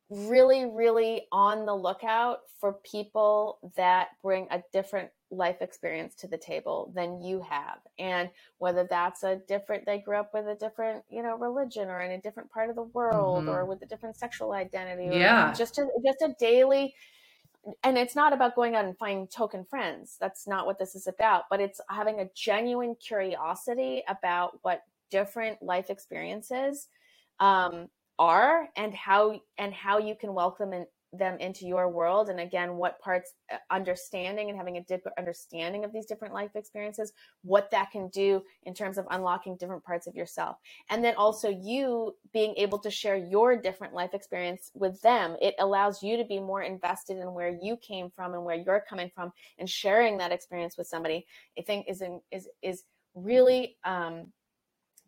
really 0.09 0.65
really 0.65 1.27
on 1.31 1.65
the 1.65 1.73
lookout 1.75 2.39
for 2.59 2.73
people 2.83 3.59
that 3.75 4.09
bring 4.21 4.47
a 4.51 4.61
different 4.73 5.09
life 5.31 5.61
experience 5.61 6.13
to 6.13 6.27
the 6.27 6.37
table 6.37 6.91
than 6.93 7.21
you 7.21 7.41
have 7.41 7.79
and 7.97 8.29
whether 8.57 8.83
that's 8.83 9.23
a 9.23 9.37
different 9.47 9.85
they 9.85 9.97
grew 9.97 10.17
up 10.17 10.33
with 10.33 10.45
a 10.47 10.55
different 10.55 11.03
you 11.09 11.23
know 11.23 11.37
religion 11.37 11.89
or 11.89 12.01
in 12.01 12.11
a 12.11 12.21
different 12.21 12.51
part 12.51 12.69
of 12.69 12.75
the 12.75 12.83
world 12.83 13.45
Mhm. 13.45 13.47
or 13.47 13.65
with 13.65 13.81
a 13.81 13.85
different 13.85 14.17
sexual 14.17 14.51
identity 14.51 15.05
Yeah. 15.17 15.53
just 15.53 15.77
a 15.77 15.87
just 16.05 16.21
a 16.21 16.35
daily 16.37 16.93
and 17.83 17.97
it's 17.97 18.15
not 18.15 18.33
about 18.33 18.55
going 18.55 18.75
out 18.75 18.85
and 18.85 18.97
finding 18.97 19.27
token 19.27 19.63
friends 19.63 20.17
that's 20.19 20.47
not 20.47 20.65
what 20.65 20.77
this 20.77 20.95
is 20.95 21.07
about 21.07 21.45
but 21.49 21.61
it's 21.61 21.79
having 21.89 22.19
a 22.19 22.29
genuine 22.35 22.95
curiosity 22.95 24.03
about 24.07 24.59
what 24.63 24.83
different 25.09 25.61
life 25.61 25.89
experiences 25.89 26.87
um, 27.39 27.87
are 28.19 28.69
and 28.75 28.93
how 28.93 29.39
and 29.57 29.73
how 29.73 29.97
you 29.97 30.15
can 30.15 30.33
welcome 30.33 30.73
in, 30.73 30.85
them 31.13 31.37
into 31.39 31.65
your 31.65 31.89
world 31.89 32.29
and 32.29 32.39
again 32.39 32.77
what 32.77 32.99
parts 32.99 33.33
uh, 33.51 33.57
understanding 33.69 34.49
and 34.49 34.57
having 34.57 34.77
a 34.77 34.83
deeper 34.83 35.11
understanding 35.17 35.83
of 35.83 35.91
these 35.91 36.05
different 36.05 36.33
life 36.33 36.51
experiences 36.55 37.11
what 37.43 37.69
that 37.71 37.91
can 37.91 38.07
do 38.09 38.41
in 38.63 38.73
terms 38.73 38.97
of 38.97 39.05
unlocking 39.11 39.57
different 39.57 39.83
parts 39.83 40.07
of 40.07 40.15
yourself. 40.15 40.55
And 40.89 41.03
then 41.03 41.15
also 41.15 41.49
you 41.49 42.15
being 42.31 42.53
able 42.55 42.79
to 42.79 42.89
share 42.89 43.17
your 43.17 43.57
different 43.57 43.93
life 43.93 44.13
experience 44.13 44.71
with 44.73 45.01
them 45.01 45.35
it 45.41 45.55
allows 45.59 46.01
you 46.01 46.17
to 46.17 46.23
be 46.23 46.39
more 46.39 46.61
invested 46.61 47.17
in 47.17 47.33
where 47.33 47.57
you 47.61 47.77
came 47.77 48.09
from 48.09 48.33
and 48.33 48.43
where 48.43 48.55
you're 48.55 48.83
coming 48.87 49.11
from 49.13 49.31
and 49.59 49.69
sharing 49.69 50.17
that 50.17 50.31
experience 50.31 50.77
with 50.77 50.87
somebody 50.87 51.25
i 51.57 51.61
think 51.61 51.85
is 51.87 52.01
in, 52.01 52.21
is 52.31 52.47
is 52.61 52.83
really 53.15 53.77
um, 53.83 54.27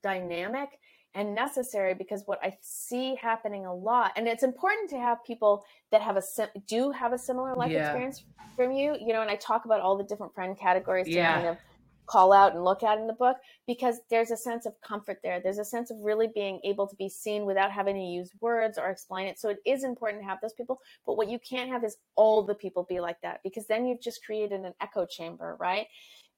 dynamic 0.02 0.70
and 1.16 1.36
necessary 1.36 1.94
because 1.94 2.24
what 2.26 2.40
I 2.44 2.58
see 2.62 3.16
happening 3.16 3.66
a 3.66 3.74
lot, 3.74 4.14
and 4.16 4.28
it's 4.28 4.44
important 4.44 4.90
to 4.92 4.98
have 4.98 5.24
people 5.26 5.64
that 5.92 6.02
have 6.02 6.18
a 6.18 6.24
do 6.68 6.92
have 6.92 7.14
a 7.14 7.18
similar 7.18 7.56
life 7.56 7.72
Yeah. 7.72 7.82
experience 7.82 8.24
from 8.56 8.72
you, 8.72 8.96
you 9.00 9.14
know. 9.14 9.22
And 9.22 9.30
I 9.32 9.36
talk 9.36 9.66
about 9.66 9.82
all 9.82 9.98
the 9.98 10.04
different 10.04 10.34
friend 10.34 10.58
categories 10.58 11.08
to 11.08 11.14
Yeah. 11.14 11.34
kind 11.34 11.48
of 11.48 11.58
call 12.06 12.34
out 12.34 12.54
and 12.54 12.64
look 12.66 12.84
at 12.84 12.98
in 12.98 13.08
the 13.08 13.14
book 13.14 13.38
because 13.66 14.00
there's 14.10 14.30
a 14.32 14.38
sense 14.38 14.66
of 14.66 14.74
comfort 14.82 15.20
there. 15.24 15.40
There's 15.40 15.58
a 15.58 15.66
sense 15.66 15.90
of 15.90 15.98
really 16.02 16.28
being 16.28 16.60
able 16.64 16.86
to 16.88 16.96
be 16.98 17.08
seen 17.08 17.46
without 17.46 17.72
having 17.72 17.96
to 17.96 18.02
use 18.02 18.30
words 18.42 18.78
or 18.78 18.90
explain 18.90 19.28
it. 19.28 19.40
So 19.40 19.50
it 19.50 19.60
is 19.66 19.84
important 19.86 20.22
to 20.22 20.28
have 20.28 20.40
those 20.42 20.54
people. 20.54 20.82
But 21.06 21.16
what 21.16 21.30
you 21.30 21.40
can't 21.40 21.70
have 21.70 21.84
is 21.84 21.98
all 22.16 22.44
the 22.44 22.56
people 22.56 22.84
be 22.84 23.00
like 23.00 23.22
that 23.22 23.40
because 23.44 23.68
then 23.68 23.86
you've 23.86 24.02
just 24.02 24.24
created 24.26 24.62
an 24.62 24.74
echo 24.82 25.06
chamber, 25.06 25.56
right? 25.60 25.88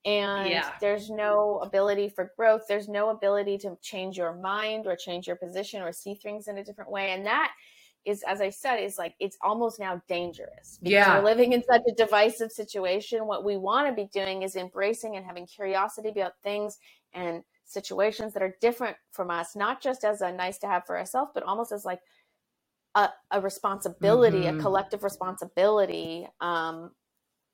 And 0.06 0.52
Yeah. 0.52 0.72
there's 0.80 1.10
no 1.10 1.60
ability 1.64 2.10
for 2.10 2.32
growth 2.38 2.62
there's 2.68 2.88
no 2.88 3.10
ability 3.10 3.58
to 3.58 3.76
change 3.82 4.18
your 4.18 4.34
mind 4.36 4.86
or 4.88 4.96
change 4.96 5.28
your 5.28 5.36
position 5.36 5.82
or 5.82 5.92
see 5.92 6.14
things 6.16 6.48
in 6.48 6.58
a 6.60 6.64
different 6.64 6.92
way 6.92 7.12
and 7.12 7.26
that 7.26 7.52
is 8.06 8.24
as 8.28 8.40
i 8.40 8.50
said 8.50 8.78
is 8.78 8.98
like 9.00 9.16
it's 9.20 9.38
almost 9.42 9.80
now 9.80 10.00
dangerous 10.08 10.80
because 10.84 11.08
Yeah. 11.08 11.18
we're 11.18 11.26
living 11.26 11.54
in 11.54 11.64
such 11.64 11.82
a 11.90 11.94
divisive 11.96 12.52
situation 12.52 13.26
what 13.26 13.44
we 13.44 13.58
want 13.58 13.88
to 13.88 13.94
be 13.94 14.08
doing 14.14 14.44
is 14.44 14.56
embracing 14.56 15.16
and 15.16 15.26
having 15.26 15.48
curiosity 15.48 16.10
about 16.10 16.34
things 16.44 16.78
and 17.14 17.44
situations 17.64 18.32
that 18.34 18.44
are 18.44 18.56
different 18.62 18.96
from 19.12 19.32
us 19.32 19.56
not 19.56 19.82
just 19.82 20.04
as 20.04 20.22
a 20.22 20.32
nice 20.32 20.60
to 20.60 20.68
have 20.68 20.86
for 20.86 20.98
ourselves 20.98 21.32
but 21.34 21.42
almost 21.44 21.72
as 21.72 21.84
like 21.84 22.00
a, 22.94 23.10
a 23.32 23.42
responsibility 23.42 24.46
Mhm. 24.46 24.50
a 24.60 24.62
collective 24.62 25.04
responsibility 25.04 26.28
um 26.42 26.92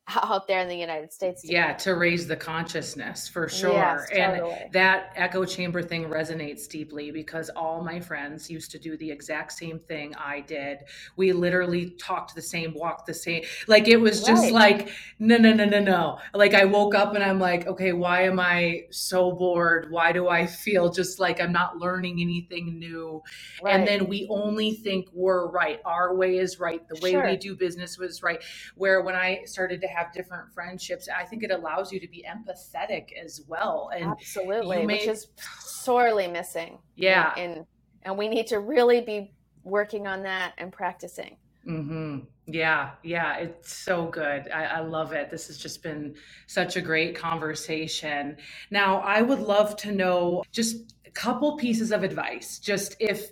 out 0.23 0.47
there 0.47 0.59
in 0.59 0.67
the 0.67 0.75
United 0.75 1.11
States. 1.11 1.43
Yeah, 1.43 1.73
to 1.73 1.95
raise 1.95 2.27
the 2.27 2.35
consciousness 2.35 3.27
for 3.27 3.47
sure. 3.47 3.73
Yes, 3.73 4.09
totally. 4.09 4.53
And 4.53 4.73
that 4.73 5.13
echo 5.15 5.45
chamber 5.45 5.81
thing 5.81 6.05
resonates 6.05 6.67
deeply 6.67 7.11
because 7.11 7.49
all 7.49 7.83
my 7.83 7.99
friends 7.99 8.49
used 8.49 8.71
to 8.71 8.79
do 8.79 8.97
the 8.97 9.09
exact 9.09 9.53
same 9.53 9.79
thing 9.79 10.13
I 10.15 10.41
did. 10.41 10.79
We 11.15 11.33
literally 11.33 11.91
talked 11.91 12.35
the 12.35 12.41
same, 12.41 12.73
walked 12.73 13.05
the 13.05 13.13
same. 13.13 13.43
Like 13.67 13.87
it 13.87 13.97
was 13.97 14.23
just 14.23 14.43
right. 14.43 14.53
like, 14.53 14.89
no, 15.19 15.37
no, 15.37 15.53
no, 15.53 15.65
no, 15.65 15.79
no. 15.79 16.19
Like 16.33 16.53
I 16.53 16.65
woke 16.65 16.95
up 16.95 17.15
and 17.15 17.23
I'm 17.23 17.39
like, 17.39 17.67
okay, 17.67 17.93
why 17.93 18.23
am 18.23 18.39
I 18.39 18.83
so 18.89 19.31
bored? 19.31 19.91
Why 19.91 20.11
do 20.11 20.29
I 20.29 20.45
feel 20.45 20.89
just 20.89 21.19
like 21.19 21.39
I'm 21.39 21.51
not 21.51 21.77
learning 21.77 22.19
anything 22.21 22.79
new? 22.79 23.21
Right. 23.63 23.75
And 23.75 23.87
then 23.87 24.07
we 24.07 24.27
only 24.29 24.73
think 24.73 25.07
we're 25.13 25.47
right. 25.47 25.79
Our 25.85 26.15
way 26.15 26.37
is 26.37 26.59
right. 26.59 26.87
The 26.87 26.99
way 27.01 27.11
sure. 27.11 27.25
we 27.25 27.37
do 27.37 27.55
business 27.55 27.97
was 27.97 28.23
right. 28.23 28.41
Where 28.75 29.01
when 29.01 29.15
I 29.15 29.43
started 29.45 29.81
to 29.81 29.87
have 29.95 30.11
different 30.13 30.53
friendships, 30.53 31.07
I 31.09 31.23
think 31.23 31.43
it 31.43 31.51
allows 31.51 31.91
you 31.91 31.99
to 31.99 32.07
be 32.07 32.25
empathetic 32.27 33.09
as 33.13 33.41
well. 33.47 33.91
And 33.95 34.05
absolutely, 34.05 34.85
may, 34.85 34.97
which 34.97 35.07
is 35.07 35.27
sorely 35.59 36.27
missing. 36.27 36.79
Yeah, 36.95 37.33
and 37.37 37.65
and 38.03 38.17
we 38.17 38.27
need 38.27 38.47
to 38.47 38.59
really 38.59 39.01
be 39.01 39.33
working 39.63 40.07
on 40.07 40.23
that 40.23 40.53
and 40.57 40.71
practicing. 40.71 41.37
Mm-hmm. 41.67 42.19
Yeah, 42.47 42.91
yeah, 43.03 43.37
it's 43.37 43.73
so 43.73 44.07
good. 44.07 44.49
I, 44.51 44.63
I, 44.63 44.79
love 44.79 45.13
it. 45.13 45.29
This 45.29 45.47
has 45.47 45.57
just 45.57 45.83
been 45.83 46.15
such 46.47 46.75
a 46.75 46.81
great 46.81 47.15
conversation. 47.15 48.37
Now, 48.71 48.97
I 49.01 49.21
would 49.21 49.39
love 49.39 49.75
to 49.77 49.91
know 49.91 50.43
just 50.51 50.95
a 51.05 51.11
couple 51.11 51.55
pieces 51.57 51.91
of 51.91 52.03
advice. 52.03 52.57
Just 52.57 52.95
if 52.99 53.29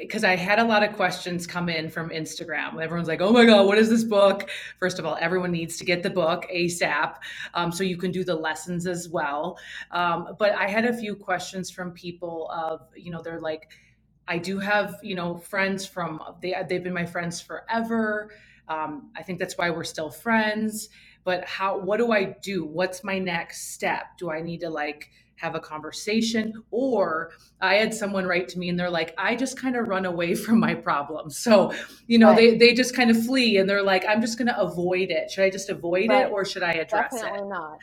because 0.00 0.24
I 0.24 0.36
had 0.36 0.58
a 0.58 0.64
lot 0.64 0.82
of 0.82 0.94
questions 0.94 1.46
come 1.46 1.68
in 1.68 1.90
from 1.90 2.10
Instagram. 2.10 2.80
Everyone's 2.80 3.08
like, 3.08 3.20
"Oh 3.20 3.32
my 3.32 3.44
god, 3.44 3.66
what 3.66 3.78
is 3.78 3.88
this 3.88 4.04
book?" 4.04 4.50
First 4.78 4.98
of 4.98 5.06
all, 5.06 5.16
everyone 5.20 5.52
needs 5.52 5.76
to 5.78 5.84
get 5.84 6.02
the 6.02 6.10
book 6.10 6.46
ASAP, 6.52 7.16
um, 7.54 7.72
so 7.72 7.84
you 7.84 7.96
can 7.96 8.10
do 8.10 8.24
the 8.24 8.34
lessons 8.34 8.86
as 8.86 9.08
well. 9.08 9.58
Um, 9.90 10.34
but 10.38 10.52
I 10.52 10.68
had 10.68 10.84
a 10.84 10.92
few 10.92 11.14
questions 11.14 11.70
from 11.70 11.92
people 11.92 12.50
of, 12.50 12.88
you 12.96 13.10
know, 13.10 13.22
they're 13.22 13.40
like, 13.40 13.70
"I 14.28 14.38
do 14.38 14.58
have, 14.58 14.96
you 15.02 15.14
know, 15.14 15.36
friends 15.36 15.86
from 15.86 16.20
they 16.40 16.54
they've 16.68 16.82
been 16.82 16.94
my 16.94 17.06
friends 17.06 17.40
forever. 17.40 18.30
Um, 18.68 19.10
I 19.16 19.22
think 19.22 19.38
that's 19.38 19.58
why 19.58 19.70
we're 19.70 19.84
still 19.84 20.10
friends. 20.10 20.88
But 21.24 21.44
how? 21.44 21.78
What 21.78 21.98
do 21.98 22.12
I 22.12 22.36
do? 22.42 22.64
What's 22.64 23.04
my 23.04 23.18
next 23.18 23.72
step? 23.72 24.18
Do 24.18 24.30
I 24.30 24.40
need 24.40 24.60
to 24.60 24.70
like?" 24.70 25.10
Have 25.42 25.56
a 25.56 25.60
conversation. 25.60 26.62
Or 26.70 27.32
I 27.60 27.74
had 27.74 27.92
someone 27.92 28.26
write 28.26 28.48
to 28.50 28.58
me 28.58 28.68
and 28.68 28.78
they're 28.78 28.90
like, 28.90 29.12
I 29.18 29.34
just 29.36 29.58
kind 29.58 29.76
of 29.76 29.88
run 29.88 30.06
away 30.06 30.34
from 30.44 30.60
my 30.60 30.74
problems. 30.74 31.36
So, 31.38 31.74
you 32.06 32.18
know, 32.18 32.28
right. 32.28 32.36
they, 32.36 32.56
they 32.56 32.74
just 32.74 32.94
kind 32.94 33.10
of 33.10 33.26
flee 33.26 33.58
and 33.58 33.68
they're 33.68 33.82
like, 33.82 34.04
I'm 34.08 34.20
just 34.20 34.38
going 34.38 34.48
to 34.48 34.58
avoid 34.58 35.10
it. 35.10 35.30
Should 35.30 35.44
I 35.44 35.50
just 35.50 35.68
avoid 35.68 36.08
right. 36.10 36.26
it 36.26 36.30
or 36.30 36.44
should 36.44 36.62
I 36.62 36.74
address 36.74 37.12
definitely 37.12 37.40
it? 37.40 37.48
Definitely 37.48 37.48
not. 37.50 37.80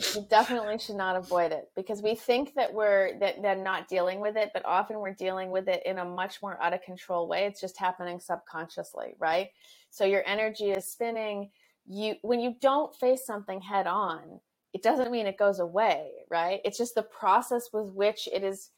you 0.14 0.26
definitely 0.30 0.78
should 0.78 0.96
not 0.96 1.16
avoid 1.16 1.52
it 1.52 1.70
because 1.76 2.02
we 2.02 2.14
think 2.14 2.54
that 2.54 2.72
we're 2.72 3.18
that 3.18 3.42
they're 3.42 3.56
not 3.56 3.88
dealing 3.88 4.20
with 4.20 4.36
it, 4.36 4.50
but 4.54 4.64
often 4.64 5.00
we're 5.00 5.14
dealing 5.14 5.50
with 5.50 5.68
it 5.68 5.82
in 5.84 5.98
a 5.98 6.04
much 6.04 6.40
more 6.42 6.62
out 6.62 6.72
of 6.72 6.82
control 6.82 7.28
way. 7.28 7.46
It's 7.46 7.60
just 7.60 7.76
happening 7.78 8.20
subconsciously, 8.20 9.14
right? 9.18 9.48
So 9.90 10.04
your 10.04 10.22
energy 10.26 10.70
is 10.70 10.84
spinning. 10.86 11.50
You 11.86 12.16
when 12.22 12.40
you 12.40 12.54
don't 12.60 12.94
face 12.94 13.26
something 13.26 13.60
head 13.60 13.86
on, 13.86 14.40
it 14.72 14.82
doesn't 14.82 15.10
mean 15.10 15.26
it 15.26 15.38
goes 15.38 15.58
away, 15.60 16.10
right? 16.30 16.60
It's 16.64 16.78
just 16.78 16.94
the 16.94 17.02
process 17.02 17.68
with 17.72 17.86
which 17.92 18.28
it 18.32 18.42
is 18.42 18.70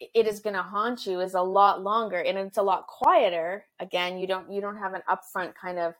it 0.00 0.26
is 0.26 0.40
going 0.40 0.54
to 0.54 0.62
haunt 0.62 1.06
you 1.06 1.20
is 1.20 1.34
a 1.34 1.40
lot 1.40 1.82
longer 1.82 2.18
and 2.18 2.36
it's 2.36 2.58
a 2.58 2.62
lot 2.62 2.86
quieter. 2.86 3.64
Again, 3.80 4.18
you 4.18 4.26
don't 4.26 4.50
you 4.52 4.60
don't 4.60 4.76
have 4.76 4.94
an 4.94 5.02
upfront 5.08 5.54
kind 5.54 5.78
of 5.78 5.94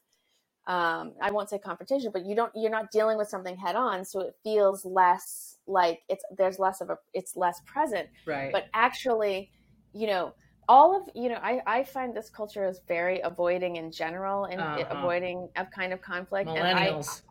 um, 0.67 1.15
I 1.23 1.31
won't 1.31 1.49
say 1.49 1.59
confrontation, 1.59 2.11
but 2.13 2.27
you 2.27 2.35
don't 2.35 2.53
you're 2.55 2.71
not 2.71 2.91
dealing 2.91 3.17
with 3.17 3.29
something 3.29 3.57
head 3.57 3.75
on, 3.75 4.05
so 4.05 4.21
it 4.21 4.35
feels 4.45 4.85
less 4.85 5.57
like 5.67 6.01
it's 6.11 6.23
there's 6.37 6.59
less 6.59 6.83
of 6.83 6.91
a 6.91 6.99
it's 7.15 7.37
less 7.37 7.61
present. 7.65 8.09
Right. 8.27 8.53
But 8.53 8.67
actually, 8.75 9.51
you 9.95 10.07
know, 10.07 10.35
all 10.69 10.95
of 10.95 11.09
you 11.15 11.29
know 11.29 11.39
I, 11.43 11.61
I 11.67 11.85
find 11.85 12.15
this 12.15 12.29
culture 12.29 12.67
is 12.67 12.81
very 12.87 13.21
avoiding 13.21 13.77
in 13.77 13.91
general 13.91 14.45
and 14.45 14.61
uh-huh. 14.61 14.85
avoiding 14.91 15.49
of 15.57 15.71
kind 15.71 15.93
of 15.93 16.03
conflict 16.03 16.49
Millennials. 16.49 17.23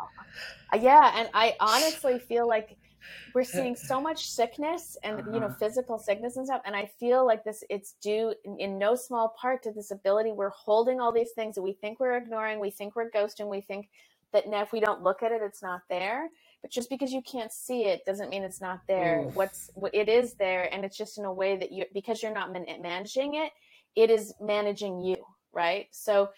and 0.72 0.82
I, 0.82 0.84
yeah 0.84 1.14
and 1.16 1.30
i 1.34 1.56
honestly 1.60 2.20
feel 2.20 2.48
like 2.48 2.78
we're 3.34 3.44
seeing 3.44 3.76
so 3.76 4.02
much 4.02 4.30
sickness 4.30 4.98
and 5.04 5.20
uh-huh. 5.20 5.32
you 5.34 5.40
know 5.40 5.46
uh-huh. 5.46 5.56
physical 5.60 6.00
sickness 6.00 6.38
and 6.38 6.48
stuff 6.48 6.62
and 6.66 6.76
i 6.76 6.90
feel 7.00 7.26
like 7.26 7.44
this 7.44 7.64
it's 7.70 7.94
due 8.02 8.34
in, 8.44 8.58
in, 8.60 8.78
no 8.78 8.96
small 8.96 9.36
part 9.40 9.62
to 9.64 9.72
this 9.72 9.92
ability 9.92 10.32
we're 10.32 10.50
holding 10.50 11.00
all 11.00 11.12
these 11.12 11.32
things 11.32 11.56
that 11.56 11.62
we 11.62 11.74
think 11.74 12.00
we're 12.00 12.18
ignoring 12.18 12.60
we 12.60 12.72
think 12.72 12.96
we're 12.96 13.10
ghosting 13.12 13.48
we 13.48 13.62
think 13.62 13.90
that 14.34 14.50
now 14.50 14.62
if 14.62 14.72
we 14.72 14.80
don't 14.80 15.04
look 15.04 15.22
at 15.22 15.32
it 15.32 15.42
it's 15.44 15.62
not 15.62 15.82
there 15.90 16.30
but 16.62 16.72
just 16.72 16.90
because 16.90 17.12
you 17.12 17.22
can't 17.22 17.52
see 17.52 17.86
it 17.86 18.06
doesn't 18.06 18.30
mean 18.30 18.44
it's 18.44 18.62
not 18.62 18.82
there. 18.88 19.24
Oof. 19.28 19.36
what's 19.36 19.70
it 19.94 20.10
is 20.10 20.34
there 20.36 20.74
and 20.74 20.84
it's 20.84 20.98
just 20.98 21.18
in 21.18 21.26
a 21.26 21.34
way 21.34 21.58
that 21.58 21.72
you 21.72 21.86
because 21.94 22.22
you're 22.22 22.34
not 22.34 22.52
managing 22.82 23.36
it 23.36 23.52
it 23.96 24.10
is 24.10 24.34
managing 24.40 25.02
you 25.02 25.18
right? 25.54 25.88
So 25.92 26.30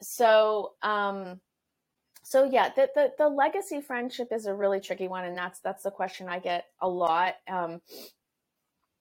so 0.00 0.72
um 0.82 1.40
so 2.22 2.44
yeah 2.44 2.70
the, 2.74 2.88
the 2.94 3.12
the 3.18 3.28
legacy 3.28 3.80
friendship 3.80 4.28
is 4.32 4.46
a 4.46 4.54
really 4.54 4.80
tricky 4.80 5.08
one 5.08 5.24
and 5.24 5.36
that's 5.36 5.60
that's 5.60 5.82
the 5.82 5.90
question 5.90 6.28
i 6.28 6.38
get 6.38 6.66
a 6.80 6.88
lot. 6.88 7.34
Um 7.48 7.80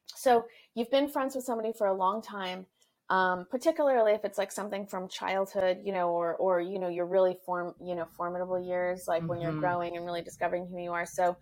so 0.08 0.46
you've 0.76 0.92
been 0.92 1.08
friends 1.08 1.36
with 1.36 1.46
somebody 1.46 1.74
for 1.74 1.88
a 1.88 1.94
long 1.94 2.22
time 2.22 2.66
um, 3.12 3.46
particularly 3.52 4.14
if 4.14 4.24
it's 4.24 4.38
like 4.38 4.54
something 4.54 4.88
from 4.88 5.10
childhood, 5.10 5.80
you 5.84 5.92
know, 5.92 6.10
or 6.10 6.36
or 6.38 6.62
you 6.62 6.80
know, 6.80 6.88
your 6.88 7.06
really 7.06 7.38
form, 7.46 7.76
you 7.84 7.94
know, 7.94 8.06
formidable 8.16 8.58
years, 8.58 9.04
like 9.06 9.20
mm-hmm. 9.20 9.28
when 9.28 9.42
you're 9.42 9.52
mm-hmm. 9.52 9.60
growing 9.60 9.98
and 9.98 10.06
really 10.06 10.22
discovering 10.22 10.66
who 10.66 10.82
you 10.82 10.94
are. 10.94 11.06
So 11.06 11.36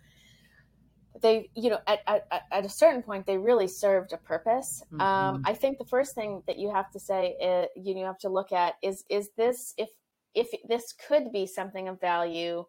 they, 1.22 1.48
you 1.54 1.70
know, 1.70 1.78
at, 1.86 2.00
at, 2.08 2.26
at 2.50 2.64
a 2.64 2.68
certain 2.68 3.02
point, 3.02 3.24
they 3.24 3.38
really 3.38 3.68
served 3.68 4.12
a 4.12 4.16
purpose. 4.16 4.82
Um, 4.94 4.98
mm-hmm. 4.98 5.36
Um, 5.36 5.42
I 5.46 5.54
think 5.54 5.78
the 5.78 5.84
first 5.84 6.16
thing 6.16 6.42
that 6.48 6.58
you 6.58 6.72
have 6.74 6.90
to 6.90 6.98
say, 6.98 7.36
is, 7.40 7.68
you, 7.76 7.94
know, 7.94 8.00
you 8.00 8.06
have 8.06 8.18
to 8.18 8.28
look 8.28 8.50
at 8.50 8.74
is 8.82 9.04
is 9.08 9.30
this 9.36 9.72
if 9.78 9.90
if 10.34 10.48
this 10.68 10.92
could 11.06 11.30
be 11.32 11.46
something 11.46 11.88
of 11.88 12.00
value 12.00 12.64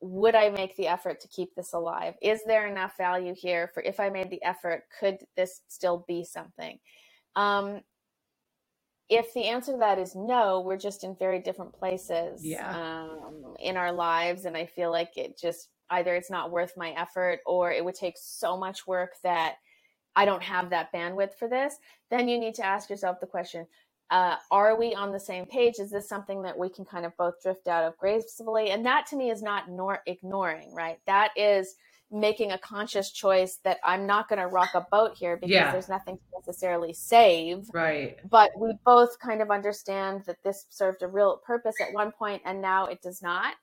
would 0.00 0.36
I 0.36 0.50
make 0.50 0.76
the 0.76 0.86
effort 0.86 1.20
to 1.22 1.28
keep 1.28 1.54
this 1.56 1.72
alive? 1.72 2.14
Is 2.22 2.40
there 2.46 2.68
enough 2.68 2.92
value 2.98 3.34
here 3.34 3.70
for 3.72 3.82
if 3.82 3.98
I 3.98 4.10
made 4.10 4.30
the 4.30 4.44
effort, 4.44 4.84
could 5.00 5.16
this 5.34 5.62
still 5.66 6.04
be 6.06 6.24
something? 6.24 6.78
Um, 7.34 7.80
if 9.08 9.32
the 9.32 9.44
answer 9.44 9.72
to 9.72 9.78
that 9.78 9.98
is 9.98 10.14
no, 10.14 10.60
we're 10.60 10.76
just 10.76 11.04
in 11.04 11.16
very 11.16 11.40
different 11.40 11.72
places 11.72 12.44
yeah. 12.44 12.70
um, 12.76 13.54
in 13.58 13.76
our 13.76 13.92
lives. 13.92 14.44
And 14.44 14.56
I 14.56 14.66
feel 14.66 14.90
like 14.90 15.16
it 15.16 15.38
just 15.38 15.68
either 15.90 16.14
it's 16.14 16.30
not 16.30 16.50
worth 16.50 16.76
my 16.76 16.90
effort 16.90 17.40
or 17.46 17.72
it 17.72 17.84
would 17.84 17.94
take 17.94 18.16
so 18.18 18.56
much 18.56 18.86
work 18.86 19.14
that 19.22 19.56
I 20.14 20.24
don't 20.24 20.42
have 20.42 20.70
that 20.70 20.92
bandwidth 20.92 21.34
for 21.34 21.48
this. 21.48 21.76
Then 22.10 22.28
you 22.28 22.38
need 22.38 22.54
to 22.56 22.66
ask 22.66 22.90
yourself 22.90 23.20
the 23.20 23.26
question 23.26 23.66
uh, 24.10 24.36
are 24.50 24.78
we 24.78 24.94
on 24.94 25.12
the 25.12 25.20
same 25.20 25.44
page? 25.44 25.78
Is 25.78 25.90
this 25.90 26.08
something 26.08 26.42
that 26.42 26.58
we 26.58 26.70
can 26.70 26.84
kind 26.84 27.04
of 27.04 27.16
both 27.18 27.42
drift 27.42 27.68
out 27.68 27.84
of 27.84 27.96
gracefully? 27.98 28.70
And 28.70 28.84
that 28.86 29.06
to 29.08 29.16
me 29.16 29.30
is 29.30 29.42
not 29.42 29.70
nor 29.70 30.02
ignoring, 30.06 30.74
right? 30.74 30.98
That 31.06 31.30
is 31.36 31.74
making 32.10 32.52
a 32.52 32.58
conscious 32.58 33.10
choice 33.10 33.58
that 33.64 33.78
I'm 33.84 34.06
not 34.06 34.28
going 34.28 34.38
to 34.38 34.46
rock 34.46 34.70
a 34.74 34.86
boat 34.90 35.12
here 35.16 35.36
because 35.36 35.50
yeah. 35.50 35.72
there's 35.72 35.88
nothing 35.88 36.16
to 36.16 36.22
necessarily 36.38 36.92
save. 36.92 37.68
Right. 37.72 38.16
But 38.30 38.50
we 38.58 38.72
both 38.84 39.18
kind 39.18 39.42
of 39.42 39.50
understand 39.50 40.22
that 40.26 40.42
this 40.42 40.66
served 40.70 41.02
a 41.02 41.08
real 41.08 41.40
purpose 41.46 41.74
at 41.80 41.92
one 41.92 42.12
point 42.12 42.42
and 42.44 42.62
now 42.62 42.86
it 42.86 43.02
does 43.02 43.22
not. 43.22 43.54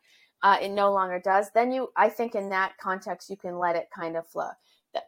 Uh, 0.43 0.57
it 0.61 0.69
no 0.69 0.91
longer 0.91 1.19
does. 1.19 1.49
Then 1.55 1.71
you, 1.71 1.89
I 1.97 2.09
think, 2.09 2.35
in 2.35 2.49
that 2.49 2.77
context, 2.77 3.31
you 3.31 3.37
can 3.37 3.57
let 3.57 3.75
it 3.75 3.87
kind 3.95 4.15
of 4.15 4.27
flow. 4.27 4.49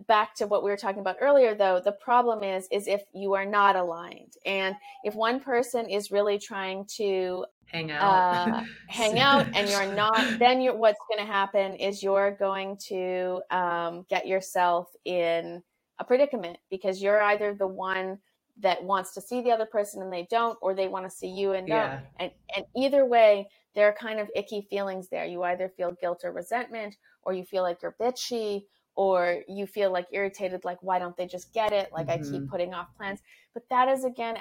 Back 0.08 0.36
to 0.36 0.48
what 0.48 0.64
we 0.64 0.70
were 0.70 0.78
talking 0.78 1.02
about 1.02 1.18
earlier, 1.22 1.56
though, 1.56 1.82
the 1.84 1.92
problem 1.92 2.44
is, 2.44 2.68
is 2.72 2.88
if 2.88 3.02
you 3.14 3.34
are 3.34 3.46
not 3.46 3.76
aligned, 3.76 4.34
and 4.46 4.76
if 5.04 5.16
one 5.16 5.40
person 5.40 5.90
is 5.90 6.12
really 6.12 6.40
trying 6.40 6.86
to 6.98 7.46
hang 7.66 7.92
out. 7.92 8.02
uh, 8.02 8.64
hang 8.88 9.20
out 9.20 9.46
and 9.54 9.68
you're 9.68 9.94
not 9.94 10.40
then 10.40 10.62
you're 10.62 10.74
what's 10.74 11.00
going 11.10 11.26
to 11.26 11.30
happen 11.30 11.74
is 11.74 12.02
you're 12.02 12.32
going 12.32 12.78
to 12.78 13.42
um, 13.52 14.06
get 14.10 14.26
yourself 14.26 14.88
in 15.04 15.62
a 16.00 16.04
predicament 16.06 16.58
because 16.70 17.02
you're 17.02 17.22
either 17.24 17.54
the 17.54 17.68
one 17.68 18.18
that 18.60 18.82
wants 18.82 19.14
to 19.14 19.20
see 19.20 19.42
the 19.42 19.52
other 19.52 19.66
person 19.66 20.02
and 20.02 20.14
they 20.14 20.26
don't 20.30 20.58
or 20.62 20.74
they 20.74 20.88
want 20.88 21.04
to 21.04 21.12
see 21.12 21.28
you 21.28 21.52
and 21.52 21.68
don't 21.68 22.00
and 22.20 22.32
and 22.56 22.66
either 22.76 23.06
way 23.06 23.46
there 23.78 23.88
are 23.88 23.94
kind 23.94 24.20
of 24.20 24.28
icky 24.36 24.66
feelings 24.72 25.08
there. 25.10 25.26
You 25.26 25.44
either 25.44 25.72
feel 25.78 25.96
guilt 26.02 26.22
or 26.24 26.32
resentment 26.32 26.96
or 27.22 27.34
you 27.34 27.46
feel 27.46 27.62
like 27.62 27.84
you're 27.84 27.96
bitchy 28.02 28.64
or 28.98 29.44
you 29.48 29.68
feel 29.68 29.92
like 29.94 30.08
irritated 30.12 30.66
like 30.66 30.80
why 30.82 31.00
don't 31.00 31.16
they 31.16 31.28
just 31.28 31.54
get 31.54 31.72
it 31.72 31.90
like 31.94 32.08
mm-hmm. 32.08 32.22
i 32.22 32.26
keep 32.26 32.42
mm-hmm. 32.42 32.50
putting 32.50 32.74
off 32.74 32.88
plans 32.98 33.20
but 33.54 33.64
that 33.70 33.88
is 33.88 34.04
again 34.04 34.36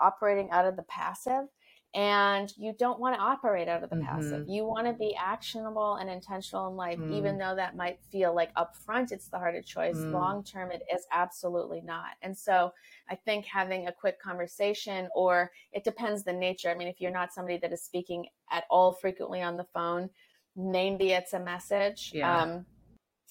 operating 0.00 0.48
out 0.50 0.64
of 0.64 0.76
the 0.76 0.82
passive 0.84 1.44
and 1.92 2.52
you 2.56 2.72
don't 2.78 3.00
want 3.00 3.16
to 3.16 3.20
operate 3.20 3.66
out 3.66 3.82
of 3.82 3.90
the 3.90 3.96
mm-hmm. 3.96 4.06
passive 4.06 4.48
you 4.48 4.64
want 4.64 4.86
to 4.86 4.92
be 4.92 5.14
actionable 5.20 5.96
and 5.96 6.08
intentional 6.08 6.68
in 6.68 6.76
life 6.76 6.98
mm. 7.00 7.12
even 7.12 7.36
though 7.36 7.56
that 7.56 7.74
might 7.76 7.98
feel 8.12 8.32
like 8.32 8.54
upfront 8.54 9.10
it's 9.10 9.26
the 9.26 9.36
harder 9.36 9.60
choice 9.60 9.96
mm. 9.96 10.12
long 10.12 10.44
term 10.44 10.70
it 10.70 10.82
is 10.94 11.04
absolutely 11.12 11.80
not 11.80 12.10
and 12.22 12.36
so 12.36 12.72
i 13.08 13.14
think 13.16 13.44
having 13.44 13.88
a 13.88 13.92
quick 13.92 14.22
conversation 14.22 15.08
or 15.16 15.50
it 15.72 15.82
depends 15.82 16.22
the 16.22 16.32
nature 16.32 16.70
i 16.70 16.74
mean 16.74 16.86
if 16.86 17.00
you're 17.00 17.10
not 17.10 17.32
somebody 17.32 17.58
that 17.58 17.72
is 17.72 17.82
speaking 17.82 18.24
at 18.52 18.62
all 18.70 18.92
frequently 18.92 19.42
on 19.42 19.56
the 19.56 19.66
phone 19.74 20.08
maybe 20.54 21.10
it's 21.10 21.32
a 21.32 21.40
message 21.40 22.12
yeah. 22.14 22.40
um, 22.40 22.64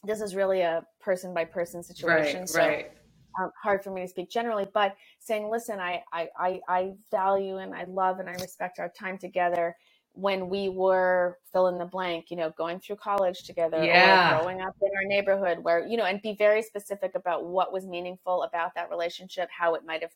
this 0.04 0.22
is 0.22 0.36
really 0.36 0.62
a 0.62 0.86
person 1.00 1.34
by 1.34 1.46
person 1.46 1.84
situation 1.84 2.42
right, 2.42 2.50
so 2.50 2.60
right 2.60 2.92
um, 3.40 3.52
hard 3.62 3.84
for 3.84 3.92
me 3.92 4.02
to 4.02 4.08
speak 4.08 4.30
generally, 4.30 4.68
but 4.74 4.96
saying, 5.20 5.50
listen, 5.50 5.80
I, 5.80 6.04
I, 6.12 6.60
I 6.68 6.94
value 7.12 7.58
and 7.58 7.74
I 7.74 7.86
love 7.86 8.20
and 8.20 8.30
I 8.30 8.34
respect 8.34 8.80
our 8.80 8.90
time 8.90 9.18
together 9.18 9.76
when 10.14 10.50
we 10.50 10.70
were 10.70 11.38
fill 11.52 11.68
in 11.68 11.78
the 11.78 11.86
blank, 11.86 12.26
you 12.30 12.38
know, 12.38 12.52
going 12.58 12.80
through 12.80 12.96
college 12.98 13.44
together 13.44 13.84
yeah. 13.84 14.36
or 14.36 14.42
growing 14.42 14.62
up 14.62 14.76
in 14.82 14.90
our 14.96 15.06
neighborhood 15.06 15.60
where, 15.62 15.86
you 15.88 15.98
know, 15.98 16.06
and 16.06 16.22
be 16.22 16.36
very 16.38 16.62
specific 16.62 17.12
about 17.16 17.46
what 17.46 17.72
was 17.72 17.86
meaningful 17.86 18.44
about 18.44 18.74
that 18.76 18.90
relationship, 18.90 19.48
how 19.56 19.76
it 19.76 19.86
might 19.86 20.02
have, 20.02 20.12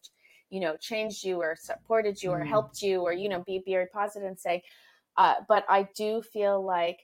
you 0.50 0.60
know, 0.60 0.76
changed 0.78 1.24
you 1.24 1.38
or 1.38 1.56
supported 1.58 2.22
you 2.22 2.30
mm. 2.30 2.34
or 2.34 2.44
helped 2.44 2.82
you 2.82 3.02
or, 3.02 3.14
you 3.14 3.30
know, 3.30 3.44
be 3.46 3.62
very 3.66 3.86
positive 3.94 4.28
and 4.28 4.40
say, 4.40 4.64
uh, 5.18 5.36
but 5.48 5.64
I 5.70 5.88
do 5.96 6.22
feel 6.22 6.64
like, 6.66 7.00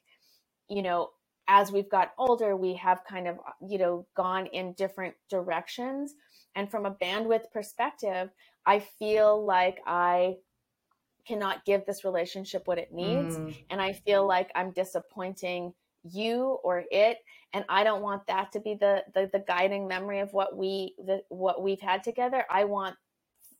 you 0.67 0.82
know, 0.82 1.11
as 1.49 1.71
we've 1.71 1.89
got 1.89 2.13
older, 2.17 2.55
we 2.55 2.75
have 2.75 3.03
kind 3.03 3.27
of, 3.27 3.39
you 3.67 3.79
know, 3.79 4.05
gone 4.15 4.45
in 4.45 4.73
different 4.73 5.15
directions. 5.29 6.13
And 6.55 6.69
from 6.69 6.85
a 6.85 6.91
bandwidth 6.91 7.51
perspective, 7.51 8.29
I 8.65 8.79
feel 8.79 9.43
like 9.43 9.79
I 9.85 10.37
cannot 11.27 11.65
give 11.65 11.85
this 11.85 12.05
relationship 12.05 12.67
what 12.67 12.77
it 12.77 12.93
needs. 12.93 13.35
Mm. 13.35 13.55
And 13.71 13.81
I 13.81 13.93
feel 13.93 14.27
like 14.27 14.51
I'm 14.53 14.71
disappointing 14.71 15.73
you 16.03 16.59
or 16.63 16.83
it. 16.91 17.17
And 17.51 17.65
I 17.67 17.83
don't 17.83 18.03
want 18.03 18.27
that 18.27 18.51
to 18.51 18.59
be 18.59 18.75
the, 18.75 19.03
the, 19.15 19.29
the 19.33 19.43
guiding 19.47 19.87
memory 19.87 20.19
of 20.19 20.31
what 20.31 20.55
we, 20.55 20.93
the, 21.03 21.23
what 21.29 21.63
we've 21.63 21.81
had 21.81 22.03
together. 22.03 22.45
I 22.49 22.65
want 22.65 22.95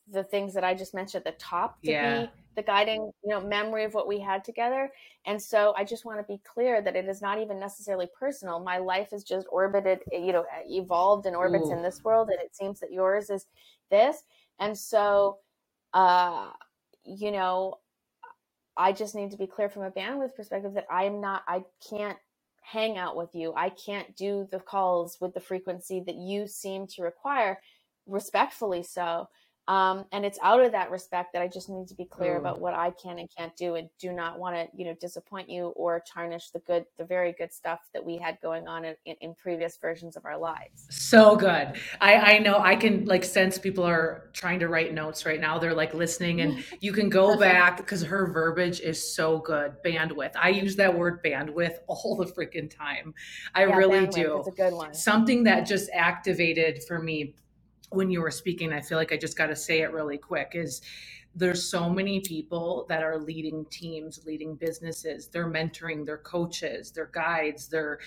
the 0.08 0.22
things 0.24 0.54
that 0.54 0.64
I 0.64 0.74
just 0.74 0.94
mentioned 0.94 1.26
at 1.26 1.32
the 1.32 1.44
top 1.44 1.82
to 1.82 1.90
yeah. 1.90 2.20
be 2.22 2.30
the 2.56 2.62
guiding 2.62 3.10
you 3.24 3.30
know 3.30 3.40
memory 3.40 3.84
of 3.84 3.94
what 3.94 4.08
we 4.08 4.20
had 4.20 4.44
together. 4.44 4.90
And 5.26 5.40
so 5.40 5.74
i 5.76 5.84
just 5.84 6.04
want 6.04 6.18
to 6.18 6.24
be 6.24 6.40
clear 6.44 6.82
that 6.82 6.96
it 6.96 7.06
is 7.06 7.22
not 7.22 7.40
even 7.40 7.58
necessarily 7.60 8.08
personal. 8.18 8.60
My 8.60 8.78
life 8.78 9.12
is 9.12 9.24
just 9.24 9.46
orbited 9.50 10.00
you 10.12 10.32
know 10.32 10.44
evolved 10.68 11.26
and 11.26 11.36
orbits 11.36 11.68
Ooh. 11.68 11.72
in 11.72 11.82
this 11.82 12.02
world 12.04 12.28
and 12.30 12.40
it 12.40 12.54
seems 12.54 12.80
that 12.80 12.92
yours 12.92 13.30
is 13.30 13.46
this. 13.90 14.22
And 14.58 14.76
so 14.76 15.38
uh 15.92 16.50
you 17.04 17.32
know 17.32 17.78
i 18.76 18.92
just 18.92 19.14
need 19.14 19.30
to 19.30 19.36
be 19.36 19.46
clear 19.46 19.68
from 19.68 19.82
a 19.82 19.90
bandwidth 19.90 20.36
perspective 20.36 20.74
that 20.74 20.86
i'm 20.88 21.20
not 21.20 21.42
i 21.48 21.64
can't 21.88 22.16
hang 22.70 22.98
out 22.98 23.16
with 23.16 23.34
you. 23.34 23.52
I 23.56 23.70
can't 23.70 24.14
do 24.16 24.46
the 24.50 24.60
calls 24.60 25.18
with 25.20 25.34
the 25.34 25.40
frequency 25.40 26.02
that 26.06 26.14
you 26.14 26.46
seem 26.46 26.86
to 26.88 27.02
require. 27.02 27.60
Respectfully 28.06 28.82
so 28.82 29.28
um, 29.68 30.04
and 30.12 30.24
it's 30.24 30.38
out 30.42 30.64
of 30.64 30.72
that 30.72 30.90
respect 30.90 31.32
that 31.32 31.42
I 31.42 31.48
just 31.48 31.68
need 31.68 31.86
to 31.88 31.94
be 31.94 32.04
clear 32.04 32.34
mm. 32.34 32.38
about 32.38 32.60
what 32.60 32.74
I 32.74 32.90
can 32.90 33.18
and 33.18 33.28
can't 33.36 33.54
do, 33.56 33.76
and 33.76 33.88
do 34.00 34.12
not 34.12 34.38
want 34.38 34.56
to, 34.56 34.66
you 34.76 34.84
know, 34.84 34.94
disappoint 35.00 35.48
you 35.48 35.68
or 35.76 36.02
tarnish 36.12 36.50
the 36.50 36.58
good, 36.60 36.84
the 36.98 37.04
very 37.04 37.32
good 37.38 37.52
stuff 37.52 37.80
that 37.94 38.04
we 38.04 38.16
had 38.16 38.38
going 38.42 38.66
on 38.66 38.84
in, 38.84 38.94
in 39.20 39.34
previous 39.36 39.78
versions 39.80 40.16
of 40.16 40.24
our 40.24 40.36
lives. 40.36 40.86
So 40.90 41.36
good. 41.36 41.78
I, 42.00 42.14
I 42.16 42.38
know 42.38 42.58
I 42.58 42.74
can 42.74 43.04
like 43.04 43.22
sense 43.22 43.58
people 43.58 43.84
are 43.84 44.30
trying 44.32 44.58
to 44.60 44.68
write 44.68 44.92
notes 44.92 45.24
right 45.24 45.40
now. 45.40 45.58
They're 45.58 45.74
like 45.74 45.94
listening, 45.94 46.40
and 46.40 46.64
you 46.80 46.92
can 46.92 47.08
go 47.08 47.38
back 47.38 47.76
because 47.76 48.02
her 48.02 48.32
verbiage 48.32 48.80
is 48.80 49.14
so 49.14 49.38
good. 49.38 49.74
Bandwidth. 49.84 50.32
I 50.40 50.48
use 50.48 50.74
that 50.76 50.96
word 50.96 51.22
bandwidth 51.22 51.76
all 51.86 52.16
the 52.16 52.26
freaking 52.26 52.68
time. 52.68 53.14
I 53.54 53.66
yeah, 53.66 53.76
really 53.76 54.06
do. 54.06 54.38
It's 54.38 54.48
a 54.48 54.50
good 54.50 54.72
one. 54.72 54.94
Something 54.94 55.44
that 55.44 55.66
just 55.66 55.90
activated 55.92 56.82
for 56.88 56.98
me 56.98 57.34
when 57.90 58.10
you 58.10 58.20
were 58.20 58.30
speaking, 58.30 58.72
I 58.72 58.80
feel 58.80 58.98
like 58.98 59.12
I 59.12 59.16
just 59.16 59.36
got 59.36 59.46
to 59.46 59.56
say 59.56 59.80
it 59.80 59.92
really 59.92 60.18
quick 60.18 60.52
is 60.54 60.80
there's 61.34 61.70
so 61.70 61.88
many 61.88 62.20
people 62.20 62.86
that 62.88 63.02
are 63.02 63.18
leading 63.18 63.64
teams, 63.66 64.24
leading 64.26 64.56
businesses, 64.56 65.28
they're 65.28 65.50
mentoring, 65.50 66.04
they're 66.04 66.18
coaches, 66.18 66.90
they're 66.90 67.10
guides, 67.12 67.68
they're, 67.68 68.00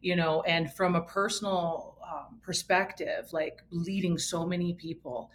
you 0.00 0.16
know, 0.16 0.42
and 0.42 0.72
from 0.72 0.94
a 0.94 1.02
personal 1.02 1.98
um, 2.10 2.38
perspective, 2.42 3.26
like 3.32 3.60
leading 3.70 4.16
so 4.16 4.46
many 4.46 4.74
people, 4.74 5.30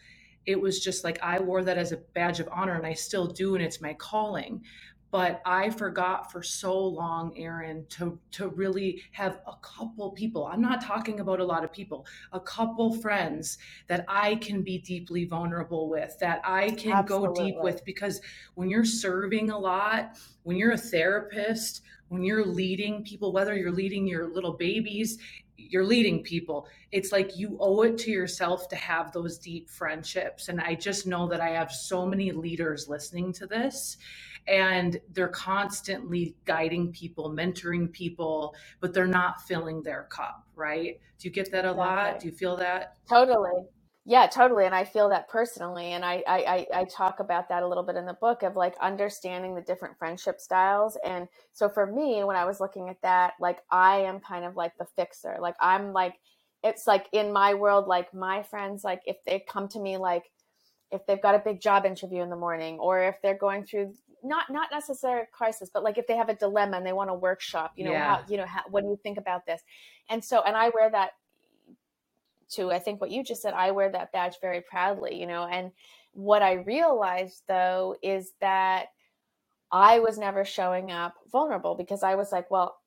it 0.45 0.59
was 0.59 0.79
just 0.83 1.03
like 1.03 1.21
I 1.21 1.39
wore 1.39 1.63
that 1.63 1.77
as 1.77 1.91
a 1.91 1.97
badge 1.97 2.39
of 2.39 2.49
honor 2.51 2.75
and 2.75 2.85
I 2.85 2.93
still 2.93 3.27
do, 3.27 3.55
and 3.55 3.63
it's 3.63 3.81
my 3.81 3.93
calling 3.93 4.63
but 5.15 5.41
I 5.45 5.69
forgot 5.69 6.29
for 6.29 6.43
so 6.43 6.77
long, 6.77 7.37
Erin, 7.37 7.85
to 7.91 8.19
to 8.31 8.49
really 8.49 9.01
have 9.13 9.39
a 9.47 9.53
couple 9.61 10.11
people. 10.11 10.45
I'm 10.45 10.59
not 10.59 10.83
talking 10.83 11.21
about 11.21 11.39
a 11.39 11.45
lot 11.45 11.63
of 11.63 11.71
people, 11.71 12.05
a 12.33 12.39
couple 12.41 12.91
friends 12.91 13.57
that 13.87 14.03
I 14.09 14.35
can 14.35 14.61
be 14.61 14.79
deeply 14.79 15.23
vulnerable 15.23 15.87
with, 15.87 16.19
that 16.19 16.41
I 16.43 16.71
can 16.71 16.91
Absolutely. 16.91 17.27
go 17.27 17.45
deep 17.45 17.55
with 17.63 17.85
because 17.85 18.19
when 18.55 18.69
you're 18.69 18.83
serving 18.83 19.51
a 19.51 19.57
lot, 19.57 20.17
when 20.43 20.57
you're 20.57 20.73
a 20.73 20.77
therapist, 20.77 21.83
when 22.09 22.21
you're 22.21 22.45
leading 22.45 23.01
people, 23.05 23.31
whether 23.31 23.55
you're 23.55 23.71
leading 23.71 24.05
your 24.05 24.27
little 24.27 24.57
babies, 24.57 25.17
you're 25.57 25.85
leading 25.85 26.23
people. 26.23 26.67
It's 26.91 27.11
like 27.11 27.37
you 27.37 27.57
owe 27.59 27.81
it 27.83 27.97
to 27.99 28.11
yourself 28.11 28.67
to 28.69 28.75
have 28.75 29.11
those 29.11 29.37
deep 29.37 29.69
friendships. 29.69 30.49
And 30.49 30.61
I 30.61 30.75
just 30.75 31.07
know 31.07 31.27
that 31.27 31.41
I 31.41 31.49
have 31.49 31.71
so 31.71 32.05
many 32.05 32.31
leaders 32.31 32.87
listening 32.87 33.33
to 33.33 33.47
this 33.47 33.97
and 34.47 34.99
they're 35.13 35.27
constantly 35.27 36.35
guiding 36.45 36.91
people, 36.91 37.31
mentoring 37.31 37.91
people, 37.91 38.55
but 38.79 38.93
they're 38.93 39.07
not 39.07 39.41
filling 39.41 39.81
their 39.81 40.03
cup, 40.09 40.45
right? 40.55 40.99
Do 41.17 41.27
you 41.27 41.33
get 41.33 41.51
that 41.51 41.65
a 41.65 41.71
lot? 41.71 42.19
Do 42.19 42.27
you 42.27 42.33
feel 42.33 42.55
that? 42.57 42.97
Totally. 43.09 43.65
Yeah, 44.07 44.27
totally. 44.27 44.65
And 44.65 44.75
I 44.75 44.83
feel 44.83 45.09
that 45.09 45.29
personally. 45.29 45.93
And 45.93 46.05
I, 46.05 46.23
I, 46.27 46.67
I 46.71 46.83
talk 46.83 47.19
about 47.19 47.49
that 47.49 47.63
a 47.63 47.67
little 47.67 47.83
bit 47.83 47.95
in 47.95 48.05
the 48.05 48.13
book 48.13 48.43
of 48.43 48.55
like 48.55 48.75
understanding 48.79 49.55
the 49.55 49.61
different 49.61 49.97
friendship 49.97 50.39
styles. 50.39 50.95
And 51.03 51.27
so 51.53 51.67
for 51.67 51.87
me, 51.87 52.23
when 52.23 52.35
I 52.35 52.45
was 52.45 52.59
looking 52.59 52.87
at 52.89 53.01
that, 53.01 53.33
like 53.39 53.59
I 53.71 54.01
am 54.01 54.19
kind 54.19 54.45
of 54.45 54.55
like 54.55 54.77
the 54.77 54.85
fixer. 54.95 55.37
Like 55.39 55.55
I'm 55.59 55.91
like, 55.91 56.19
it's 56.63 56.85
like 56.85 57.07
in 57.13 57.33
my 57.33 57.55
world, 57.55 57.87
like 57.87 58.13
my 58.13 58.43
friends, 58.43 58.83
like 58.83 59.01
if 59.07 59.17
they 59.25 59.43
come 59.47 59.67
to 59.69 59.79
me, 59.79 59.97
like 59.97 60.25
if 60.91 61.03
they've 61.07 61.21
got 61.21 61.33
a 61.33 61.39
big 61.39 61.59
job 61.59 61.83
interview 61.83 62.21
in 62.21 62.29
the 62.29 62.35
morning 62.35 62.77
or 62.77 63.03
if 63.03 63.15
they're 63.23 63.37
going 63.37 63.65
through 63.65 63.95
not 64.23 64.51
not 64.51 64.69
necessarily 64.71 65.25
crisis, 65.31 65.69
but 65.73 65.83
like 65.83 65.97
if 65.97 66.05
they 66.05 66.15
have 66.15 66.29
a 66.29 66.35
dilemma 66.35 66.77
and 66.77 66.85
they 66.85 66.93
want 66.93 67.09
a 67.09 67.13
workshop, 67.13 67.73
you 67.75 67.85
know, 67.85 67.91
yeah. 67.91 68.17
how, 68.17 68.23
you 68.27 68.37
know, 68.37 68.45
how, 68.45 68.61
what 68.69 68.81
do 68.81 68.87
you 68.87 68.99
think 69.01 69.17
about 69.17 69.45
this? 69.47 69.61
And 70.09 70.23
so, 70.23 70.43
and 70.43 70.55
I 70.55 70.69
wear 70.69 70.91
that 70.91 71.11
to, 72.55 72.71
I 72.71 72.79
think 72.79 73.01
what 73.01 73.11
you 73.11 73.23
just 73.23 73.41
said, 73.41 73.53
I 73.53 73.71
wear 73.71 73.91
that 73.91 74.11
badge 74.11 74.35
very 74.41 74.61
proudly, 74.61 75.19
you 75.19 75.27
know, 75.27 75.45
and 75.45 75.71
what 76.13 76.41
I 76.41 76.53
realized 76.53 77.43
though 77.47 77.95
is 78.01 78.31
that 78.41 78.87
I 79.71 79.99
was 79.99 80.17
never 80.17 80.45
showing 80.45 80.91
up 80.91 81.15
vulnerable 81.31 81.75
because 81.75 82.03
I 82.03 82.15
was 82.15 82.31
like, 82.31 82.49
well, 82.49 82.77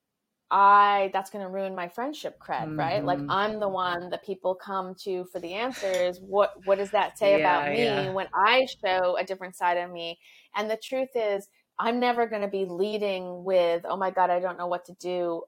I 0.50 1.10
that's 1.12 1.28
going 1.28 1.44
to 1.44 1.50
ruin 1.50 1.74
my 1.74 1.88
friendship 1.88 2.38
cred, 2.40 2.62
mm-hmm. 2.62 2.78
right? 2.78 3.04
Like 3.04 3.18
mm-hmm. 3.18 3.30
I'm 3.30 3.60
the 3.60 3.68
one 3.68 4.08
that 4.08 4.24
people 4.24 4.54
come 4.54 4.94
to 5.02 5.26
for 5.26 5.40
the 5.40 5.52
answers. 5.52 6.20
What 6.20 6.54
what 6.64 6.78
does 6.78 6.90
that 6.92 7.18
say 7.18 7.32
yeah, 7.32 7.38
about 7.38 7.70
me 7.70 7.84
yeah. 7.84 8.10
when 8.12 8.28
I 8.34 8.66
show 8.82 9.18
a 9.18 9.24
different 9.24 9.56
side 9.56 9.76
of 9.76 9.90
me? 9.90 10.18
And 10.56 10.70
the 10.70 10.78
truth 10.82 11.10
is, 11.14 11.48
I'm 11.78 12.00
never 12.00 12.26
going 12.26 12.40
to 12.40 12.48
be 12.48 12.64
leading 12.64 13.44
with, 13.44 13.84
"Oh 13.86 13.98
my 13.98 14.10
god, 14.10 14.30
I 14.30 14.40
don't 14.40 14.56
know 14.56 14.68
what 14.68 14.86
to 14.86 14.94
do." 14.94 15.42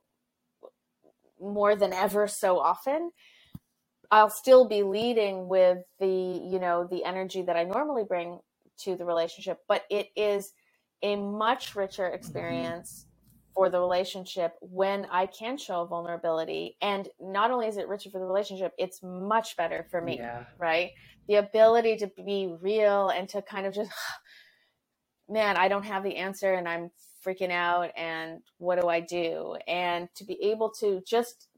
more 1.41 1.75
than 1.75 1.93
ever 1.93 2.29
so 2.29 2.59
often. 2.59 3.11
I'll 4.11 4.31
still 4.31 4.67
be 4.67 4.83
leading 4.83 5.49
with 5.49 5.79
the, 6.01 6.07
you 6.07 6.59
know, 6.59 6.87
the 6.91 7.05
energy 7.05 7.43
that 7.43 7.57
I 7.57 7.65
normally 7.65 8.05
bring 8.05 8.41
to 8.81 8.97
the 8.97 9.05
relationship, 9.05 9.59
but 9.69 9.85
it 9.91 10.09
is 10.17 10.53
a 11.03 11.17
much 11.17 11.75
richer 11.77 12.05
mm-hmm. 12.05 12.15
experience 12.15 13.07
for 13.55 13.69
the 13.69 13.79
relationship 13.79 14.55
when 14.61 15.07
I 15.11 15.27
can 15.27 15.59
show 15.59 15.85
vulnerability. 15.85 16.77
And 16.81 17.09
not 17.21 17.51
only 17.51 17.67
is 17.67 17.77
it 17.77 17.89
richer 17.89 18.11
for 18.11 18.19
the 18.19 18.25
relationship, 18.27 18.73
it's 18.79 19.01
much 19.03 19.57
better 19.57 19.87
for 19.91 20.01
me, 20.01 20.19
yeah. 20.19 20.45
right? 20.59 20.91
The 21.29 21.37
ability 21.37 21.97
to 21.99 22.07
be 22.09 22.55
real 22.61 23.09
and 23.11 23.29
to 23.31 23.43
kind 23.43 23.67
of 23.67 23.75
just, 23.75 23.91
man, 25.29 25.57
I 25.57 25.69
don't 25.69 25.85
have 25.85 26.03
the 26.03 26.17
answer 26.17 26.55
and 26.55 26.69
I'm 26.69 26.91
freaking 27.25 27.51
out 27.51 27.91
and 27.97 28.41
what 28.59 28.81
do 28.81 28.89
I 28.89 29.01
do? 29.01 29.57
And 29.69 30.09
to 30.17 30.25
be 30.25 30.39
able 30.43 30.71
to 30.81 31.03
just 31.07 31.49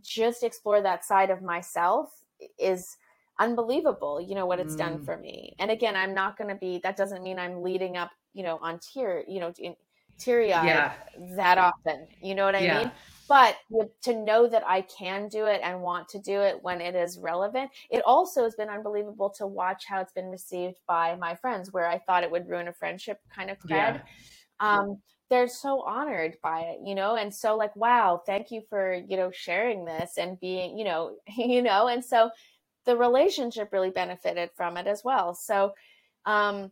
just 0.00 0.42
explore 0.42 0.80
that 0.80 1.04
side 1.04 1.30
of 1.30 1.42
myself 1.42 2.10
is 2.58 2.96
unbelievable, 3.38 4.20
you 4.20 4.34
know, 4.34 4.46
what 4.46 4.60
it's 4.60 4.74
mm. 4.74 4.78
done 4.78 5.04
for 5.04 5.16
me. 5.16 5.54
And 5.58 5.70
again, 5.70 5.96
I'm 5.96 6.14
not 6.14 6.36
going 6.36 6.48
to 6.48 6.56
be 6.56 6.80
that 6.82 6.96
doesn't 6.96 7.22
mean 7.22 7.38
I'm 7.38 7.62
leading 7.62 7.96
up, 7.96 8.10
you 8.34 8.42
know, 8.42 8.58
on 8.62 8.78
tier, 8.78 9.24
you 9.28 9.40
know, 9.40 9.52
in, 9.58 9.74
teary 10.18 10.52
eyed 10.52 10.66
yeah. 10.66 10.92
that 11.36 11.58
often. 11.58 12.06
You 12.20 12.34
know 12.34 12.44
what 12.44 12.54
I 12.54 12.60
yeah. 12.60 12.78
mean? 12.78 12.92
But 13.28 13.56
to 14.02 14.14
know 14.14 14.46
that 14.46 14.62
I 14.66 14.82
can 14.82 15.28
do 15.28 15.46
it 15.46 15.60
and 15.64 15.80
want 15.80 16.08
to 16.10 16.18
do 16.18 16.40
it 16.42 16.58
when 16.62 16.80
it 16.80 16.94
is 16.94 17.18
relevant, 17.18 17.70
it 17.90 18.02
also 18.04 18.42
has 18.42 18.54
been 18.54 18.68
unbelievable 18.68 19.30
to 19.38 19.46
watch 19.46 19.84
how 19.86 20.00
it's 20.00 20.12
been 20.12 20.28
received 20.28 20.80
by 20.86 21.16
my 21.16 21.34
friends, 21.34 21.72
where 21.72 21.86
I 21.86 21.98
thought 21.98 22.24
it 22.24 22.30
would 22.30 22.48
ruin 22.48 22.68
a 22.68 22.72
friendship 22.72 23.20
kind 23.34 23.50
of 23.50 23.58
cred. 23.58 23.68
Yeah. 23.70 24.00
Um, 24.60 24.98
they're 25.32 25.48
so 25.48 25.80
honored 25.80 26.36
by 26.42 26.60
it, 26.60 26.80
you 26.84 26.94
know, 26.94 27.16
and 27.16 27.34
so 27.34 27.56
like, 27.56 27.74
wow, 27.74 28.22
thank 28.26 28.50
you 28.50 28.60
for 28.68 28.92
you 28.92 29.16
know 29.16 29.30
sharing 29.32 29.86
this 29.86 30.18
and 30.18 30.38
being, 30.38 30.76
you 30.76 30.84
know, 30.84 31.16
you 31.36 31.62
know, 31.62 31.88
and 31.88 32.04
so 32.04 32.30
the 32.84 32.96
relationship 32.96 33.72
really 33.72 33.90
benefited 33.90 34.50
from 34.54 34.76
it 34.76 34.86
as 34.86 35.02
well. 35.02 35.34
So, 35.34 35.72
um, 36.26 36.70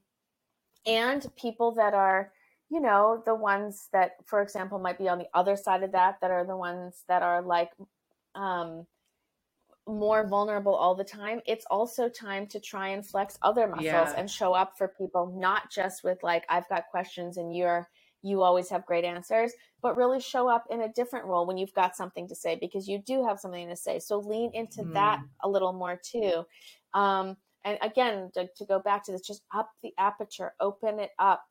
and 0.86 1.26
people 1.36 1.72
that 1.76 1.94
are 1.94 2.32
you 2.72 2.80
know, 2.80 3.20
the 3.26 3.34
ones 3.34 3.88
that, 3.92 4.12
for 4.26 4.40
example, 4.42 4.78
might 4.78 4.96
be 4.96 5.08
on 5.08 5.18
the 5.18 5.26
other 5.34 5.56
side 5.56 5.82
of 5.82 5.90
that, 5.90 6.18
that 6.20 6.30
are 6.30 6.44
the 6.44 6.56
ones 6.56 7.02
that 7.08 7.20
are 7.20 7.42
like 7.42 7.70
um, 8.36 8.86
more 9.88 10.24
vulnerable 10.28 10.74
all 10.74 10.94
the 10.94 11.02
time. 11.02 11.40
It's 11.46 11.66
also 11.68 12.08
time 12.08 12.46
to 12.46 12.60
try 12.60 12.88
and 12.90 13.04
flex 13.04 13.36
other 13.42 13.66
muscles 13.66 13.84
yeah. 13.84 14.14
and 14.16 14.30
show 14.30 14.52
up 14.52 14.78
for 14.78 14.86
people, 14.86 15.34
not 15.36 15.68
just 15.68 16.04
with 16.04 16.22
like, 16.22 16.44
I've 16.48 16.68
got 16.68 16.86
questions 16.92 17.38
and 17.38 17.54
you're, 17.56 17.88
you 18.22 18.42
always 18.42 18.68
have 18.68 18.86
great 18.86 19.04
answers, 19.04 19.52
but 19.82 19.96
really 19.96 20.20
show 20.20 20.48
up 20.48 20.64
in 20.70 20.82
a 20.82 20.92
different 20.92 21.26
role 21.26 21.46
when 21.46 21.56
you've 21.56 21.74
got 21.74 21.96
something 21.96 22.28
to 22.28 22.34
say 22.34 22.58
because 22.60 22.88
you 22.88 22.98
do 22.98 23.24
have 23.24 23.40
something 23.40 23.68
to 23.68 23.76
say. 23.76 23.98
So 23.98 24.18
lean 24.18 24.50
into 24.54 24.82
mm. 24.82 24.92
that 24.94 25.20
a 25.42 25.48
little 25.48 25.72
more 25.72 26.00
too. 26.02 26.44
Um, 26.94 27.36
and 27.64 27.78
again, 27.82 28.30
to, 28.34 28.48
to 28.56 28.64
go 28.64 28.78
back 28.78 29.04
to 29.04 29.12
this, 29.12 29.22
just 29.22 29.42
up 29.54 29.70
the 29.82 29.92
aperture, 29.98 30.54
open 30.60 30.98
it 30.98 31.10
up 31.18 31.42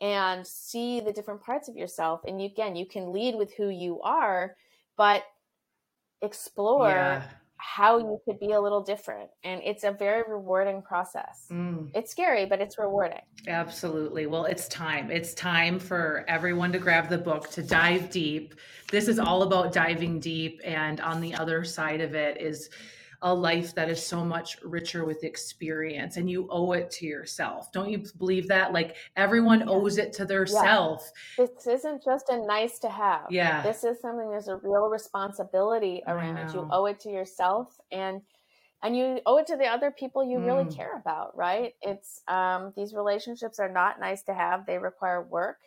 and 0.00 0.46
see 0.46 1.00
the 1.00 1.12
different 1.12 1.42
parts 1.42 1.68
of 1.68 1.76
yourself. 1.76 2.22
And 2.26 2.40
you, 2.40 2.48
again, 2.48 2.74
you 2.74 2.86
can 2.86 3.12
lead 3.12 3.36
with 3.36 3.52
who 3.54 3.68
you 3.68 4.00
are, 4.02 4.56
but 4.96 5.24
explore 6.22 6.88
yeah. 6.88 7.22
How 7.62 7.98
you 7.98 8.20
could 8.24 8.40
be 8.40 8.52
a 8.52 8.60
little 8.60 8.82
different. 8.82 9.30
And 9.44 9.60
it's 9.64 9.84
a 9.84 9.92
very 9.92 10.24
rewarding 10.28 10.82
process. 10.82 11.46
Mm. 11.50 11.90
It's 11.94 12.10
scary, 12.10 12.44
but 12.44 12.60
it's 12.60 12.76
rewarding. 12.76 13.22
Absolutely. 13.46 14.26
Well, 14.26 14.46
it's 14.46 14.66
time. 14.66 15.10
It's 15.10 15.32
time 15.32 15.78
for 15.78 16.24
everyone 16.26 16.72
to 16.72 16.78
grab 16.78 17.08
the 17.08 17.18
book, 17.18 17.48
to 17.50 17.62
dive 17.62 18.10
deep. 18.10 18.56
This 18.90 19.06
is 19.06 19.20
all 19.20 19.44
about 19.44 19.72
diving 19.72 20.18
deep. 20.18 20.60
And 20.64 21.00
on 21.00 21.20
the 21.20 21.34
other 21.34 21.62
side 21.62 22.00
of 22.00 22.14
it 22.14 22.40
is, 22.40 22.68
a 23.22 23.32
life 23.32 23.74
that 23.74 23.88
is 23.88 24.04
so 24.04 24.24
much 24.24 24.58
richer 24.62 25.04
with 25.04 25.24
experience 25.24 26.16
and 26.16 26.28
you 26.28 26.48
owe 26.50 26.72
it 26.72 26.90
to 26.90 27.06
yourself. 27.06 27.70
Don't 27.72 27.90
you 27.90 28.04
believe 28.18 28.48
that? 28.48 28.72
Like 28.72 28.96
everyone 29.16 29.68
owes 29.68 29.96
it 29.98 30.12
to 30.14 30.24
their 30.24 30.44
yeah. 30.46 30.60
self. 30.60 31.10
This 31.38 31.66
isn't 31.66 32.04
just 32.04 32.28
a 32.28 32.44
nice 32.44 32.78
to 32.80 32.88
have. 32.88 33.26
Yeah. 33.30 33.62
This 33.62 33.84
is 33.84 34.00
something 34.00 34.28
there's 34.28 34.48
a 34.48 34.56
real 34.56 34.88
responsibility 34.88 36.02
around. 36.06 36.52
You 36.52 36.68
owe 36.70 36.86
it 36.86 37.00
to 37.00 37.10
yourself 37.10 37.78
and 37.90 38.20
and 38.84 38.96
you 38.96 39.20
owe 39.26 39.38
it 39.38 39.46
to 39.46 39.56
the 39.56 39.66
other 39.66 39.92
people 39.92 40.24
you 40.28 40.38
mm. 40.38 40.46
really 40.46 40.74
care 40.74 40.98
about, 40.98 41.36
right? 41.36 41.74
It's 41.80 42.22
um 42.26 42.72
these 42.76 42.92
relationships 42.92 43.60
are 43.60 43.70
not 43.70 44.00
nice 44.00 44.22
to 44.24 44.34
have. 44.34 44.66
They 44.66 44.78
require 44.78 45.22
work 45.22 45.58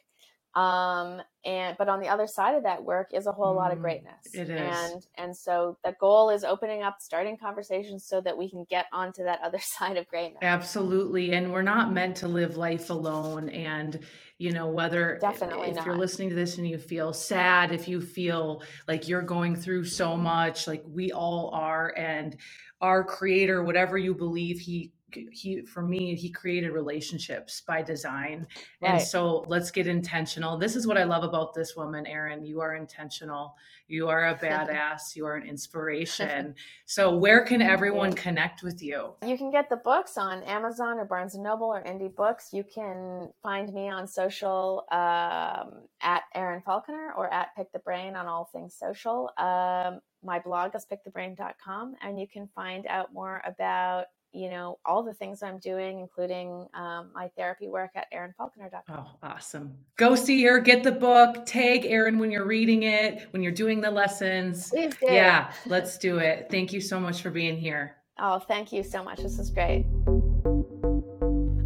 um 0.56 1.22
and 1.43 1.76
but 1.78 1.89
on 1.89 1.99
the 1.99 2.08
other 2.08 2.28
side 2.28 2.56
of 2.56 2.64
that 2.64 2.84
work 2.84 3.10
is 3.14 3.28
a 3.28 3.32
whole 3.32 3.53
mm, 3.53 3.58
lot 3.58 3.72
of 3.72 3.80
mm, 3.80 3.82
greatness. 3.82 4.26
it 4.34 4.49
is. 4.49 4.60
And 4.60 5.06
and 5.18 5.38
so 5.38 5.78
the 5.84 5.93
goal 5.99 6.30
is 6.30 6.43
opening 6.43 6.82
up 6.82 6.97
starting 6.99 7.38
conversations 7.38 8.06
so 8.06 8.22
that 8.22 8.38
we 8.38 8.49
can 8.49 8.66
get 8.70 8.86
onto 8.93 9.24
that 9.24 9.39
other 9.43 9.60
side 9.62 9.97
of 9.97 10.08
greatness. 10.08 10.39
Absolutely 10.41 11.34
and 11.34 11.51
we're 11.51 11.62
not 11.62 11.91
meant 11.91 12.16
to 12.18 12.28
live 12.28 12.56
life 12.56 12.89
alone 12.89 13.49
and 13.49 13.99
you 14.38 14.51
know 14.51 14.68
whether 14.68 15.18
definitely 15.22 15.70
if 15.70 15.76
not. 15.76 15.86
you're 15.86 15.97
listening 15.97 16.30
to 16.30 16.36
this 16.36 16.58
and 16.58 16.68
you 16.68 16.78
feel 16.78 17.14
sad 17.14 17.72
if 17.72 17.88
you 17.88 18.01
feel 18.01 18.64
like 18.88 19.08
you're 19.08 19.22
going 19.22 19.56
through 19.56 19.84
so 19.84 20.16
much 20.18 20.68
like 20.68 20.84
we 20.88 21.12
all 21.12 21.51
are 21.53 21.93
and 21.97 22.38
our 22.82 23.03
creator 23.03 23.64
whatever 23.64 23.97
you 23.97 24.14
believe 24.14 24.60
he 24.60 24.91
he 25.32 25.61
for 25.61 25.82
me 25.82 26.16
he 26.16 26.30
created 26.30 26.72
relationships 26.72 27.61
by 27.61 27.82
design. 27.82 28.47
Right. 28.82 28.93
and 28.93 29.01
so 29.01 29.45
let's 29.47 29.72
get 29.72 29.88
intentional. 29.88 30.57
This 30.57 30.76
is 30.76 30.88
what 30.88 30.97
i 30.97 31.03
love 31.03 31.24
about 31.24 31.53
this 31.53 31.76
woman 31.76 32.05
erin. 32.05 32.45
You 32.45 32.61
are 32.61 32.76
intentional. 32.76 33.55
You 33.88 34.07
are 34.09 34.28
a 34.28 34.36
badass. 34.45 35.16
You 35.16 35.26
are 35.26 35.36
an 35.36 35.47
inspiration. 35.47 36.55
So 36.88 37.16
where 37.16 37.43
can 37.43 37.61
everyone 37.63 38.13
connect 38.13 38.61
with 38.61 38.82
you? 38.82 39.13
You 39.26 39.38
can 39.38 39.49
get 39.49 39.70
the 39.70 39.78
books 39.78 40.18
on 40.18 40.43
amazon 40.43 40.99
or 40.99 41.05
barnes 41.05 41.34
and 41.34 41.43
noble 41.43 41.68
or 41.68 41.84
indie 41.84 42.13
books. 42.13 42.49
You 42.53 42.63
can 42.63 43.32
find 43.41 43.74
me 43.74 43.89
on 43.89 44.07
social 44.07 44.86
um, 44.91 45.82
at 46.01 46.24
erin 46.36 46.61
falconer 46.61 47.13
or 47.18 47.34
at 47.34 47.55
pick 47.55 47.72
the 47.72 47.80
brain 47.80 48.16
on 48.16 48.28
all 48.28 48.49
things 48.53 48.76
social. 48.76 49.32
Um, 49.38 49.99
my 50.24 50.39
blog 50.39 50.76
is 50.76 50.86
pickthebrain.com 50.86 51.95
and 52.01 52.20
you 52.20 52.28
can 52.28 52.49
find 52.55 52.86
out 52.88 53.13
more 53.13 53.41
about 53.45 54.05
you 54.36 54.50
know, 54.50 54.78
all 54.86 55.02
the 55.02 55.14
things 55.14 55.42
I'm 55.42 55.60
doing, 55.60 56.00
including 56.00 56.68
um, 56.74 57.10
my 57.16 57.30
therapy 57.38 57.70
work 57.70 57.92
at 57.96 58.08
erinfalconer.com. 58.14 58.84
Oh, 58.90 59.12
awesome. 59.24 59.78
Go 59.98 60.16
see 60.16 60.44
her, 60.44 60.60
get 60.60 60.84
the 60.84 60.92
book, 60.92 61.46
tag 61.46 61.86
Erin 61.86 62.20
when 62.20 62.32
you're 62.32 62.46
reading 62.46 62.84
it, 62.84 63.28
when 63.32 63.42
you're 63.42 63.52
doing 63.54 63.80
the 63.80 63.90
lessons. 63.90 64.70
Please 64.70 64.94
do. 65.00 65.08
Yeah, 65.10 65.52
let's 65.66 65.98
do 65.98 66.18
it. 66.18 66.48
Thank 66.52 66.74
you 66.74 66.82
so 66.82 67.00
much 67.00 67.22
for 67.22 67.30
being 67.30 67.58
here. 67.58 67.96
Oh, 68.20 68.40
thank 68.40 68.74
you 68.74 68.84
so 68.84 69.04
much. 69.04 69.20
This 69.20 69.40
is 69.40 69.50
great. 69.50 69.86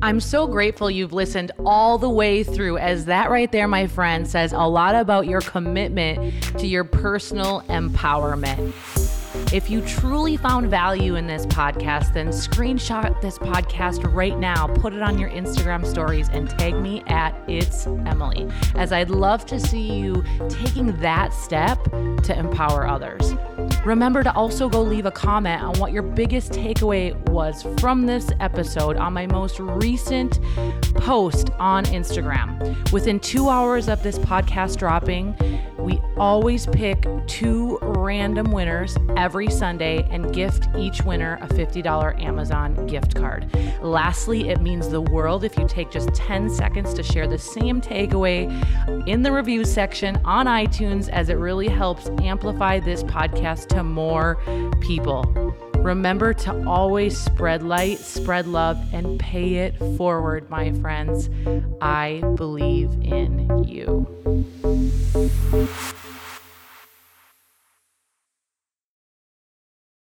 I'm 0.01 0.19
so 0.19 0.47
grateful 0.47 0.89
you've 0.89 1.11
listened 1.11 1.51
all 1.65 1.97
the 1.97 2.09
way 2.09 2.43
through, 2.43 2.77
as 2.77 3.05
that 3.05 3.29
right 3.29 3.51
there, 3.51 3.67
my 3.67 3.85
friend, 3.85 4.27
says 4.27 4.53
a 4.53 4.59
lot 4.59 4.95
about 4.95 5.27
your 5.27 5.41
commitment 5.41 6.57
to 6.59 6.67
your 6.67 6.85
personal 6.85 7.61
empowerment. 7.63 9.08
If 9.51 9.67
you 9.67 9.81
truly 9.81 10.37
found 10.37 10.69
value 10.69 11.15
in 11.15 11.25
this 11.25 11.47
podcast, 11.47 12.13
then 12.13 12.27
screenshot 12.27 13.19
this 13.19 13.39
podcast 13.39 14.13
right 14.13 14.37
now, 14.37 14.67
put 14.67 14.93
it 14.93 15.01
on 15.01 15.17
your 15.17 15.31
Instagram 15.31 15.83
stories, 15.83 16.29
and 16.29 16.47
tag 16.51 16.75
me 16.75 17.01
at 17.07 17.33
It's 17.47 17.87
Emily, 17.87 18.47
as 18.75 18.91
I'd 18.91 19.09
love 19.09 19.47
to 19.47 19.59
see 19.59 19.91
you 19.91 20.23
taking 20.49 20.95
that 20.99 21.33
step 21.33 21.83
to 21.83 22.37
empower 22.37 22.87
others. 22.87 23.33
Remember 23.85 24.21
to 24.23 24.31
also 24.35 24.69
go 24.69 24.83
leave 24.83 25.07
a 25.07 25.11
comment 25.11 25.63
on 25.63 25.79
what 25.79 25.93
your 25.93 26.03
biggest 26.03 26.51
takeaway 26.51 27.15
was 27.29 27.65
from 27.79 28.05
this 28.05 28.29
episode 28.39 28.97
on 28.97 29.13
my 29.13 29.25
most 29.25 29.59
recent 29.59 30.39
post 30.93 31.49
on 31.57 31.85
Instagram. 31.85 32.91
Within 32.91 33.19
two 33.19 33.49
hours 33.49 33.87
of 33.89 34.03
this 34.03 34.19
podcast 34.19 34.77
dropping, 34.77 35.33
we 35.79 35.99
always 36.17 36.65
pick 36.67 37.05
two 37.27 37.77
random 37.81 38.51
winners 38.51 38.97
every 39.17 39.49
Sunday 39.49 40.07
and 40.11 40.33
gift 40.33 40.67
each 40.77 41.01
winner 41.03 41.37
a 41.41 41.47
$50 41.47 42.21
Amazon 42.21 42.85
gift 42.87 43.15
card. 43.15 43.49
Lastly, 43.81 44.49
it 44.49 44.61
means 44.61 44.89
the 44.89 45.01
world 45.01 45.43
if 45.43 45.57
you 45.57 45.67
take 45.67 45.91
just 45.91 46.13
10 46.13 46.49
seconds 46.49 46.93
to 46.93 47.03
share 47.03 47.27
the 47.27 47.37
same 47.37 47.81
takeaway 47.81 48.49
in 49.07 49.23
the 49.23 49.31
review 49.31 49.63
section 49.63 50.17
on 50.25 50.45
iTunes, 50.45 51.09
as 51.09 51.29
it 51.29 51.35
really 51.35 51.67
helps 51.67 52.09
amplify 52.21 52.79
this 52.79 53.03
podcast 53.03 53.67
to 53.67 53.83
more 53.83 54.37
people. 54.81 55.68
Remember 55.83 56.33
to 56.33 56.67
always 56.67 57.17
spread 57.17 57.63
light, 57.63 57.99
spread 57.99 58.47
love, 58.47 58.77
and 58.93 59.19
pay 59.19 59.55
it 59.55 59.77
forward, 59.97 60.49
my 60.49 60.71
friends. 60.73 61.29
I 61.81 62.21
believe 62.35 62.91
in 63.01 63.63
you. 63.63 64.05